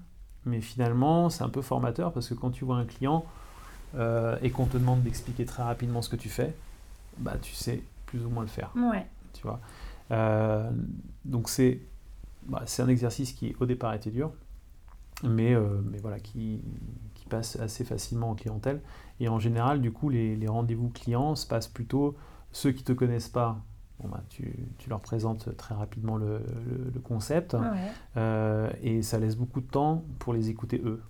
mais 0.45 0.61
finalement, 0.61 1.29
c'est 1.29 1.43
un 1.43 1.49
peu 1.49 1.61
formateur 1.61 2.13
parce 2.13 2.29
que 2.29 2.33
quand 2.33 2.51
tu 2.51 2.65
vois 2.65 2.77
un 2.77 2.85
client 2.85 3.25
euh, 3.95 4.37
et 4.41 4.51
qu'on 4.51 4.65
te 4.65 4.77
demande 4.77 5.01
d'expliquer 5.03 5.45
très 5.45 5.63
rapidement 5.63 6.01
ce 6.01 6.09
que 6.09 6.15
tu 6.15 6.29
fais, 6.29 6.55
bah 7.17 7.35
tu 7.41 7.53
sais 7.53 7.83
plus 8.05 8.23
ou 8.25 8.29
moins 8.29 8.43
le 8.43 8.49
faire, 8.49 8.71
Ouais. 8.75 9.05
tu 9.33 9.43
vois. 9.43 9.59
Euh, 10.11 10.69
donc 11.25 11.49
c'est 11.49 11.79
bah, 12.47 12.63
c'est 12.65 12.81
un 12.81 12.87
exercice 12.87 13.33
qui 13.33 13.55
au 13.59 13.65
départ 13.65 13.93
était 13.93 14.09
dur, 14.11 14.31
mais, 15.23 15.53
mais 15.91 15.97
voilà, 15.99 16.19
qui, 16.19 16.61
qui 17.13 17.25
passe 17.25 17.57
assez 17.57 17.83
facilement 17.83 18.29
en 18.31 18.35
clientèle. 18.35 18.81
Et 19.19 19.27
en 19.27 19.37
général, 19.37 19.81
du 19.81 19.91
coup, 19.91 20.09
les, 20.09 20.35
les 20.37 20.47
rendez-vous 20.47 20.87
clients 20.89 21.35
se 21.35 21.45
passent 21.45 21.67
plutôt, 21.67 22.15
ceux 22.53 22.71
qui 22.71 22.81
ne 22.83 22.87
te 22.87 22.93
connaissent 22.93 23.27
pas, 23.29 23.59
bon, 23.99 24.07
bah, 24.09 24.23
tu, 24.29 24.53
tu 24.77 24.89
leur 24.89 24.99
présentes 25.01 25.55
très 25.57 25.75
rapidement 25.75 26.17
le, 26.17 26.39
le- 26.39 26.91
le 26.93 26.99
concept, 26.99 27.53
Ouais. 27.53 27.67
euh, 28.17 28.69
et 28.81 29.01
ça 29.01 29.19
laisse 29.19 29.35
beaucoup 29.35 29.61
de 29.61 29.67
temps 29.67 30.03
pour 30.19 30.33
les 30.33 30.49
écouter 30.49 30.81
eux. 30.85 31.01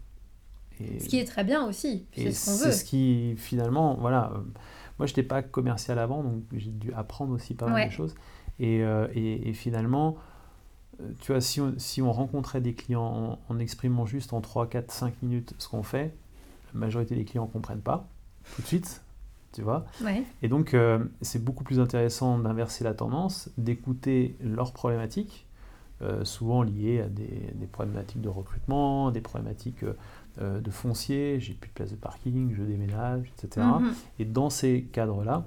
Et, 0.82 1.00
Ce 1.00 1.08
qui 1.10 1.20
est 1.20 1.26
très 1.26 1.44
bien 1.44 1.66
aussi, 1.68 2.06
c'est 2.14 2.32
ce 2.32 2.46
qu'on 2.46 2.58
c'est 2.58 2.66
veut. 2.68 2.72
ce 2.72 2.84
qui, 2.86 3.36
finalement, 3.38 3.96
voilà, 3.96 4.32
euh, 4.34 4.40
moi, 4.98 5.06
je 5.06 5.12
n'étais 5.12 5.24
pas 5.24 5.42
commercial 5.42 6.00
avant, 6.00 6.24
donc 6.24 6.44
j'ai 6.54 6.72
dû 6.72 6.94
apprendre 6.94 7.34
aussi 7.34 7.54
pas 7.54 7.66
mal 7.68 7.76
Ouais. 7.76 7.88
de 7.88 7.92
choses. 7.92 8.16
Et, 8.60 8.82
euh, 8.84 9.08
et, 9.14 9.50
et 9.50 9.54
finalement, 9.54 10.18
euh, 11.02 11.12
tu 11.20 11.32
vois, 11.32 11.42
si 11.42 11.60
on, 11.62 11.74
si 11.78 12.02
on 12.02 12.12
rencontrait 12.12 12.62
des 12.62 12.74
clients 12.74 13.40
en, 13.50 13.54
en 13.54 13.60
exprimant 13.60 14.06
juste 14.06 14.34
en 14.34 14.42
3, 14.42 14.68
4, 14.68 14.92
5 14.92 15.22
minutes 15.22 15.54
ce 15.58 15.68
qu'on 15.70 15.84
fait, 15.84 16.14
la 16.74 16.80
majorité 16.80 17.16
des 17.16 17.26
clients 17.26 17.46
ne 17.46 17.52
comprennent 17.52 17.82
pas 17.82 18.08
tout 18.56 18.62
de 18.62 18.68
suite, 18.68 19.02
tu 19.52 19.62
vois. 19.62 19.86
Ouais. 20.04 20.24
Et 20.42 20.48
donc, 20.48 20.74
euh, 20.74 21.00
c'est 21.22 21.44
beaucoup 21.44 21.64
plus 21.64 21.80
intéressant 21.80 22.38
d'inverser 22.40 22.84
la 22.84 22.94
tendance, 22.94 23.50
d'écouter 23.58 24.36
leurs 24.42 24.74
problématiques, 24.74 25.48
euh, 26.02 26.24
souvent 26.24 26.62
liées 26.64 27.02
à 27.02 27.08
des, 27.08 27.52
des 27.56 27.68
problématiques 27.68 28.22
de 28.22 28.30
recrutement, 28.30 29.12
des 29.12 29.22
problématiques 29.22 29.84
euh, 30.42 30.62
de 30.62 30.72
foncier, 30.72 31.40
j'ai 31.40 31.54
plus 31.54 31.70
de 31.70 31.74
place 31.74 31.92
de 31.92 31.96
parking, 31.98 32.54
je 32.56 32.64
déménage, 32.64 33.32
etc. 33.38 33.66
Mhm. 33.80 33.94
Et 34.20 34.26
dans 34.26 34.50
ces 34.50 34.84
cadres-là, 34.84 35.44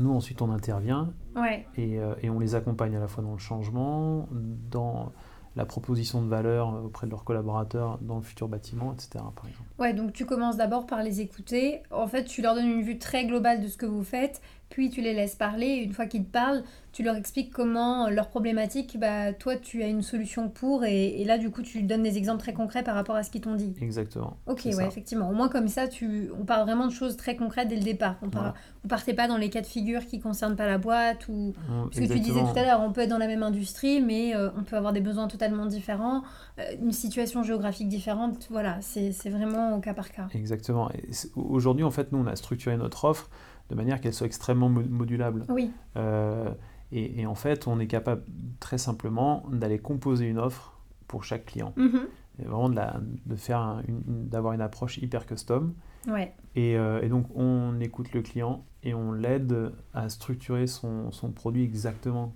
nous 0.00 0.12
ensuite 0.12 0.42
on 0.42 0.50
intervient 0.50 1.12
Ouais. 1.36 1.66
et, 1.76 1.98
et 2.22 2.30
on 2.30 2.38
les 2.38 2.54
accompagne 2.54 2.94
à 2.96 3.00
la 3.00 3.08
fois 3.08 3.22
dans 3.24 3.32
le 3.32 3.38
changement, 3.38 4.28
dans 4.70 5.12
la 5.56 5.64
proposition 5.64 6.22
de 6.22 6.28
valeur 6.28 6.84
auprès 6.84 7.06
de 7.06 7.12
leurs 7.12 7.24
collaborateurs 7.24 7.98
dans 8.00 8.16
le 8.16 8.22
futur 8.22 8.48
bâtiment, 8.48 8.92
etc. 8.92 9.24
Par 9.34 9.46
exemple. 9.46 9.68
Ouais, 9.78 9.94
donc 9.94 10.12
tu 10.12 10.26
commences 10.26 10.56
d'abord 10.56 10.86
par 10.86 11.02
les 11.02 11.20
écouter. 11.20 11.82
En 11.90 12.06
fait, 12.06 12.24
tu 12.24 12.42
leur 12.42 12.54
donnes 12.54 12.68
une 12.68 12.82
vue 12.82 12.98
très 12.98 13.24
globale 13.24 13.60
de 13.60 13.68
ce 13.68 13.76
que 13.76 13.86
vous 13.86 14.04
faites, 14.04 14.40
puis 14.74 14.90
tu 14.90 15.00
les 15.02 15.14
laisses 15.14 15.36
parler. 15.36 15.76
Une 15.84 15.92
fois 15.92 16.06
qu'ils 16.06 16.24
te 16.24 16.32
parlent, 16.32 16.64
tu 16.90 17.04
leur 17.04 17.14
expliques 17.14 17.52
comment 17.52 18.08
leurs 18.08 18.26
problématiques, 18.28 18.98
bah, 18.98 19.32
toi, 19.32 19.54
tu 19.54 19.84
as 19.84 19.86
une 19.86 20.02
solution 20.02 20.48
pour. 20.48 20.84
Et, 20.84 21.20
et 21.20 21.24
là, 21.24 21.38
du 21.38 21.48
coup, 21.50 21.62
tu 21.62 21.82
donnes 21.84 22.02
des 22.02 22.18
exemples 22.18 22.40
très 22.40 22.52
concrets 22.54 22.82
par 22.82 22.96
rapport 22.96 23.14
à 23.14 23.22
ce 23.22 23.30
qu'ils 23.30 23.40
t'ont 23.40 23.54
dit. 23.54 23.72
Exactement. 23.80 24.36
Ok, 24.48 24.62
ouais, 24.64 24.72
ça. 24.72 24.84
effectivement. 24.84 25.30
Au 25.30 25.32
moins, 25.32 25.48
comme 25.48 25.68
ça, 25.68 25.86
tu... 25.86 26.28
on 26.40 26.44
parle 26.44 26.64
vraiment 26.64 26.88
de 26.88 26.92
choses 26.92 27.16
très 27.16 27.36
concrètes 27.36 27.68
dès 27.68 27.76
le 27.76 27.82
départ. 27.82 28.16
On 28.22 28.30
part... 28.30 28.42
Voilà. 28.42 28.54
Vous 28.82 28.88
partez 28.88 29.14
pas 29.14 29.28
dans 29.28 29.36
les 29.36 29.48
cas 29.48 29.60
de 29.60 29.66
figure 29.66 30.04
qui 30.06 30.18
concernent 30.18 30.56
pas 30.56 30.66
la 30.66 30.76
boîte 30.78 31.28
ou. 31.28 31.54
On- 31.70 31.88
Ce 31.92 32.00
que 32.00 32.12
tu 32.12 32.18
disais 32.18 32.40
tout 32.40 32.58
à 32.58 32.62
l'heure, 32.64 32.80
on 32.82 32.90
peut 32.90 33.02
être 33.02 33.10
dans 33.10 33.18
la 33.18 33.28
même 33.28 33.44
industrie, 33.44 34.00
mais 34.00 34.34
euh, 34.34 34.50
on 34.58 34.64
peut 34.64 34.76
avoir 34.76 34.92
des 34.92 35.00
besoins 35.00 35.28
totalement 35.28 35.66
différents, 35.66 36.22
euh, 36.58 36.64
une 36.82 36.92
situation 36.92 37.44
géographique 37.44 37.88
différente. 37.88 38.48
Voilà, 38.50 38.78
c'est 38.82 39.30
vraiment 39.30 39.76
au 39.76 39.80
cas 39.80 39.94
par 39.94 40.10
cas. 40.10 40.26
Exactement. 40.34 40.90
Aujourd'hui, 41.36 41.84
en 41.84 41.90
fait, 41.92 42.10
nous, 42.10 42.18
on 42.18 42.26
a 42.26 42.34
structuré 42.36 42.76
notre 42.76 43.04
offre 43.04 43.30
de 43.70 43.74
manière 43.74 44.00
qu'elle 44.00 44.12
soit 44.14 44.26
extrêmement 44.26 44.68
mo- 44.68 44.82
modulable. 44.88 45.44
Oui, 45.48 45.70
Euh, 45.96 46.52
et, 46.92 47.20
et 47.20 47.26
en 47.26 47.34
fait, 47.34 47.66
on 47.66 47.80
est 47.80 47.86
capable 47.86 48.22
très 48.60 48.78
simplement 48.78 49.44
d'aller 49.50 49.78
composer 49.78 50.26
une 50.28 50.38
offre 50.38 50.78
pour 51.08 51.24
chaque 51.24 51.46
client. 51.46 51.72
Mhm. 51.76 52.00
Et 52.40 52.44
vraiment 52.44 52.68
de, 52.68 52.74
la- 52.76 53.00
de 53.26 53.36
faire 53.36 53.58
un- 53.60 53.82
d'avoir 54.06 54.52
une 54.54 54.60
approche 54.60 54.98
hyper 54.98 55.24
custom. 55.26 55.74
ouais. 56.08 56.34
Et, 56.56 56.76
euh, 56.76 57.00
et 57.02 57.08
donc, 57.08 57.26
on 57.34 57.80
écoute 57.80 58.12
le 58.12 58.22
client 58.22 58.64
et 58.82 58.92
on 58.94 59.12
l'aide 59.12 59.72
à 59.92 60.08
structurer 60.08 60.66
son, 60.66 61.10
son 61.10 61.30
produit 61.32 61.62
exactement 61.64 62.34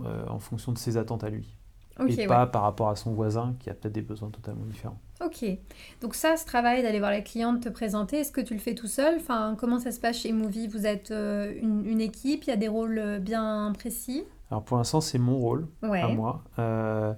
euh, 0.00 0.24
en 0.28 0.38
fonction 0.38 0.72
de 0.72 0.78
ses 0.78 0.96
attentes 0.96 1.24
à 1.24 1.30
lui. 1.30 1.56
Et 2.08 2.16
ouais. 2.16 2.26
pas 2.26 2.46
par 2.46 2.62
rapport 2.62 2.88
à 2.88 2.96
son 2.96 3.12
voisin 3.12 3.54
qui 3.58 3.68
a 3.70 3.74
peut-être 3.74 3.92
des 3.94 4.02
besoins 4.02 4.30
totalement 4.30 4.64
différents. 4.64 4.98
Ok. 5.24 5.44
Donc 6.00 6.14
ça, 6.14 6.36
ce 6.36 6.44
travail 6.44 6.82
d'aller 6.82 6.98
voir 6.98 7.10
la 7.10 7.20
cliente, 7.20 7.62
te 7.62 7.68
présenter, 7.68 8.18
est-ce 8.18 8.32
que 8.32 8.40
tu 8.40 8.54
le 8.54 8.60
fais 8.60 8.74
tout 8.74 8.86
seul? 8.88 9.16
Enfin, 9.16 9.56
comment 9.58 9.78
ça 9.78 9.92
se 9.92 10.00
passe 10.00 10.18
chez 10.18 10.32
Movie? 10.32 10.66
Vous 10.68 10.86
êtes 10.86 11.10
euh, 11.10 11.52
une, 11.60 11.84
une 11.86 12.00
équipe, 12.00 12.44
il 12.44 12.50
y 12.50 12.52
a 12.52 12.56
des 12.56 12.68
rôles 12.68 12.98
euh, 12.98 13.18
bien 13.18 13.72
précis? 13.76 14.24
Alors 14.50 14.64
pour 14.64 14.76
l'instant, 14.76 15.00
c'est 15.00 15.18
mon 15.18 15.38
rôle 15.38 15.66
Ouais. 15.82 16.02
à 16.02 16.08
moi. 16.08 16.44
Euh, 16.58 17.14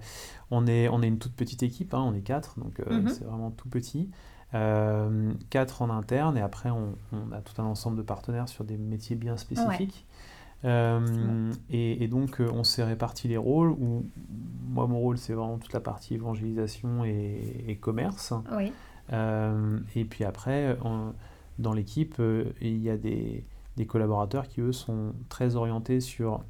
on, 0.50 0.66
est, 0.66 0.88
on 0.88 1.02
est 1.02 1.08
une 1.08 1.18
toute 1.18 1.34
petite 1.34 1.62
équipe, 1.62 1.94
hein, 1.94 2.02
on 2.04 2.14
est 2.14 2.20
quatre, 2.22 2.58
donc 2.60 2.78
euh, 2.80 3.00
Mhm. 3.00 3.08
c'est 3.08 3.24
vraiment 3.24 3.50
tout 3.50 3.68
petit. 3.68 4.10
Quatre 5.50 5.82
en 5.82 5.90
interne, 5.90 6.38
et 6.38 6.40
après 6.40 6.70
on, 6.70 6.94
on 7.12 7.32
a 7.32 7.40
tout 7.40 7.60
un 7.60 7.64
ensemble 7.64 7.96
de 7.96 8.02
partenaires 8.02 8.48
sur 8.48 8.62
des 8.62 8.76
métiers 8.76 9.16
bien 9.16 9.36
spécifiques. 9.36 10.06
Euh, 10.64 11.52
et, 11.70 12.02
et 12.02 12.08
donc 12.08 12.40
euh, 12.40 12.48
on 12.52 12.64
s'est 12.64 12.84
réparti 12.84 13.28
les 13.28 13.36
rôles, 13.36 13.70
où 13.70 14.06
moi 14.68 14.86
mon 14.86 14.98
rôle 14.98 15.18
c'est 15.18 15.34
vraiment 15.34 15.58
toute 15.58 15.72
la 15.74 15.80
partie 15.80 16.14
évangélisation 16.14 17.04
et, 17.04 17.64
et 17.68 17.76
commerce. 17.76 18.32
Oui. 18.56 18.72
Euh, 19.12 19.78
et 19.94 20.04
puis 20.04 20.24
après, 20.24 20.78
on- 20.82 21.12
dans 21.58 21.72
l'équipe, 21.72 22.20
il 22.60 22.78
y 22.78 22.90
a 22.90 22.96
des, 22.96 23.44
des 23.76 23.86
collaborateurs 23.86 24.48
qui, 24.48 24.60
eux, 24.60 24.72
sont 24.72 25.12
très 25.28 25.54
orientés 25.54 26.00
sur 26.00 26.44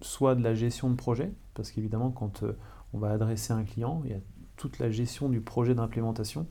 soit 0.00 0.34
de 0.36 0.42
la 0.44 0.54
gestion 0.54 0.90
de 0.90 0.94
projet, 0.94 1.32
parce 1.54 1.72
qu'évidemment, 1.72 2.10
quand 2.10 2.44
on 2.92 2.98
va 2.98 3.10
adresser 3.10 3.52
un 3.52 3.64
client, 3.64 4.00
il 4.04 4.10
y 4.12 4.14
a 4.14 4.20
toute 4.56 4.78
la 4.78 4.90
gestion 4.90 5.28
du 5.28 5.40
projet 5.40 5.74
d'implémentation. 5.74 6.46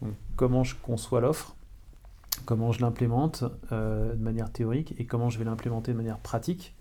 Donc, 0.00 0.14
comment 0.34 0.64
je 0.64 0.74
conçois 0.74 1.20
l'offre, 1.20 1.54
comment 2.44 2.72
je 2.72 2.80
l'implémente 2.80 3.44
euh, 3.72 4.14
de 4.14 4.22
manière 4.22 4.50
théorique 4.50 4.94
et 4.98 5.06
comment 5.06 5.30
je 5.30 5.38
vais 5.38 5.44
l'implémenter 5.44 5.92
de 5.92 5.96
manière 5.96 6.18
pratique. 6.18 6.74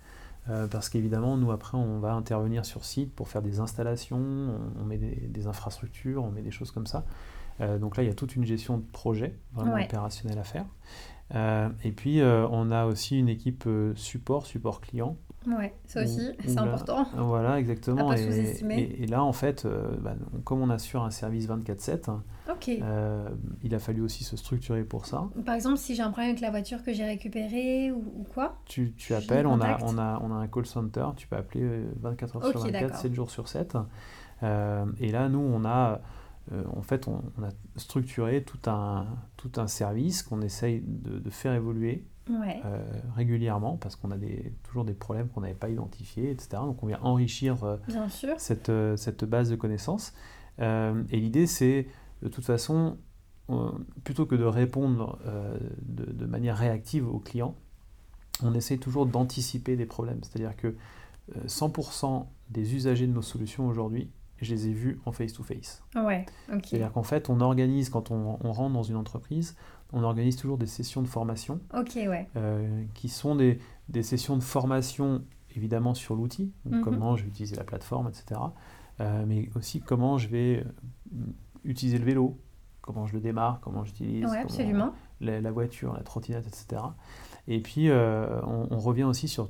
Euh, 0.49 0.65
parce 0.67 0.89
qu'évidemment, 0.89 1.37
nous, 1.37 1.51
après, 1.51 1.77
on 1.77 1.99
va 1.99 2.13
intervenir 2.13 2.65
sur 2.65 2.83
site 2.83 3.13
pour 3.13 3.27
faire 3.27 3.43
des 3.43 3.59
installations, 3.59 4.17
on, 4.17 4.81
on 4.81 4.85
met 4.85 4.97
des, 4.97 5.15
des 5.27 5.45
infrastructures, 5.47 6.23
on 6.23 6.31
met 6.31 6.41
des 6.41 6.49
choses 6.51 6.71
comme 6.71 6.87
ça. 6.87 7.05
Euh, 7.59 7.77
donc 7.77 7.95
là, 7.95 8.01
il 8.03 8.07
y 8.07 8.09
a 8.09 8.15
toute 8.15 8.35
une 8.35 8.43
gestion 8.45 8.77
de 8.77 8.83
projet 8.91 9.35
vraiment 9.53 9.73
Ouais. 9.75 9.85
opérationnelle 9.85 10.39
à 10.39 10.43
faire. 10.43 10.65
Euh, 11.35 11.69
et 11.83 11.91
puis, 11.91 12.19
euh, 12.21 12.47
on 12.51 12.71
a 12.71 12.85
aussi 12.85 13.17
une 13.17 13.29
équipe 13.29 13.63
euh, 13.67 13.93
support, 13.95 14.45
support 14.45 14.81
client. 14.81 15.15
Ouais, 15.47 15.73
ça 15.87 16.03
aussi, 16.03 16.19
c'est 16.45 16.59
important. 16.59 17.07
Voilà, 17.17 17.57
exactement. 17.59 18.09
À 18.11 18.13
pas 18.13 18.19
et, 18.21 18.63
et- 18.77 19.03
et 19.03 19.07
là, 19.07 19.23
en 19.23 19.33
fait, 19.33 19.65
euh, 19.65 19.89
bah, 19.99 20.13
comme 20.43 20.61
on 20.61 20.69
assure 20.69 21.01
un 21.03 21.09
service 21.09 21.47
24-7, 21.47 22.11
Ok. 22.47 22.69
euh, 22.69 23.27
il 23.63 23.73
a 23.73 23.79
fallu 23.79 24.01
aussi 24.01 24.23
se 24.23 24.37
structurer 24.37 24.83
pour 24.83 25.07
ça. 25.07 25.29
Par 25.43 25.55
exemple, 25.55 25.77
si 25.77 25.95
j'ai 25.95 26.03
un 26.03 26.11
problème 26.11 26.29
avec 26.29 26.41
la 26.41 26.51
voiture 26.51 26.83
que 26.83 26.93
j'ai 26.93 27.05
récupérée 27.05 27.91
ou, 27.91 28.03
ou 28.19 28.23
quoi 28.31 28.57
Tu, 28.65 28.93
appelles, 29.15 29.47
on 29.47 29.59
a, 29.61 29.79
on, 29.83 29.97
a, 29.97 30.19
on 30.21 30.31
a 30.31 30.35
un 30.35 30.47
call 30.47 30.67
center, 30.67 31.05
tu 31.17 31.27
peux 31.27 31.37
appeler 31.37 31.63
euh, 31.63 31.85
24 32.01 32.35
heures 32.35 32.45
Ok, 32.45 32.51
sur 32.51 32.59
24, 32.59 32.81
d'accord. 32.81 32.97
7 32.97 33.13
jours 33.15 33.31
sur 33.31 33.47
7. 33.47 33.77
Euh, 34.43 34.85
et 34.99 35.11
là, 35.11 35.27
nous, 35.27 35.39
on 35.39 35.65
a, 35.65 36.01
euh, 36.51 36.63
en 36.75 36.81
fait, 36.81 37.07
on, 37.07 37.21
on 37.37 37.43
a 37.43 37.49
structuré 37.77 38.43
tout 38.43 38.59
un, 38.69 39.07
tout 39.37 39.51
un 39.57 39.67
service 39.67 40.23
qu'on 40.23 40.41
essaye 40.41 40.81
de, 40.85 41.19
de 41.19 41.29
faire 41.29 41.53
évoluer 41.53 42.05
Ouais. 42.29 42.61
euh, 42.65 42.83
régulièrement 43.15 43.77
parce 43.77 43.95
qu'on 43.95 44.11
a 44.11 44.17
des, 44.17 44.53
toujours 44.63 44.85
des 44.85 44.93
problèmes 44.93 45.27
qu'on 45.27 45.41
n'avait 45.41 45.53
pas 45.55 45.69
identifiés, 45.69 46.29
etc. 46.31 46.49
Donc 46.63 46.81
on 46.83 46.87
vient 46.87 46.99
enrichir 47.01 47.63
euh, 47.63 47.77
Bien 47.87 48.07
sûr. 48.09 48.35
cette, 48.37 48.71
cette 48.95 49.25
base 49.25 49.49
de 49.49 49.55
connaissances. 49.55 50.13
Et 50.59 51.19
l'idée, 51.19 51.47
c'est 51.47 51.87
de 52.21 52.27
toute 52.27 52.45
façon, 52.45 52.97
plutôt 54.03 54.27
que 54.27 54.35
de 54.35 54.43
répondre 54.43 55.17
de, 55.81 56.05
de 56.11 56.25
manière 56.27 56.55
réactive 56.57 57.07
aux 57.07 57.17
clients, 57.19 57.55
on 58.43 58.53
essaie 58.53 58.77
toujours 58.77 59.07
d'anticiper 59.07 59.75
des 59.75 59.87
problèmes. 59.87 60.19
C'est-à-dire 60.23 60.55
que 60.55 60.67
euh, 61.35 61.39
100% 61.47 62.27
des 62.51 62.75
usagers 62.75 63.07
de 63.07 63.13
nos 63.13 63.21
solutions 63.23 63.67
aujourd'hui, 63.67 64.11
je 64.41 64.53
les 64.53 64.67
ai 64.67 64.73
vus 64.73 64.99
en 65.05 65.11
face-to-face. 65.11 65.83
Ouais, 65.95 66.25
ok. 66.53 66.65
C'est-à-dire 66.65 66.91
qu'en 66.91 67.03
fait, 67.03 67.29
on 67.29 67.39
organise, 67.41 67.89
quand 67.89 68.11
on, 68.11 68.37
on 68.41 68.51
rentre 68.51 68.73
dans 68.73 68.83
une 68.83 68.95
entreprise, 68.95 69.55
on 69.93 70.03
organise 70.03 70.35
toujours 70.35 70.57
des 70.57 70.65
sessions 70.67 71.01
de 71.01 71.07
formation 71.07 71.59
Ok, 71.73 71.91
ouais. 71.95 72.27
euh, 72.37 72.83
qui 72.93 73.09
sont 73.09 73.35
des, 73.35 73.59
des 73.89 74.03
sessions 74.03 74.35
de 74.37 74.43
formation 74.43 75.23
évidemment 75.55 75.93
sur 75.93 76.15
l'outil, 76.15 76.53
Mhm. 76.65 76.81
comment 76.81 77.15
je 77.17 77.23
vais 77.23 77.29
utiliser 77.29 77.55
la 77.57 77.65
plateforme, 77.65 78.07
etc. 78.07 78.39
euh, 79.01 79.25
mais 79.27 79.49
aussi 79.55 79.81
comment 79.81 80.17
je 80.17 80.29
vais 80.29 80.63
euh, 80.65 81.25
utiliser 81.65 81.97
le 81.97 82.05
vélo, 82.05 82.37
comment 82.81 83.05
je 83.05 83.13
le 83.13 83.19
démarre, 83.19 83.59
comment 83.61 83.83
j'utilise, 83.83 84.23
Ouais, 84.23 84.29
comment- 84.31 84.43
absolument. 84.43 84.93
la, 85.19 85.41
la 85.41 85.51
voiture, 85.51 85.93
la 85.93 86.03
trottinette, 86.03 86.47
etc. 86.47 86.81
Et 87.47 87.59
puis, 87.61 87.89
euh, 87.89 88.41
on, 88.43 88.67
on 88.71 88.79
revient 88.79 89.03
aussi 89.03 89.27
sur 89.27 89.49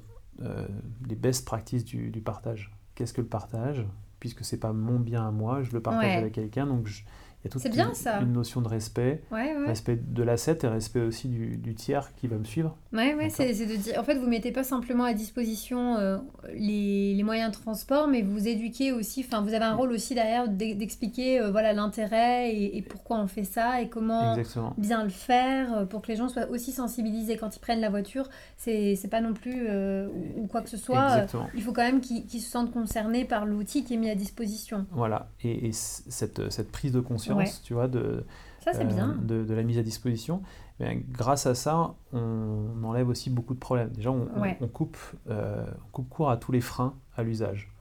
les 1.07 1.15
best 1.15 1.45
practices 1.45 1.85
du, 1.85 2.09
du 2.09 2.19
partage. 2.19 2.75
Qu'est-ce 2.95 3.13
que 3.13 3.21
le 3.21 3.27
partage? 3.27 3.85
Puisque 4.21 4.45
c'est 4.45 4.59
pas 4.59 4.71
mon 4.71 4.99
bien 4.99 5.27
à 5.27 5.31
moi, 5.31 5.63
je 5.63 5.73
le 5.73 5.81
partage 5.81 6.05
Ouais. 6.11 6.15
avec 6.15 6.33
quelqu'un, 6.33 6.65
donc 6.67 6.87
je- 6.87 7.01
il 7.43 7.45
y 7.45 7.47
a 7.47 7.51
toute 7.51 7.61
C'est 7.61 7.69
bien, 7.69 7.89
une, 7.89 7.95
ça. 7.95 8.19
une 8.21 8.33
notion 8.33 8.61
de 8.61 8.67
respect, 8.67 9.21
Ouais, 9.31 9.55
ouais. 9.57 9.65
respect 9.67 9.95
de 9.95 10.23
l'asset 10.23 10.59
et 10.63 10.67
respect 10.67 11.01
aussi 11.01 11.27
du, 11.27 11.57
du 11.57 11.73
tiers 11.73 12.13
qui 12.15 12.27
va 12.27 12.37
me 12.37 12.43
suivre. 12.43 12.77
Ouais, 12.93 13.15
ouais, 13.15 13.29
c'est 13.29 13.51
de 13.65 13.75
dire. 13.75 13.99
En 13.99 14.03
fait, 14.03 14.15
vous 14.15 14.27
mettez 14.27 14.51
pas 14.51 14.63
simplement 14.63 15.05
à 15.05 15.13
disposition 15.13 15.95
euh, 15.97 16.17
les, 16.53 17.13
les 17.15 17.23
moyens 17.23 17.51
de 17.51 17.55
transport, 17.61 18.07
mais 18.07 18.21
vous 18.21 18.47
éduquez 18.47 18.91
aussi. 18.91 19.25
Enfin, 19.27 19.41
vous 19.41 19.53
avez 19.53 19.65
un 19.65 19.73
rôle 19.75 19.91
aussi 19.91 20.13
derrière 20.13 20.47
d'e- 20.49 20.75
d'expliquer 20.75 21.39
euh, 21.39 21.51
voilà 21.51 21.73
l'intérêt 21.73 22.53
et, 22.53 22.77
et 22.77 22.81
pourquoi 22.81 23.17
on 23.19 23.27
fait 23.27 23.43
ça 23.43 23.81
et 23.81 23.89
comment 23.89 24.35
Exactement. 24.35 24.73
bien 24.77 25.03
le 25.03 25.09
faire 25.09 25.73
euh, 25.77 25.85
pour 25.85 26.01
que 26.01 26.09
les 26.09 26.15
gens 26.17 26.29
soient 26.29 26.47
aussi 26.49 26.71
sensibilisés 26.71 27.37
quand 27.37 27.55
ils 27.55 27.59
prennent 27.59 27.81
la 27.81 27.89
voiture. 27.89 28.29
C'est 28.57 28.95
c'est 28.95 29.07
pas 29.07 29.21
non 29.21 29.33
plus 29.33 29.65
euh, 29.67 30.07
ou, 30.09 30.43
ou 30.43 30.47
quoi 30.47 30.61
que 30.61 30.69
ce 30.69 30.77
soit. 30.77 31.05
Exactement. 31.15 31.47
il 31.55 31.61
faut 31.63 31.73
quand 31.73 31.81
même 31.83 32.01
qu'ils 32.01 32.29
se 32.41 32.49
sentent 32.51 32.71
concernés 32.71 33.25
par 33.25 33.45
l'outil 33.45 33.83
qui 33.83 33.95
est 33.95 33.97
mis 33.97 34.09
à 34.09 34.15
disposition. 34.15 34.85
Voilà. 34.91 35.29
Et, 35.43 35.67
et 35.67 35.71
c- 35.71 36.03
cette, 36.09 36.51
cette 36.51 36.71
prise 36.71 36.91
de 36.91 36.99
conscience, 36.99 37.30
Ouais. 37.37 37.45
tu 37.63 37.73
vois, 37.73 37.87
de, 37.87 38.23
Ça, 38.59 38.73
c'est 38.73 38.83
euh, 38.83 38.85
bien. 38.85 39.17
de, 39.21 39.43
de 39.43 39.53
la 39.53 39.63
mise 39.63 39.77
à 39.77 39.83
disposition, 39.83 40.41
ben, 40.79 41.01
grâce 41.09 41.45
à 41.47 41.55
ça, 41.55 41.95
on 42.13 42.83
enlève 42.83 43.07
aussi 43.09 43.29
beaucoup 43.29 43.53
de 43.53 43.59
problèmes. 43.59 43.89
Déjà, 43.89 44.11
on, 44.11 44.27
on- 44.35 44.41
Ouais. 44.41 44.57
on 44.61 44.67
coupe, 44.67 44.97
euh, 45.29 45.65
on 45.85 45.89
coupe 45.91 46.09
court 46.09 46.29
à 46.31 46.37
tous 46.37 46.51
les 46.51 46.61
freins 46.61 46.95
à 47.15 47.23
l'usage. 47.23 47.71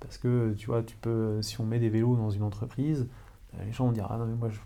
Parce 0.00 0.18
que, 0.18 0.52
tu 0.54 0.66
vois, 0.66 0.82
tu 0.82 0.96
peux, 0.96 1.42
si 1.42 1.60
on 1.60 1.64
met 1.64 1.78
des 1.80 1.88
vélos 1.88 2.16
dans 2.16 2.30
une 2.30 2.42
entreprise, 2.44 3.08
euh, 3.54 3.64
les 3.64 3.72
gens 3.72 3.86
vont 3.86 3.92
dire 3.92 4.06
Ah 4.10 4.18
non, 4.18 4.26
mais 4.26 4.34
moi, 4.36 4.48
je- 4.50 4.60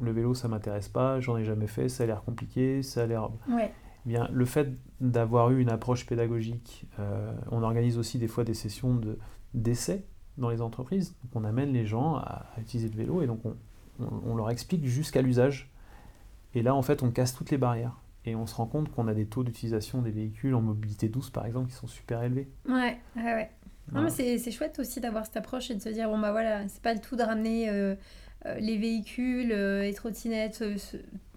le 0.00 0.10
vélo, 0.10 0.34
ça 0.34 0.48
m'intéresse 0.48 0.88
pas, 0.88 1.20
j'en 1.20 1.36
ai 1.36 1.44
jamais 1.44 1.66
fait, 1.68 1.88
ça 1.88 2.02
a 2.04 2.06
l'air 2.06 2.22
compliqué, 2.24 2.82
ça 2.82 3.04
a 3.04 3.06
l'air. 3.06 3.30
Ouais. 3.48 3.72
Eh 4.04 4.08
Bien, 4.08 4.28
le 4.32 4.44
fait 4.44 4.68
d'avoir 5.00 5.50
eu 5.50 5.60
une 5.62 5.70
approche 5.70 6.04
pédagogique, 6.04 6.86
euh, 6.98 7.32
on 7.50 7.62
organise 7.62 7.96
aussi 7.96 8.18
des 8.18 8.28
fois 8.28 8.44
des 8.44 8.52
sessions 8.52 8.94
de- 8.94 9.18
d'essais 9.54 10.04
dans 10.38 10.48
les 10.50 10.60
entreprises. 10.60 11.14
Donc 11.22 11.30
on 11.34 11.44
amène 11.44 11.72
les 11.72 11.86
gens 11.86 12.16
à, 12.16 12.46
à 12.56 12.60
utiliser 12.60 12.88
le 12.88 12.96
vélo 12.96 13.22
et 13.22 13.26
donc 13.26 13.40
on, 13.44 13.56
on- 14.00 14.22
on 14.32 14.34
leur 14.36 14.50
explique 14.50 14.84
jusqu'à 14.86 15.22
l'usage. 15.22 15.70
Et 16.54 16.62
là, 16.62 16.74
en 16.74 16.82
fait, 16.82 17.02
on 17.02 17.10
casse 17.10 17.34
toutes 17.34 17.50
les 17.50 17.58
barrières. 17.58 17.96
Et 18.26 18.34
on 18.36 18.46
se 18.46 18.54
rend 18.54 18.66
compte 18.66 18.90
qu'on 18.90 19.06
a 19.08 19.12
des 19.14 19.26
taux 19.26 19.42
d'utilisation 19.44 20.00
des 20.00 20.10
véhicules 20.10 20.54
en 20.54 20.62
mobilité 20.62 21.08
douce, 21.08 21.28
par 21.30 21.44
exemple, 21.46 21.68
qui 21.68 21.74
sont 21.74 21.86
super 21.88 22.22
élevés. 22.22 22.48
Ouais, 22.68 22.98
ouais, 23.16 23.22
ouais. 23.22 23.50
Non, 23.88 24.00
Voilà. 24.00 24.04
mais 24.06 24.10
c'est 24.10 24.38
c'est 24.38 24.50
chouette 24.50 24.78
aussi 24.78 25.00
d'avoir 25.00 25.26
cette 25.26 25.36
approche 25.36 25.70
et 25.70 25.74
de 25.74 25.80
se 25.82 25.90
dire, 25.90 26.08
bon 26.08 26.18
bah 26.18 26.30
voilà, 26.32 26.66
c'est 26.68 26.80
pas 26.80 26.94
le 26.94 27.00
tout 27.00 27.16
de 27.16 27.22
ramener 27.22 27.68
euh, 27.68 27.94
euh, 28.46 28.54
les 28.60 28.78
véhicules, 28.78 29.52
euh, 29.52 29.82
les 29.82 29.92
trottinettes, 29.92 30.62
euh, 30.62 30.76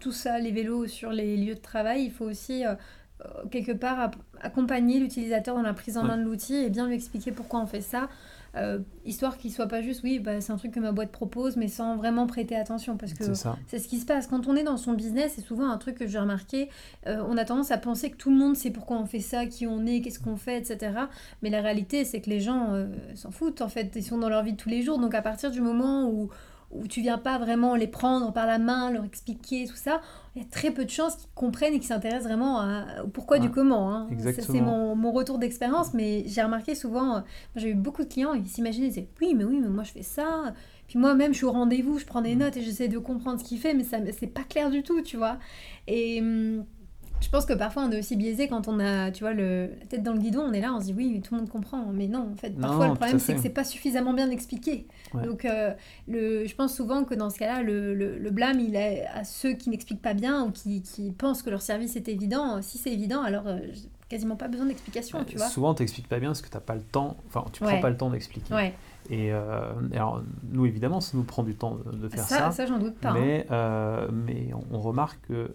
tout 0.00 0.12
ça, 0.12 0.38
les 0.38 0.50
vélos 0.50 0.86
sur 0.86 1.10
les 1.10 1.36
lieux 1.36 1.56
de 1.56 1.60
travail. 1.60 2.04
Il 2.04 2.10
faut 2.10 2.24
aussi, 2.24 2.62
quelque 3.50 3.72
part, 3.72 4.12
accompagner 4.40 4.98
l'utilisateur 5.00 5.56
dans 5.56 5.62
la 5.62 5.74
prise 5.74 5.98
en 5.98 6.02
Ouais. 6.02 6.08
main 6.08 6.16
de 6.16 6.22
l'outil 6.22 6.54
et 6.54 6.70
bien 6.70 6.86
lui 6.86 6.94
expliquer 6.94 7.32
pourquoi 7.32 7.60
on 7.60 7.66
fait 7.66 7.80
ça, 7.82 8.08
euh, 8.56 8.78
histoire 9.04 9.36
qu'il 9.38 9.52
soit 9.52 9.66
pas 9.66 9.82
juste, 9.82 10.02
oui, 10.02 10.18
bah, 10.18 10.40
c'est 10.40 10.52
un 10.52 10.56
truc 10.56 10.72
que 10.72 10.80
ma 10.80 10.92
boîte 10.92 11.10
propose, 11.12 11.56
mais 11.56 11.68
sans 11.68 11.96
vraiment 11.96 12.26
prêter 12.26 12.56
attention. 12.56 12.96
Parce 12.96 13.12
que 13.14 13.24
C'est 13.66 13.78
ce 13.78 13.88
qui 13.88 13.98
se 13.98 14.06
passe. 14.06 14.26
Quand 14.26 14.46
on 14.48 14.56
est 14.56 14.62
dans 14.64 14.76
son 14.76 14.94
business, 14.94 15.32
c'est 15.36 15.42
souvent 15.44 15.68
un 15.70 15.78
truc 15.78 15.96
que 15.98 16.06
j'ai 16.06 16.18
remarqué. 16.18 16.68
euh, 17.06 17.22
on 17.28 17.36
a 17.36 17.44
tendance 17.44 17.70
à 17.70 17.78
penser 17.78 18.10
que 18.10 18.16
tout 18.16 18.30
le 18.30 18.36
monde 18.36 18.56
sait 18.56 18.70
pourquoi 18.70 18.96
on 18.98 19.06
fait 19.06 19.20
ça, 19.20 19.46
qui 19.46 19.66
on 19.66 19.86
est, 19.86 20.00
qu'est-ce 20.00 20.18
qu'on 20.18 20.36
fait, 20.36 20.58
etc. 20.58 20.92
Mais 21.42 21.50
la 21.50 21.60
réalité, 21.60 22.04
c'est 22.04 22.20
que 22.20 22.30
les 22.30 22.40
gens 22.40 22.74
euh, 22.74 22.86
s'en 23.14 23.30
foutent, 23.30 23.60
en 23.60 23.68
fait. 23.68 23.92
Ils 23.96 24.02
sont 24.02 24.18
dans 24.18 24.28
leur 24.28 24.42
vie 24.42 24.52
de 24.52 24.56
tous 24.58 24.68
les 24.68 24.82
jours. 24.82 24.98
Donc 24.98 25.14
à 25.14 25.22
partir 25.22 25.50
du 25.50 25.60
moment 25.60 26.08
où, 26.08 26.30
où 26.70 26.86
tu 26.86 27.00
viens 27.00 27.18
pas 27.18 27.38
vraiment 27.38 27.74
les 27.74 27.86
prendre 27.86 28.32
par 28.32 28.46
la 28.46 28.58
main, 28.58 28.90
leur 28.90 29.04
expliquer 29.04 29.66
tout 29.66 29.74
ça, 29.76 30.00
il 30.36 30.42
y 30.42 30.44
a 30.44 30.48
très 30.48 30.70
peu 30.70 30.84
de 30.84 30.90
chances 30.90 31.16
qu'ils 31.16 31.30
comprennent 31.34 31.72
et 31.74 31.78
qu'ils 31.78 31.88
s'intéressent 31.88 32.26
vraiment 32.26 32.60
à- 32.60 33.02
au 33.04 33.08
pourquoi 33.08 33.38
du 33.38 33.50
comment. 33.50 33.90
hein. 33.94 34.06
C'est 34.52 34.60
mon, 34.60 34.94
mon 34.94 35.10
retour 35.12 35.38
d'expérience, 35.38 35.94
mais 35.94 36.24
j'ai 36.26 36.42
remarqué 36.42 36.74
souvent, 36.74 37.16
euh, 37.16 37.20
j'ai 37.56 37.70
eu 37.70 37.74
beaucoup 37.74 38.04
de 38.04 38.08
clients, 38.08 38.34
ils 38.34 38.46
s'imaginaient, 38.46 38.86
ils 38.86 38.90
disaient, 38.90 39.08
oui, 39.20 39.34
mais 39.34 39.44
oui, 39.44 39.60
mais 39.60 39.68
moi 39.68 39.82
je 39.84 39.92
fais 39.92 40.02
ça. 40.02 40.52
Puis 40.88 40.98
moi-même, 40.98 41.32
je 41.32 41.38
suis 41.38 41.46
au 41.46 41.52
rendez-vous, 41.52 41.98
je 41.98 42.06
prends 42.06 42.22
des 42.22 42.34
Mm. 42.34 42.38
notes 42.38 42.56
et 42.58 42.62
j'essaie 42.62 42.88
de 42.88 42.98
comprendre 42.98 43.38
ce 43.40 43.44
qu'il 43.44 43.58
fait, 43.58 43.74
mais 43.74 43.84
ça, 43.84 43.98
c'est 44.18 44.26
pas 44.26 44.44
clair 44.44 44.70
du 44.70 44.82
tout, 44.82 45.00
tu 45.02 45.16
vois. 45.16 45.38
Et 45.86 46.20
hum, 46.20 46.64
je 47.20 47.28
pense 47.30 47.44
que 47.46 47.52
parfois 47.52 47.84
on 47.84 47.90
est 47.90 47.98
aussi 47.98 48.16
biaisé 48.16 48.48
quand 48.48 48.68
on 48.68 48.78
a, 48.80 49.10
tu 49.10 49.24
vois, 49.24 49.32
le, 49.32 49.70
la 49.80 49.86
tête 49.86 50.02
dans 50.02 50.12
le 50.12 50.18
guidon, 50.20 50.42
on 50.42 50.52
est 50.52 50.60
là, 50.60 50.72
on 50.74 50.80
se 50.80 50.86
dit 50.86 50.94
oui, 50.96 51.20
tout 51.22 51.34
le 51.34 51.40
monde 51.40 51.50
comprend. 51.50 51.86
Mais 51.92 52.06
non, 52.06 52.30
en 52.32 52.36
fait, 52.36 52.50
Non, 52.50 52.68
parfois 52.68 52.88
le 52.88 52.94
problème 52.94 53.18
c'est 53.18 53.34
que 53.34 53.40
c'est 53.40 53.48
pas 53.50 53.64
suffisamment 53.64 54.12
bien 54.14 54.30
expliqué. 54.30 54.86
Ouais. 55.14 55.22
Donc 55.24 55.44
euh, 55.44 55.72
le, 56.06 56.46
je 56.46 56.54
pense 56.54 56.74
souvent 56.74 57.04
que 57.04 57.14
dans 57.14 57.30
ce 57.30 57.38
cas-là, 57.38 57.62
le, 57.62 57.94
le- 57.94 58.18
le 58.18 58.30
blâme 58.30 58.60
il 58.60 58.76
est 58.76 59.04
à 59.14 59.24
ceux 59.24 59.52
qui 59.54 59.70
n'expliquent 59.70 60.02
pas 60.02 60.14
bien 60.14 60.44
ou 60.44 60.50
qui, 60.50 60.82
qui 60.82 61.10
pensent 61.10 61.42
que 61.42 61.50
leur 61.50 61.62
service 61.62 61.96
est 61.96 62.08
évident. 62.08 62.60
Si 62.62 62.78
c'est 62.78 62.92
évident, 62.92 63.22
alors 63.22 63.46
euh, 63.46 63.58
quasiment 64.08 64.36
pas 64.36 64.48
besoin 64.48 64.66
d'explication, 64.66 65.22
tu 65.24 65.36
vois. 65.36 65.46
Euh, 65.46 65.50
Souvent, 65.50 65.74
tu 65.74 65.82
n'expliques 65.82 66.08
pas 66.08 66.18
bien 66.18 66.30
parce 66.30 66.40
que 66.42 66.48
tu 66.48 66.54
n'as 66.56 66.60
pas 66.62 66.74
le 66.76 66.80
temps, 66.82 67.16
enfin, 67.26 67.44
tu 67.52 67.60
prends 67.62 67.72
Ouais. 67.72 67.80
pas 67.80 67.90
le 67.90 67.96
temps 67.96 68.08
d'expliquer. 68.10 68.54
Ouais, 68.54 68.74
Et 69.10 69.32
euh, 69.32 69.72
alors, 69.92 70.22
nous, 70.50 70.64
évidemment, 70.64 71.00
ça 71.02 71.14
nous 71.16 71.24
prend 71.24 71.42
du 71.42 71.54
temps 71.54 71.74
de, 71.74 71.96
de 71.96 72.08
faire 72.08 72.24
ça, 72.24 72.38
ça. 72.38 72.50
ça, 72.52 72.66
j'en 72.66 72.78
doute 72.78 72.94
pas. 72.96 73.10
hein. 73.10 73.14
mais, 73.20 73.46
euh, 73.50 74.08
mais 74.10 74.48
on, 74.54 74.76
on 74.76 74.80
remarque 74.80 75.20
que 75.28 75.54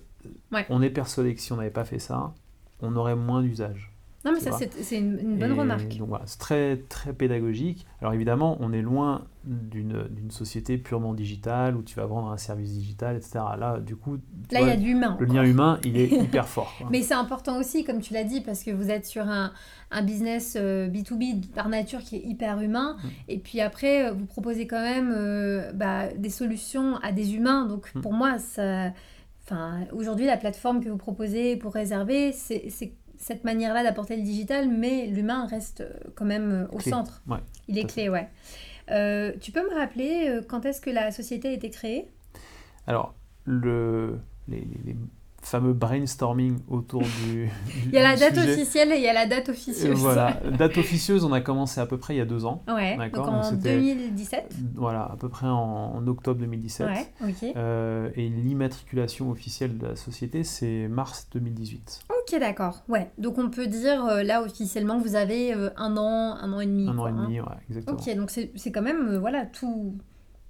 Ouais. 0.51 0.65
on 0.69 0.81
est 0.81 0.89
persuadé 0.89 1.33
que 1.35 1.41
si 1.41 1.51
on 1.53 1.57
n'avait 1.57 1.69
pas 1.69 1.85
fait 1.85 1.99
ça, 1.99 2.33
on 2.81 2.95
aurait 2.95 3.15
moins 3.15 3.41
d'usage. 3.41 3.89
Non, 4.25 4.31
mais 4.31 4.39
ça, 4.39 4.51
c'est 4.57 4.97
une, 4.99 5.19
une 5.19 5.37
bonne 5.37 5.51
Et 5.51 5.59
remarque. 5.59 5.97
Donc 5.97 6.07
voilà, 6.07 6.23
c'est 6.25 6.39
très, 6.39 6.77
très 6.77 7.11
pédagogique. 7.11 7.85
Alors 7.99 8.13
évidemment, 8.13 8.55
on 8.61 8.71
est 8.71 8.81
loin 8.81 9.25
d'une 9.43 10.31
société 10.31 10.77
purement 10.77 11.13
digitale 11.13 11.75
où 11.75 11.81
tu 11.83 11.95
vas 11.95 12.05
vendre 12.05 12.29
un 12.29 12.37
service 12.37 12.71
digital, 12.71 13.17
etc. 13.17 13.39
Là, 13.59 13.81
du 13.81 13.97
coup, 13.97 14.17
tu 14.47 14.53
Là, 14.55 14.61
il 14.61 14.63
y 14.63 14.65
vois, 14.67 14.73
a 14.75 14.77
de 14.77 14.83
l'humain. 14.85 15.17
le 15.19 15.25
lien 15.25 15.43
humain, 15.43 15.77
il 15.83 15.97
est 15.97 16.07
hyper 16.23 16.47
fort. 16.47 16.73
quoi. 16.77 16.87
Mais 16.89 17.01
c'est 17.01 17.13
important 17.15 17.59
aussi, 17.59 17.83
comme 17.83 17.99
tu 17.99 18.13
l'as 18.13 18.23
dit, 18.23 18.39
parce 18.39 18.63
que 18.63 18.71
vous 18.71 18.89
êtes 18.89 19.05
sur 19.05 19.27
un, 19.27 19.51
un 19.91 20.01
business 20.03 20.55
euh, 20.57 20.87
B2B 20.87 21.47
par 21.49 21.67
nature 21.67 21.99
qui 21.99 22.15
est 22.15 22.23
hyper 22.23 22.61
humain. 22.61 22.95
Mm. 23.03 23.07
Et 23.27 23.39
puis 23.39 23.59
après, 23.59 24.07
euh, 24.07 24.13
vous 24.13 24.25
proposez 24.25 24.67
quand 24.67 24.81
même 24.81 25.11
euh, 25.13 25.73
bah, 25.73 26.07
des 26.13 26.29
solutions 26.29 26.95
à 27.03 27.11
des 27.11 27.35
humains. 27.35 27.65
Donc 27.65 27.93
Mm. 27.93 27.99
pour 27.99 28.13
moi, 28.13 28.37
ça... 28.39 28.91
enfin, 29.43 29.85
aujourd'hui, 29.91 30.25
la 30.25 30.37
plateforme 30.37 30.83
que 30.83 30.89
vous 30.89 30.97
proposez 30.97 31.55
pour 31.57 31.73
réserver, 31.73 32.31
c'est 32.31 32.69
cette 33.17 33.43
manière-là 33.45 33.83
d'apporter 33.83 34.17
le 34.17 34.23
digital, 34.23 34.69
mais 34.69 35.05
l'humain 35.07 35.45
reste 35.47 35.81
euh, 35.81 35.93
quand 36.15 36.25
même 36.25 36.51
euh, 36.51 36.67
au 36.73 36.77
Clé. 36.77 36.91
centre. 36.91 37.21
Ouais, 37.27 37.37
Il 37.67 37.77
est 37.77 37.85
clé, 37.89 38.09
ouais. 38.09 38.27
Euh, 38.91 39.31
tu 39.39 39.51
peux 39.53 39.63
me 39.69 39.73
rappeler 39.75 40.39
quand 40.49 40.65
est-ce 40.65 40.81
que 40.81 40.89
la 40.89 41.11
société 41.11 41.47
a 41.49 41.51
été 41.53 41.69
créée? 41.69 42.09
Alors, 42.85 43.13
le, 43.45 44.19
les- 44.49 44.67
les 44.85 44.95
fameux 45.45 45.73
brainstorming 45.73 46.59
autour 46.69 47.01
du, 47.01 47.45
du- 47.45 47.49
Il 47.87 47.91
y 47.93 47.97
a 47.97 48.03
la 48.03 48.15
date 48.15 48.35
sujet. 48.35 48.53
officielle 48.53 48.91
et 48.91 48.97
il 48.97 49.01
y 49.03 49.07
a 49.07 49.13
la 49.13 49.25
date 49.25 49.47
Et 49.49 49.51
officieuse. 49.51 49.97
voilà, 49.99 50.39
date 50.57 50.77
officieuse, 50.77 51.23
on 51.25 51.31
a 51.33 51.41
commencé 51.41 51.79
à 51.81 51.85
peu 51.85 51.97
près 51.97 52.15
il 52.15 52.17
y 52.17 52.21
a 52.21 52.25
deux 52.25 52.45
ans. 52.45 52.63
Ouais, 52.67 52.91
donc 52.91 52.99
D'accord, 52.99 53.29
en 53.29 53.41
donc 53.41 53.61
c'était- 53.61 53.75
2017. 53.77 54.55
Voilà, 54.75 55.03
à 55.11 55.15
peu 55.17 55.29
près 55.29 55.47
en, 55.47 55.93
en 55.95 56.07
octobre 56.07 56.39
2017. 56.39 56.87
Ouais, 56.87 57.07
ok. 57.29 57.53
Euh, 57.55 58.09
et 58.15 58.29
l'immatriculation 58.29 59.29
officielle 59.31 59.77
de 59.77 59.87
la 59.87 59.95
société, 59.95 60.43
c'est 60.43 60.87
mars 60.87 61.27
2018. 61.33 62.01
Ok, 62.09 62.39
d'accord. 62.39 62.83
Ouais, 62.87 63.09
donc 63.17 63.37
on 63.37 63.49
peut 63.49 63.67
dire 63.67 64.05
euh, 64.05 64.23
là 64.23 64.41
officiellement 64.43 64.97
vous 64.99 65.15
avez 65.15 65.53
euh, 65.53 65.69
un 65.77 65.97
an, 65.97 66.35
un 66.39 66.53
an 66.53 66.59
et 66.59 66.65
demi. 66.65 66.87
Un 66.87 66.97
an 66.97 67.07
et 67.07 67.09
hein. 67.11 67.23
demi, 67.25 67.39
ouais, 67.41 67.47
exactement. 67.69 67.97
Ok, 67.99 68.15
donc 68.15 68.31
c'est 68.31 68.71
quand 68.71 68.81
même 68.81 69.07
euh, 69.09 69.19
voilà 69.19 69.45
tout, 69.45 69.95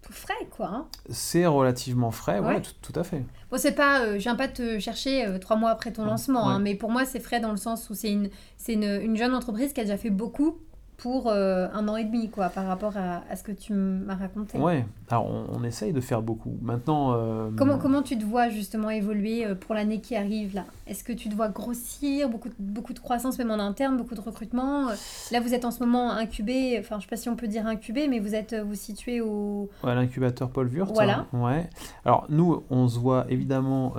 tout 0.04 0.14
frais 0.14 0.48
quoi. 0.52 0.68
hein. 0.68 0.88
C'est 1.10 1.46
relativement 1.46 2.12
frais, 2.12 2.40
ouais, 2.40 2.48
Ouais. 2.56 2.62
tout, 2.62 2.92
tout 2.92 3.00
à 3.00 3.04
fait. 3.04 3.24
Bon, 3.50 3.58
c'est 3.58 3.72
pas, 3.74 4.02
euh, 4.02 4.14
je 4.16 4.20
viens 4.24 4.36
pas 4.36 4.48
te 4.48 4.78
chercher 4.80 5.26
euh, 5.26 5.38
trois 5.40 5.56
mois 5.56 5.70
après 5.72 5.92
ton 5.92 6.06
lancement, 6.06 6.50
hein, 6.50 6.60
mais 6.60 6.76
pour 6.76 6.92
moi 6.92 7.06
c'est 7.06 7.20
frais 7.20 7.40
dans 7.40 7.52
le 7.52 7.58
sens 7.58 7.90
où 7.90 7.94
c'est 7.94 8.12
une, 8.12 8.30
c'est 8.58 8.74
une, 8.74 8.84
une 9.02 9.16
jeune 9.16 9.34
entreprise 9.34 9.74
qui 9.74 9.80
a 9.82 9.84
déjà 9.84 9.98
fait 9.98 10.10
beaucoup 10.10 10.58
pour 10.98 11.28
euh, 11.28 11.68
un 11.74 11.88
an 11.88 11.96
et 11.96 12.04
demi, 12.04 12.30
quoi, 12.30 12.50
par 12.50 12.66
rapport 12.66 12.96
à, 12.98 13.24
à 13.30 13.36
ce 13.36 13.44
que 13.44 13.52
tu 13.52 13.74
m'as 13.74 14.16
raconté. 14.16 14.58
Ouais, 14.58 14.86
alors 15.10 15.26
on, 15.26 15.46
on, 15.54 15.64
essaye 15.64 15.92
de 15.92 16.02
faire 16.02 16.22
beaucoup. 16.22 16.58
Maintenant. 16.62 17.14
Euh, 17.14 17.50
comment, 17.58 17.78
comment 17.78 18.02
tu 18.02 18.18
te 18.18 18.24
vois 18.24 18.50
justement 18.50 18.90
évoluer 18.90 19.46
euh, 19.46 19.56
pour 19.56 19.76
l'année 19.76 20.02
qui 20.02 20.16
arrive 20.16 20.56
là? 20.56 20.66
Est-ce 20.88 21.04
que 21.04 21.14
tu 21.14 21.30
te 21.30 21.36
vois 21.36 21.50
grossir, 21.50 22.30
beaucoup, 22.30 22.50
beaucoup 22.60 22.94
de 22.94 23.00
croissance 23.00 23.38
même 23.38 23.52
en 23.52 23.60
interne, 23.60 23.98
beaucoup 23.98 24.16
de 24.16 24.22
recrutement? 24.22 24.88
Là, 25.32 25.40
vous 25.40 25.54
êtes 25.54 25.66
en 25.66 25.72
ce 25.72 25.80
moment 25.80 26.12
incubé, 26.12 26.78
enfin, 26.80 26.98
je 27.00 27.04
sais 27.04 27.10
pas 27.10 27.18
si 27.18 27.30
on 27.30 27.36
peut 27.36 27.48
dire 27.48 27.66
incubé, 27.66 28.08
mais 28.08 28.20
vous 28.20 28.36
êtes 28.36 28.56
vous 28.56 28.76
situé 28.76 29.22
au. 29.22 29.70
Ouais, 29.84 29.96
l'incubateur 29.96 30.50
Paul 30.50 30.68
Wurt. 30.68 30.92
Voilà. 30.94 31.26
ouais. 31.34 31.70
Alors, 32.06 32.28
nous, 32.30 32.64
on 32.70 32.88
se 32.88 33.00
voit 33.00 33.26
évidemment 33.30 33.94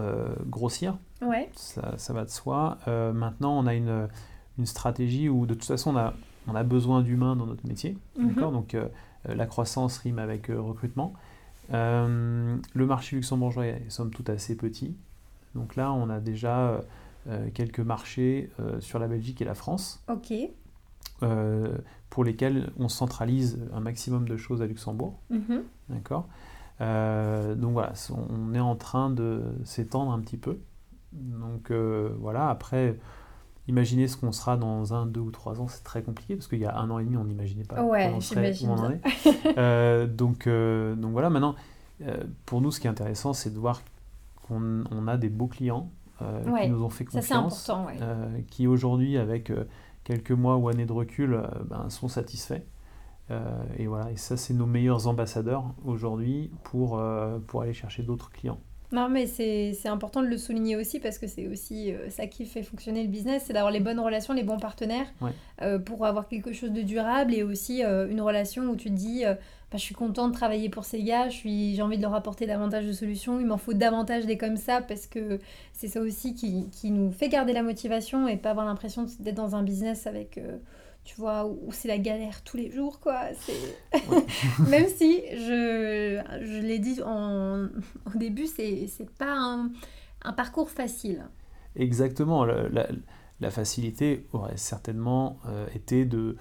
grossir. 0.46 0.96
Ouais. 1.22 1.50
Ça, 1.54 1.94
ça 1.96 2.12
va 2.12 2.24
de 2.24 2.30
soi. 2.30 2.78
maintenant, 2.86 3.58
on 3.58 3.66
a 3.66 3.74
une, 3.74 4.08
une 4.58 4.66
stratégie 4.66 5.28
où, 5.28 5.46
de 5.46 5.54
toute 5.54 5.64
façon, 5.64 5.94
on 5.94 5.98
a 5.98 6.14
on 6.46 6.54
a 6.54 6.62
besoin 6.62 7.02
d'humains 7.02 7.36
dans 7.36 7.46
notre 7.46 7.66
métier. 7.66 7.96
Mhm. 8.18 8.34
Donc 8.34 8.74
euh, 8.74 8.88
euh, 9.28 9.34
la 9.34 9.46
croissance 9.46 9.98
rime 9.98 10.18
avec 10.18 10.50
euh, 10.50 10.60
recrutement. 10.60 11.14
le 11.70 12.60
marché 12.74 13.16
luxembourgeois 13.16 13.66
est 13.66 13.90
somme 13.90 14.10
toute 14.10 14.30
assez 14.30 14.56
petit. 14.56 14.96
Donc 15.54 15.76
là, 15.76 15.92
on 15.92 16.10
a 16.10 16.20
déjà 16.20 16.80
quelques 17.54 17.80
marchés 17.80 18.50
sur 18.80 18.98
la 18.98 19.06
Belgique 19.06 19.40
et 19.40 19.44
la 19.44 19.54
France. 19.54 20.04
Ok. 20.08 20.32
pour 22.10 22.24
lesquels 22.24 22.70
on 22.78 22.88
centralise 22.88 23.58
un 23.72 23.80
maximum 23.80 24.28
de 24.28 24.36
choses 24.36 24.60
à 24.62 24.66
Luxembourg. 24.66 25.18
Mhm. 25.30 25.62
D'accord 25.88 26.28
Donc 26.80 27.72
voilà, 27.72 27.92
on 28.10 28.52
est 28.52 28.60
en 28.60 28.76
train 28.76 29.10
de 29.10 29.42
s'étendre 29.64 30.12
un 30.12 30.20
petit 30.20 30.36
peu. 30.36 30.58
Donc 31.12 31.70
voilà, 31.70 32.50
après, 32.50 32.98
Imaginer 33.66 34.08
ce 34.08 34.18
qu'on 34.18 34.32
sera 34.32 34.58
dans 34.58 34.92
un, 34.92 35.06
deux 35.06 35.20
ou 35.20 35.30
trois 35.30 35.58
ans, 35.60 35.68
c'est 35.68 35.84
très 35.84 36.02
compliqué 36.02 36.36
parce 36.36 36.48
qu'il 36.48 36.58
y 36.58 36.66
a 36.66 36.76
un 36.76 36.90
an 36.90 36.98
et 36.98 37.04
demi, 37.04 37.16
on 37.16 37.24
n'imaginait 37.24 37.64
pas 37.64 37.82
ouais, 37.82 38.12
on 38.14 38.20
serait, 38.20 38.52
où 38.62 38.66
on 38.66 38.78
en 38.78 38.90
est. 38.90 39.00
Euh, 39.56 40.06
donc, 40.06 40.46
euh, 40.46 40.94
donc 40.96 41.12
voilà, 41.12 41.30
maintenant, 41.30 41.54
euh, 42.02 42.24
pour 42.44 42.60
nous, 42.60 42.70
ce 42.70 42.80
qui 42.80 42.86
est 42.86 42.90
intéressant, 42.90 43.32
c'est 43.32 43.50
de 43.50 43.58
voir 43.58 43.82
qu'on 44.46 44.84
on 44.90 45.08
a 45.08 45.16
des 45.16 45.28
beaux 45.28 45.46
clients 45.46 45.90
qui 46.18 46.68
nous 46.68 46.82
ont 46.82 46.90
fait 46.90 47.04
confiance, 47.04 47.70
ouais. 47.86 48.44
qui 48.50 48.66
aujourd'hui, 48.66 49.16
avec 49.18 49.52
quelques 50.04 50.30
mois 50.30 50.56
ou 50.56 50.68
années 50.68 50.86
de 50.86 50.92
recul, 50.92 51.42
ben, 51.68 51.88
sont 51.90 52.08
satisfaits. 52.08 52.62
et 53.78 53.86
voilà, 53.86 54.10
et 54.10 54.16
ça, 54.16 54.36
c'est 54.36 54.54
nos 54.54 54.66
meilleurs 54.66 55.06
ambassadeurs 55.06 55.64
aujourd'hui 55.84 56.50
pour, 56.64 57.02
pour 57.46 57.62
aller 57.62 57.74
chercher 57.74 58.02
d'autres 58.02 58.30
clients. 58.30 58.58
Non, 58.94 59.08
mais 59.08 59.26
c'est 59.26 59.88
important 59.88 60.22
de 60.22 60.28
le 60.28 60.38
souligner 60.38 60.76
aussi 60.76 61.00
parce 61.00 61.18
que 61.18 61.26
c'est 61.26 61.48
aussi 61.48 61.92
euh, 61.92 62.08
ça 62.10 62.28
qui 62.28 62.46
fait 62.46 62.62
fonctionner 62.62 63.02
le 63.02 63.08
business, 63.08 63.42
c'est 63.44 63.52
d'avoir 63.52 63.72
les 63.72 63.80
bonnes 63.80 63.98
relations, 63.98 64.32
les 64.34 64.44
bons 64.44 64.60
partenaires 64.60 65.08
euh, 65.62 65.80
pour 65.80 66.06
avoir 66.06 66.28
quelque 66.28 66.52
chose 66.52 66.70
de 66.70 66.80
durable 66.80 67.34
et 67.34 67.42
aussi 67.42 67.82
euh, 67.82 68.08
une 68.08 68.20
relation 68.20 68.62
où 68.66 68.76
tu 68.76 68.90
te 68.90 68.94
dis 68.94 69.24
bah, 69.24 69.34
je 69.72 69.78
suis 69.78 69.96
content 69.96 70.28
de 70.28 70.32
travailler 70.32 70.68
pour 70.68 70.84
ces 70.84 71.02
gars, 71.02 71.28
j'ai 71.28 71.82
envie 71.82 71.96
de 71.96 72.02
leur 72.02 72.14
apporter 72.14 72.46
davantage 72.46 72.86
de 72.86 72.92
solutions, 72.92 73.40
il 73.40 73.46
m'en 73.46 73.58
faut 73.58 73.74
davantage 73.74 74.26
des 74.26 74.38
comme 74.38 74.56
ça 74.56 74.80
parce 74.80 75.08
que 75.08 75.40
c'est 75.72 75.88
ça 75.88 76.00
aussi 76.00 76.36
qui, 76.36 76.70
qui, 76.70 76.92
nous 76.92 77.10
fait 77.10 77.28
garder 77.28 77.52
la 77.52 77.64
motivation 77.64 78.28
et 78.28 78.36
pas 78.36 78.50
avoir 78.50 78.64
l'impression 78.64 79.06
d'être 79.18 79.34
dans 79.34 79.56
un 79.56 79.64
business 79.64 80.06
avec 80.06 80.38
tu 81.04 81.16
vois, 81.16 81.46
où 81.46 81.70
c'est 81.70 81.88
la 81.88 81.98
galère 81.98 82.42
tous 82.42 82.56
les 82.56 82.70
jours, 82.70 82.98
quoi. 82.98 83.20
C'est... 83.38 83.52
Même 84.68 84.86
si, 84.88 85.22
je, 85.32 86.22
je 86.40 86.60
l'ai 86.60 86.78
dit 86.78 87.00
en, 87.04 87.68
au 88.14 88.18
début, 88.18 88.46
c'est, 88.46 88.86
c'est 88.88 89.10
pas 89.10 89.36
un, 89.36 89.70
un, 90.22 90.32
parcours 90.32 90.70
facile. 90.70 91.26
Exactement. 91.76 92.44
La, 92.44 92.88
la, 93.40 93.50
facilité 93.50 94.26
aurait 94.32 94.56
certainement 94.56 95.38
euh, 95.46 95.66
été 95.74 96.06
de, 96.06 96.36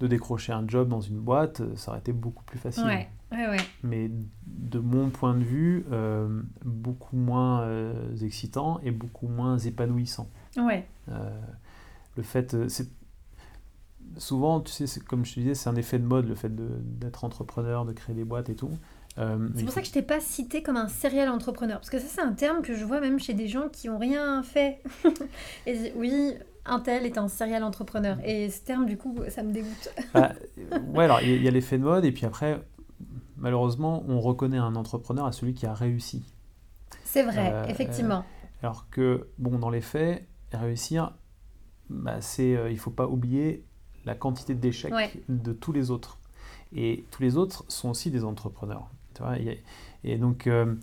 de 0.00 0.06
décrocher 0.06 0.52
un 0.52 0.66
job 0.66 0.88
dans 0.88 1.00
une 1.02 1.18
boîte, 1.18 1.62
ça 1.76 1.90
aurait 1.90 2.00
été 2.00 2.12
beaucoup 2.12 2.44
plus 2.44 2.58
facile. 2.58 2.84
Ouais, 2.84 3.08
ouais, 3.32 3.48
ouais. 3.48 3.60
Mais 3.82 4.10
de 4.46 4.78
mon 4.78 5.10
point 5.10 5.34
de 5.34 5.44
vue, 5.44 5.84
euh, 5.90 6.42
beaucoup 6.64 7.16
moins 7.16 7.62
euh, 7.62 8.16
excitant 8.22 8.80
et 8.84 8.92
beaucoup 8.92 9.28
moins 9.28 9.58
épanouissant. 9.58 10.30
Ouais. 10.56 10.86
le 12.16 12.22
fait, 12.22 12.68
c'est 12.68 12.88
souvent, 14.18 14.60
tu 14.60 14.72
sais, 14.72 15.00
comme 15.00 15.24
je 15.24 15.34
te 15.34 15.40
disais, 15.40 15.54
c'est 15.54 15.68
un 15.68 15.76
effet 15.76 15.98
de 15.98 16.04
mode, 16.04 16.26
le 16.26 16.34
fait 16.34 16.54
d'être 16.54 17.24
entrepreneur, 17.24 17.84
de 17.84 17.92
créer 17.92 18.14
des 18.14 18.24
boîtes 18.24 18.48
et 18.48 18.56
tout. 18.56 18.70
Euh, 19.18 19.48
c'est 19.54 19.64
pour 19.64 19.72
ça 19.72 19.80
que 19.80 19.86
je 19.86 19.92
t'ai 19.92 20.02
pas 20.02 20.20
cité 20.20 20.62
comme 20.62 20.76
un 20.76 20.88
serial 20.88 21.28
entrepreneur, 21.30 21.78
parce 21.78 21.88
que 21.88 21.98
ça 21.98 22.06
c'est 22.06 22.20
un 22.20 22.32
terme 22.32 22.60
que 22.60 22.74
je 22.74 22.84
vois 22.84 23.00
même 23.00 23.18
chez 23.18 23.32
des 23.32 23.48
gens 23.48 23.68
qui 23.70 23.88
ont 23.88 23.98
rien 23.98 24.42
fait. 24.42 24.82
et 25.66 25.92
oui, 25.96 26.34
un 26.66 26.80
tel 26.80 27.06
est 27.06 27.18
un 27.18 27.28
serial 27.28 27.62
entrepreneur. 27.64 28.18
Et 28.24 28.50
ce 28.50 28.60
terme, 28.60 28.86
du 28.86 28.96
coup, 28.96 29.16
ça 29.28 29.42
me 29.42 29.52
dégoûte. 29.52 29.94
Bah, 30.14 30.32
ouais, 30.94 31.04
alors 31.04 31.20
il 31.20 31.42
y, 31.42 31.48
a 31.48 31.50
l'effet 31.50 31.78
de 31.78 31.84
mode, 31.84 32.04
et 32.04 32.12
puis 32.12 32.26
après, 32.26 32.60
malheureusement, 33.36 34.04
on 34.08 34.20
reconnaît 34.20 34.58
un 34.58 34.74
entrepreneur 34.74 35.26
à 35.26 35.32
celui 35.32 35.54
qui 35.54 35.66
a 35.66 35.74
réussi. 35.74 36.24
C'est 37.04 37.22
vrai, 37.22 37.52
euh, 37.52 37.64
effectivement. 37.66 38.24
alors 38.62 38.88
que, 38.90 39.28
bon, 39.38 39.58
dans 39.58 39.70
les 39.70 39.80
faits, 39.80 40.26
réussir, 40.52 41.14
bah, 41.88 42.20
c'est, 42.20 42.56
euh, 42.56 42.70
il 42.70 42.78
faut 42.78 42.90
pas 42.90 43.06
oublier 43.06 43.65
la 44.06 44.14
quantité 44.14 44.54
d'échecs 44.54 45.20
de 45.28 45.52
tous 45.52 45.72
les 45.72 45.90
autres. 45.90 46.18
Et 46.74 47.04
tous 47.10 47.22
les 47.22 47.36
autres 47.36 47.64
sont 47.68 47.90
aussi 47.90 48.10
des 48.10 48.24
entrepreneurs. 48.24 48.88
Tu 49.14 49.22
vois, 49.22 49.36
et, 50.04 50.18
donc, 50.18 50.46
euh, 50.46 50.74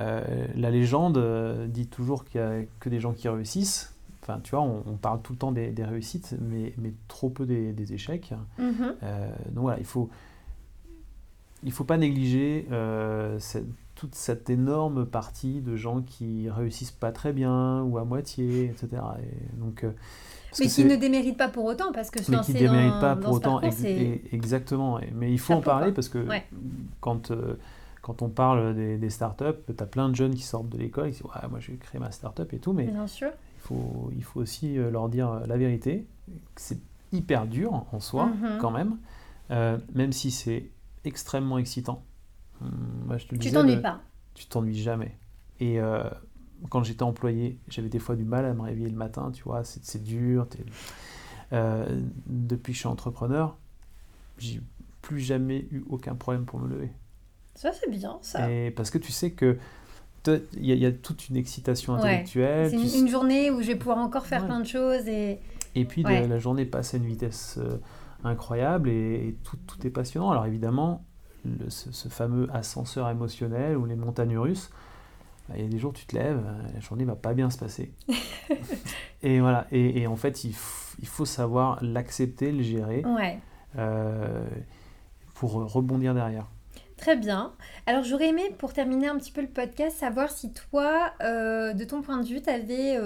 euh, 0.00 0.46
la 0.54 0.70
légende 0.70 1.18
euh, 1.18 1.66
dit 1.66 1.86
toujours 1.86 2.24
qu'il 2.24 2.40
n'y 2.40 2.46
a 2.46 2.62
que 2.80 2.88
des 2.88 3.00
gens 3.00 3.12
qui 3.12 3.28
réussissent. 3.28 3.94
Enfin, 4.22 4.40
tu 4.42 4.50
vois, 4.50 4.60
on, 4.60 4.96
parle 4.96 5.22
tout 5.22 5.32
le 5.32 5.38
temps 5.38 5.52
des, 5.52 5.72
réussites, 5.78 6.36
mais, 6.40 6.74
mais, 6.76 6.92
trop 7.08 7.30
peu 7.30 7.46
des, 7.46 7.92
échecs. 7.92 8.34
Mm-hmm. 8.60 9.52
donc 9.52 9.62
voilà, 9.62 9.78
il 9.78 9.86
faut, 9.86 10.10
il 11.62 11.72
faut 11.72 11.84
pas 11.84 11.96
négliger 11.96 12.68
toute 13.94 14.14
cette 14.14 14.50
énorme 14.50 15.06
partie 15.06 15.62
de 15.62 15.76
gens 15.76 16.02
qui 16.02 16.50
réussissent 16.50 16.92
pas 16.92 17.10
très 17.10 17.32
bien 17.32 17.82
ou 17.84 17.96
à 17.96 18.04
moitié, 18.04 18.66
etc. 18.66 19.02
Et 19.22 19.56
donc, 19.56 19.86
mais 20.58 20.66
qui 20.66 20.84
ne 20.84 20.96
démérite 20.96 21.36
pas 21.36 21.48
pour 21.48 21.64
autant, 21.64 21.92
parce 21.92 22.10
que 22.10 22.18
mais 22.30 22.40
qui 22.40 22.54
ne 22.54 22.58
démérite 22.58 23.00
pas 23.00 23.16
pour 23.16 23.32
autant, 23.34 23.60
exactement. 24.32 25.00
Mais 25.14 25.32
il 25.32 25.38
faut 25.38 25.54
en 25.54 25.60
parler 25.60 25.92
parce 25.92 26.08
que 26.08 26.26
quand, 27.00 27.30
euh, 27.30 27.54
quand 28.02 28.22
on 28.22 28.28
parle 28.28 28.74
des, 28.74 28.96
des 28.98 29.10
startups, 29.10 29.44
tu 29.66 29.82
as 29.82 29.86
plein 29.86 30.08
de 30.08 30.14
jeunes 30.16 30.34
qui 30.34 30.42
sortent 30.42 30.68
de 30.68 30.78
l'école 30.78 31.08
et 31.08 31.10
qui 31.12 31.22
disent 31.22 31.26
ouais, 31.26 31.48
Moi, 31.50 31.60
je 31.60 31.72
vais 31.72 31.76
créer 31.78 32.00
ma 32.00 32.10
startup 32.10 32.52
et 32.52 32.58
tout, 32.58 32.72
mais 32.72 32.86
Bien 32.86 33.06
sûr. 33.06 33.28
Il, 33.56 33.60
faut, 33.60 34.10
il 34.16 34.24
faut 34.24 34.40
aussi 34.40 34.78
euh, 34.78 34.90
leur 34.90 35.08
dire 35.08 35.40
la 35.46 35.56
vérité. 35.56 36.06
C'est 36.56 36.78
hyper 37.12 37.46
dur 37.46 37.84
en 37.92 38.00
soi, 38.00 38.26
Mhm. 38.26 38.58
quand 38.60 38.70
même, 38.70 38.96
euh, 39.50 39.78
même 39.94 40.12
si 40.12 40.30
c'est 40.30 40.70
extrêmement 41.04 41.58
excitant. 41.58 42.02
Hum, 42.62 43.16
je 43.18 43.26
te 43.26 43.36
Tu 43.36 43.50
t'ennuies 43.50 43.76
pas. 43.80 44.00
tu 44.34 44.46
t'ennuies 44.46 44.78
jamais. 44.80 45.16
Et 45.60 45.80
euh, 45.80 46.02
quand 46.70 46.82
j'étais 46.84 47.02
employé, 47.04 47.58
j'avais 47.68 47.88
des 47.88 47.98
fois 47.98 48.16
du 48.16 48.24
mal 48.24 48.44
à 48.44 48.54
me 48.54 48.62
réveiller 48.62 48.88
le 48.90 48.96
matin, 48.96 49.30
tu 49.32 49.42
vois, 49.44 49.62
c'est 49.64 50.02
dur. 50.02 50.46
Euh, 51.52 52.00
depuis 52.26 52.72
que 52.72 52.74
je 52.74 52.80
suis 52.80 52.88
entrepreneur, 52.88 53.56
j'ai 54.38 54.60
plus 55.02 55.20
jamais 55.20 55.66
eu 55.70 55.82
aucun 55.88 56.14
problème 56.14 56.44
pour 56.44 56.58
me 56.60 56.68
lever. 56.68 56.90
Ça, 57.54 57.72
c'est 57.72 57.90
bien, 57.90 58.18
ça. 58.22 58.50
Et 58.50 58.70
parce 58.70 58.90
que 58.90 58.98
tu 58.98 59.12
sais 59.12 59.30
que 59.32 59.56
il 60.26 60.66
y, 60.66 60.72
a- 60.72 60.74
il 60.74 60.80
y 60.80 60.84
a 60.84 60.92
toute 60.92 61.30
une 61.30 61.36
excitation 61.36 61.94
Ouais. 61.94 62.00
intellectuelle. 62.00 62.68
C'est 62.70 62.98
une, 62.98 63.08
journée 63.08 63.50
où 63.50 63.62
je 63.62 63.68
vais 63.68 63.76
pouvoir 63.76 63.96
encore 63.96 64.26
faire 64.26 64.42
Ouais. 64.42 64.48
plein 64.48 64.60
de 64.60 64.66
choses 64.66 65.08
et... 65.08 65.38
Et 65.74 65.86
puis 65.86 66.04
Ouais. 66.04 66.26
la 66.28 66.38
journée 66.38 66.66
passe 66.66 66.92
à 66.92 66.98
une 66.98 67.06
vitesse 67.06 67.56
euh, 67.58 67.78
incroyable 68.24 68.90
et, 68.90 69.28
et 69.28 69.36
tout, 69.42 69.56
tout 69.66 69.86
est 69.86 69.90
passionnant. 69.90 70.30
Alors 70.30 70.44
évidemment, 70.44 71.02
le- 71.46 71.70
ce, 71.70 71.92
ce 71.92 72.08
fameux 72.10 72.46
ascenseur 72.52 73.08
émotionnel 73.08 73.76
ou 73.78 73.86
les 73.86 73.96
montagnes 73.96 74.36
russes, 74.36 74.68
il 75.56 75.62
y 75.62 75.64
a 75.64 75.68
des 75.68 75.78
jours 75.78 75.92
tu 75.92 76.06
te 76.06 76.14
lèves, 76.16 76.42
euh, 76.44 76.72
la 76.74 76.80
journée 76.80 77.04
va 77.04 77.16
pas 77.16 77.34
bien 77.34 77.50
se 77.50 77.58
passer. 77.58 77.92
et 79.22 79.40
voilà, 79.40 79.66
et, 79.72 80.00
et 80.02 80.06
en 80.06 80.16
fait 80.16 80.44
il, 80.44 80.54
faut 80.54 81.24
savoir 81.24 81.78
l'accepter, 81.82 82.52
le 82.52 82.62
gérer 82.62 83.04
Ouais. 83.06 83.38
euh, 83.78 84.44
pour 85.34 85.52
rebondir 85.52 86.14
derrière. 86.14 86.46
Très 86.96 87.16
bien. 87.16 87.52
Alors 87.86 88.02
j'aurais 88.02 88.28
aimé, 88.30 88.42
pour 88.58 88.72
terminer 88.72 89.06
un 89.06 89.16
petit 89.16 89.30
peu 89.30 89.40
le 89.40 89.46
podcast, 89.48 89.96
savoir 89.96 90.30
si 90.30 90.52
toi, 90.52 91.12
euh, 91.22 91.72
de 91.72 91.84
ton 91.84 92.02
point 92.02 92.20
de 92.20 92.26
vue, 92.26 92.42
tu 92.42 92.50
avais 92.50 92.98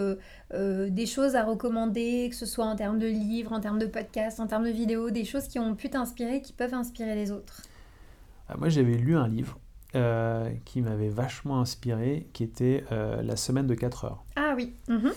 des 0.90 1.06
choses 1.06 1.36
à 1.36 1.44
recommander, 1.44 2.28
que 2.30 2.36
ce 2.36 2.46
soit 2.46 2.64
en 2.64 2.74
termes 2.76 2.98
de 2.98 3.06
livres, 3.06 3.52
en 3.52 3.60
termes 3.60 3.78
de 3.78 3.86
podcasts, 3.86 4.40
en 4.40 4.46
termes 4.46 4.64
de 4.64 4.70
vidéos, 4.70 5.10
des 5.10 5.24
choses 5.24 5.46
qui 5.48 5.58
ont 5.58 5.74
pu 5.74 5.90
t'inspirer, 5.90 6.40
qui 6.40 6.52
peuvent 6.54 6.74
inspirer 6.74 7.14
les 7.14 7.30
autres. 7.30 7.62
Ah, 8.48 8.56
moi 8.58 8.68
j'avais 8.70 8.94
lu 8.94 9.14
un 9.16 9.28
livre 9.28 9.58
euh, 9.94 10.50
qui 10.64 10.80
m'avait 10.80 11.10
vachement 11.10 11.60
inspiré, 11.60 12.26
qui 12.32 12.42
était 12.42 12.84
euh, 12.92 13.20
La 13.22 13.36
semaine 13.36 13.66
de 13.66 13.74
4 13.74 14.04
heures. 14.06 14.24
Ah 14.36 14.54
oui. 14.56 14.74
Mhm. 14.88 15.12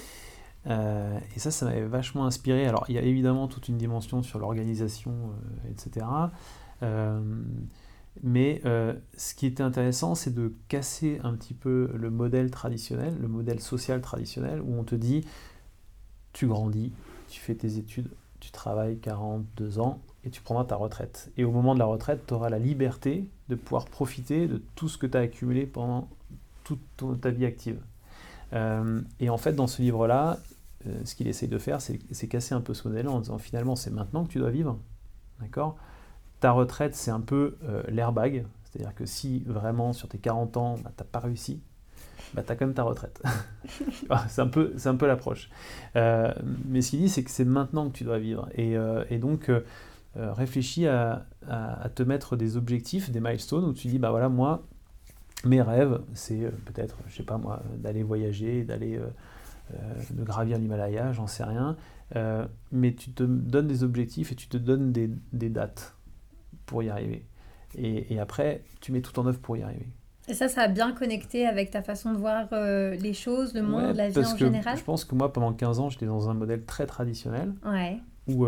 Euh, 0.68 1.20
et 1.36 1.40
ça, 1.40 1.52
ça 1.52 1.66
m'avait 1.66 1.86
vachement 1.86 2.26
inspiré. 2.26 2.66
Alors, 2.66 2.84
il 2.90 2.96
y 2.96 2.98
a 2.98 3.02
évidemment 3.02 3.48
toute 3.48 3.70
une 3.70 3.78
dimension 3.78 4.22
sur 4.22 4.40
l'organisation, 4.40 5.14
etc. 5.70 6.06
Mais 8.24 8.62
ce 8.64 9.36
qui 9.36 9.46
était 9.46 9.64
intéressant, 9.64 10.16
c'est 10.16 10.34
de 10.34 10.54
casser 10.68 11.20
un 11.24 11.36
petit 11.36 11.54
peu 11.54 11.90
le 11.94 12.10
modèle 12.10 12.52
traditionnel, 12.52 13.16
le 13.20 13.28
modèle 13.28 13.62
social 13.62 14.02
traditionnel, 14.02 14.62
où 14.62 14.74
on 14.74 14.84
te 14.84 14.96
dit, 14.96 15.26
tu 16.34 16.48
grandis, 16.48 16.92
tu 17.30 17.40
fais 17.40 17.56
tes 17.56 17.78
études, 17.78 18.10
tu 18.40 18.52
travailles 18.52 19.00
42 19.00 19.80
ans 19.80 20.02
et 20.26 20.30
tu 20.30 20.42
prendras 20.42 20.66
ta 20.66 20.76
retraite. 20.76 21.32
Et 21.38 21.44
au 21.44 21.52
moment 21.52 21.76
de 21.76 21.80
la 21.80 21.86
retraite, 21.86 22.26
tu 22.28 22.34
auras 22.34 22.50
la 22.50 22.60
liberté 22.60 23.30
de 23.50 23.56
pouvoir 23.56 23.86
profiter 23.86 24.48
de 24.48 24.62
tout 24.76 24.90
ce 24.90 24.98
que 24.98 25.06
tu 25.06 25.18
as 25.18 25.22
accumulé 25.22 25.66
pendant 25.66 26.10
toute 26.64 27.22
ta 27.22 27.30
vie 27.30 27.46
active. 27.46 27.80
Euh, 28.54 29.02
et 29.20 29.30
en 29.30 29.38
fait, 29.38 29.54
dans 29.54 29.68
ce 29.68 29.82
livre-là, 29.82 30.40
euh, 30.88 31.00
ce 31.06 31.16
qu'il 31.16 31.28
essaye 31.28 31.50
de 31.50 31.58
faire, 31.58 31.80
c'est 31.80 32.28
casser 32.28 32.56
un 32.56 32.62
peu 32.62 32.74
ce 32.74 32.88
modèle 32.88 33.08
en 33.08 33.20
disant 33.20 33.38
finalement, 33.38 33.76
c'est 33.76 33.92
maintenant 33.92 34.26
que 34.26 34.32
tu 34.32 34.40
dois 34.40 34.50
vivre. 34.50 34.80
D'accord? 35.40 35.78
Ta 36.40 36.52
retraite, 36.52 36.96
c'est 36.96 37.12
un 37.12 37.22
peu 37.22 37.58
euh, 37.64 37.84
l'airbag. 37.88 38.46
C'est-à-dire 38.66 38.96
que 38.96 39.06
si 39.06 39.44
vraiment 39.46 39.94
sur 39.94 40.10
tes 40.10 40.18
40 40.18 40.58
ans, 40.58 40.76
bah, 40.84 40.92
tu 40.96 41.04
n'as 41.04 41.10
pas 41.10 41.20
réussi, 41.20 41.62
bah, 42.34 42.42
tu 42.44 42.52
as 42.52 42.56
quand 42.56 42.66
même 42.66 42.76
ta 42.76 42.84
retraite. 42.84 43.22
Ah, 44.12 44.26
c'est 44.30 44.42
un 44.42 44.48
peu, 44.48 44.76
peu 45.00 45.08
l'approche. 45.08 45.50
mais 45.96 46.82
ce 46.82 46.92
qu'il 46.92 47.00
dit, 47.00 47.10
c'est 47.10 47.24
que 47.24 47.32
c'est 47.32 47.46
maintenant 47.46 47.90
que 47.90 47.98
tu 47.98 48.04
dois 48.04 48.20
vivre. 48.20 48.48
Et, 48.54 48.76
et 49.10 49.18
donc, 49.18 49.50
réfléchis 50.16 50.88
à, 50.88 51.26
à, 51.48 51.90
te 51.90 52.04
mettre 52.04 52.36
des 52.36 52.58
objectifs, 52.58 53.10
des 53.12 53.20
milestones, 53.20 53.66
où 53.66 53.74
tu 53.74 53.88
dis, 53.88 54.00
bah 54.00 54.12
voilà, 54.12 54.30
moi, 54.30 54.66
mes 55.46 55.62
rêves, 55.62 56.02
c'est 56.14 56.42
euh, 56.42 56.52
peut-être, 56.66 56.98
je 57.08 57.16
sais 57.16 57.24
pas 57.24 57.38
moi, 57.38 57.62
d'aller 57.78 58.04
voyager, 58.04 58.64
d'aller 58.64 58.98
euh, 58.98 59.08
euh, 59.74 59.78
de 60.12 60.24
gravir 60.24 60.58
l'Himalaya, 60.58 61.12
j'en 61.12 61.28
sais 61.28 61.44
rien. 61.44 61.78
mais 62.72 62.94
tu 62.94 63.12
te 63.12 63.24
donnes 63.24 63.68
des 63.68 63.84
objectifs 63.84 64.32
et 64.32 64.36
tu 64.36 64.48
te 64.48 64.58
donnes 64.58 64.92
des, 64.92 65.50
dates 65.50 65.96
pour 66.66 66.84
y 66.84 66.90
arriver. 66.90 67.26
Et, 67.78 68.20
après, 68.20 68.64
tu 68.80 68.92
mets 68.92 69.02
tout 69.02 69.18
en 69.20 69.26
œuvre 69.28 69.40
pour 69.40 69.58
y 69.58 69.64
arriver. 69.64 69.88
Et 70.28 70.34
ça, 70.34 70.48
ça 70.48 70.62
a 70.62 70.68
bien 70.68 70.94
connecté 70.94 71.46
avec 71.46 71.70
ta 71.72 71.84
façon 71.84 72.14
de 72.14 72.18
voir 72.18 72.48
les 72.52 73.14
choses, 73.14 73.54
le 73.54 73.64
monde, 73.64 73.96
la 73.96 74.10
vie 74.10 74.18
en 74.18 74.38
général? 74.38 74.78
Je 74.78 74.84
pense 74.84 75.04
que 75.04 75.14
moi, 75.14 75.34
pendant 75.34 75.54
15 75.54 75.80
ans, 75.80 75.90
j'étais 75.90 76.06
dans 76.06 76.30
un 76.30 76.34
modèle 76.34 76.64
très 76.64 76.86
traditionnel. 76.86 77.54
Ouais. 77.66 78.00
Où 78.28 78.48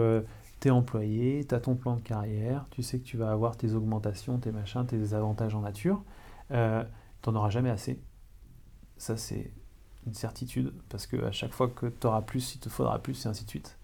tu 0.59 0.67
es 0.67 0.71
employé, 0.71 1.45
tu 1.47 1.55
as 1.55 1.59
ton 1.59 1.75
plan 1.75 1.95
de 1.95 2.01
carrière, 2.01 2.65
tu 2.71 2.83
sais 2.83 2.99
que 2.99 3.05
tu 3.05 3.17
vas 3.17 3.31
avoir 3.31 3.57
tes 3.57 3.73
augmentations, 3.73 4.37
tes 4.39 4.51
machins, 4.51 4.85
tes 4.85 5.13
avantages 5.13 5.55
en 5.55 5.61
nature 5.61 6.03
euh, 6.51 6.83
tu 7.21 7.29
n'en 7.29 7.35
auras 7.37 7.49
jamais 7.49 7.69
assez. 7.69 7.99
Ça, 8.97 9.17
c'est 9.17 9.51
une 10.05 10.13
certitude, 10.13 10.73
parce 10.89 11.07
qu'à 11.07 11.31
chaque 11.31 11.51
fois 11.51 11.67
que 11.67 11.87
tu 11.87 12.07
auras 12.07 12.21
plus, 12.21 12.55
il 12.55 12.59
te 12.59 12.69
faudra 12.69 12.99
plus, 12.99 13.25
et 13.25 13.29
ainsi 13.29 13.45
de 13.45 13.49
suite. 13.49 13.77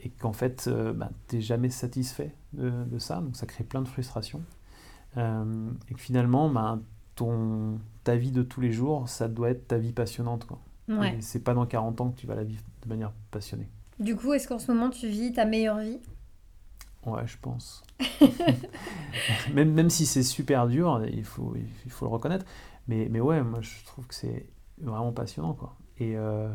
Et 0.00 0.10
qu'en 0.10 0.32
fait, 0.32 0.66
euh, 0.68 0.92
bah, 0.92 1.10
tu 1.28 1.36
n'es 1.36 1.42
jamais 1.42 1.70
satisfait 1.70 2.34
de, 2.52 2.98
ça, 2.98 3.20
donc 3.20 3.36
ça 3.36 3.46
crée 3.46 3.64
plein 3.64 3.82
de 3.82 3.88
frustration. 3.88 4.42
Euh, 5.16 5.70
et 5.90 5.94
que 5.94 6.00
finalement, 6.00 6.48
bah, 6.48 6.78
ton, 7.14 7.78
ta 8.04 8.16
vie 8.16 8.32
de 8.32 8.42
tous 8.42 8.60
les 8.60 8.72
jours, 8.72 9.08
ça 9.08 9.28
doit 9.28 9.50
être 9.50 9.68
ta 9.68 9.78
vie 9.78 9.92
passionnante. 9.92 10.46
Quoi. 10.46 10.60
Ouais. 10.88 11.18
c'est 11.20 11.44
pas 11.44 11.52
dans 11.52 11.66
40 11.66 12.00
ans 12.00 12.10
que 12.10 12.18
tu 12.18 12.26
vas 12.26 12.34
la 12.34 12.44
vivre 12.44 12.62
de 12.82 12.88
manière 12.88 13.12
passionnée. 13.30 13.68
Du 14.00 14.16
coup, 14.16 14.32
est-ce 14.32 14.46
qu'en 14.46 14.58
ce 14.58 14.70
moment, 14.72 14.90
tu 14.90 15.08
vis 15.08 15.32
ta 15.32 15.44
meilleure 15.44 15.78
vie? 15.78 15.98
Ouais, 17.06 17.26
je 17.26 17.36
pense. 17.40 17.82
même, 19.54 19.72
même 19.72 19.90
si 19.90 20.06
c'est 20.06 20.22
super 20.22 20.66
dur, 20.68 21.02
il 21.10 21.24
faut, 21.24 21.54
il 21.84 21.90
faut 21.90 22.04
le 22.04 22.10
reconnaître. 22.10 22.44
Mais, 22.86 23.08
mais 23.10 23.20
ouais, 23.20 23.42
moi 23.42 23.60
je 23.60 23.84
trouve 23.84 24.06
que 24.06 24.14
c'est 24.14 24.46
vraiment 24.80 25.12
passionnant. 25.12 25.54
Quoi. 25.54 25.76
Et 25.98 26.16
euh, 26.16 26.48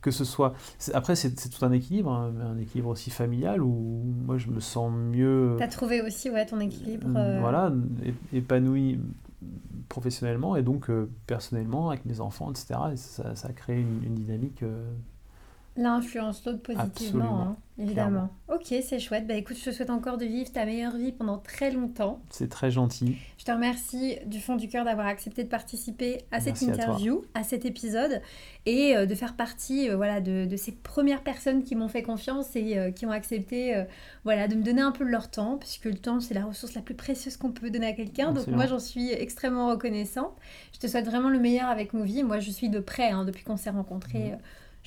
que 0.00 0.10
ce 0.10 0.24
soit. 0.24 0.54
Après, 0.92 1.16
c'est 1.16 1.34
tout 1.34 1.64
un 1.64 1.72
équilibre, 1.72 2.10
hein, 2.10 2.32
un 2.40 2.58
équilibre 2.58 2.90
aussi 2.90 3.10
familial 3.10 3.62
où 3.62 4.02
moi 4.24 4.38
je 4.38 4.48
me 4.48 4.60
sens 4.60 4.92
mieux. 4.92 5.56
T'as 5.58 5.68
trouvé 5.68 6.02
aussi 6.02 6.30
ouais, 6.30 6.46
ton 6.46 6.60
équilibre. 6.60 7.08
Euh, 7.16 7.40
voilà, 7.40 7.72
épanoui 8.32 9.00
professionnellement 9.88 10.56
et 10.56 10.62
donc 10.62 10.90
euh, 10.90 11.10
personnellement 11.26 11.90
avec 11.90 12.04
mes 12.04 12.20
enfants, 12.20 12.50
etc. 12.50 12.78
Et 12.92 12.96
ça, 12.96 13.34
ça 13.34 13.48
a 13.48 13.52
créé 13.52 13.80
une, 13.80 14.04
une 14.04 14.14
dynamique 14.14 14.62
L'influence 15.78 16.44
l'autre 16.44 16.60
positivement, 16.60 17.40
hein, 17.40 17.56
évidemment. 17.78 18.30
Ok, 18.52 18.74
c'est 18.82 18.98
chouette. 18.98 19.28
Bah 19.28 19.34
écoute, 19.34 19.56
je 19.56 19.66
te 19.66 19.70
souhaite 19.70 19.90
encore 19.90 20.18
de 20.18 20.24
vivre 20.24 20.50
ta 20.50 20.64
meilleure 20.64 20.96
vie 20.96 21.12
pendant 21.12 21.38
très 21.38 21.70
longtemps. 21.70 22.20
C'est 22.30 22.48
très 22.48 22.72
gentil. 22.72 23.16
Je 23.38 23.44
te 23.44 23.52
remercie 23.52 24.16
du 24.26 24.40
fond 24.40 24.56
du 24.56 24.66
cœur 24.66 24.84
d'avoir 24.84 25.06
accepté 25.06 25.44
de 25.44 25.48
participer 25.48 26.22
à 26.32 26.40
cette 26.40 26.60
interview, 26.62 27.22
à, 27.34 27.44
cet 27.44 27.64
épisode, 27.64 28.20
et 28.66 28.96
euh, 28.96 29.06
de 29.06 29.14
faire 29.14 29.36
partie 29.36 29.88
euh, 29.88 29.94
voilà, 29.94 30.20
de, 30.20 30.48
ces 30.56 30.72
premières 30.72 31.22
personnes 31.22 31.62
qui 31.62 31.76
m'ont 31.76 31.86
fait 31.86 32.02
confiance 32.02 32.56
et 32.56 32.76
euh, 32.76 32.90
qui 32.90 33.06
ont 33.06 33.12
accepté 33.12 33.84
voilà, 34.24 34.48
de 34.48 34.56
me 34.56 34.64
donner 34.64 34.82
un 34.82 34.90
peu 34.90 35.04
de 35.04 35.10
leur 35.10 35.30
temps, 35.30 35.58
puisque 35.58 35.84
le 35.84 35.98
temps, 35.98 36.18
c'est 36.18 36.34
la 36.34 36.44
ressource 36.44 36.74
la 36.74 36.82
plus 36.82 36.96
précieuse 36.96 37.36
qu'on 37.36 37.52
peut 37.52 37.70
donner 37.70 37.86
à 37.86 37.92
quelqu'un. 37.92 38.32
Donc 38.32 38.48
moi, 38.48 38.66
j'en 38.66 38.80
suis 38.80 39.12
extrêmement 39.12 39.68
reconnaissante. 39.68 40.32
Je 40.72 40.80
te 40.80 40.88
souhaite 40.88 41.06
vraiment 41.06 41.28
le 41.28 41.38
meilleur 41.38 41.68
avec 41.68 41.92
Movie. 41.92 42.24
Moi, 42.24 42.40
je 42.40 42.50
suis 42.50 42.68
de 42.68 42.80
près, 42.80 43.10
hein, 43.10 43.24
depuis 43.24 43.44
qu'on 43.44 43.56
s'est 43.56 43.70
rencontrés. 43.70 44.32
Mmh 44.32 44.38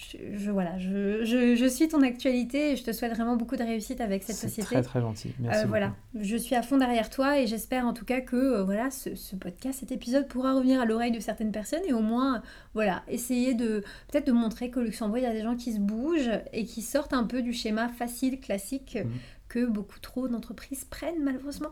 je, 0.02 0.52
voilà, 0.52 0.78
je, 0.80 1.24
je, 1.24 1.56
je, 1.56 1.66
suis 1.66 1.88
ton 1.88 2.02
actualité 2.02 2.72
et 2.72 2.76
je 2.76 2.84
te 2.84 2.92
souhaite 2.92 3.14
vraiment 3.14 3.36
beaucoup 3.36 3.56
de 3.56 3.64
réussite 3.64 4.02
avec 4.02 4.24
cette 4.24 4.36
société. 4.36 4.62
C'est 4.62 4.76
très 4.76 4.82
très 4.82 5.02
gentil. 5.02 5.34
Merci. 5.40 5.64
Euh, 5.64 5.68
voilà, 5.68 5.94
je 6.20 6.36
suis 6.36 6.56
à 6.56 6.62
fond 6.62 6.78
derrière 6.78 7.10
toi 7.10 7.40
et 7.40 7.48
j'espère 7.48 7.86
en 7.86 7.94
tout 7.94 8.06
cas 8.06 8.22
que 8.22 8.36
euh, 8.36 8.64
voilà, 8.64 8.90
ce, 8.90 9.16
ce, 9.16 9.36
podcast, 9.36 9.80
cet 9.80 9.92
épisode 9.92 10.28
pourra 10.28 10.54
revenir 10.54 10.82
à 10.82 10.86
l'oreille 10.86 11.12
de 11.12 11.20
certaines 11.20 11.52
personnes 11.52 11.84
et 11.88 11.94
au 11.94 12.02
moins 12.02 12.42
voilà, 12.74 13.04
essayer 13.08 13.54
de 13.54 13.84
peut-être 14.12 14.28
de 14.28 14.32
montrer 14.32 14.72
qu'au 14.72 14.82
Luxembourg, 14.82 15.18
il 15.18 15.24
y 15.24 15.28
a 15.28 15.34
des 15.34 15.44
gens 15.44 15.56
qui 15.56 15.74
se 15.74 15.80
bougent 15.80 16.40
et 16.54 16.66
qui 16.66 16.82
sortent 16.82 17.14
un 17.14 17.24
peu 17.24 17.42
du 17.42 17.54
schéma 17.54 17.90
facile, 17.90 18.40
classique 18.40 18.98
mhm. 19.04 19.12
que 19.50 19.66
beaucoup 19.66 20.00
trop 20.00 20.28
d'entreprises 20.28 20.86
prennent 20.86 21.24
malheureusement. 21.24 21.70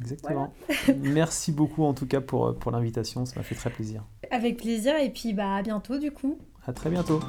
Exactement. 0.00 0.52
Merci 0.96 1.52
beaucoup 1.52 1.84
en 1.84 1.94
tout 1.94 2.06
cas 2.06 2.20
pour, 2.20 2.56
pour 2.56 2.72
l'invitation, 2.72 3.24
ça 3.26 3.34
m'a 3.36 3.42
fait 3.42 3.54
très 3.54 3.70
plaisir. 3.70 4.04
Avec 4.30 4.56
plaisir 4.58 4.96
et 4.96 5.10
puis 5.10 5.32
bah 5.32 5.56
à 5.56 5.62
bientôt 5.62 5.98
du 5.98 6.10
coup. 6.10 6.38
À 6.66 6.72
très 6.72 6.88
bientôt. 6.90 7.20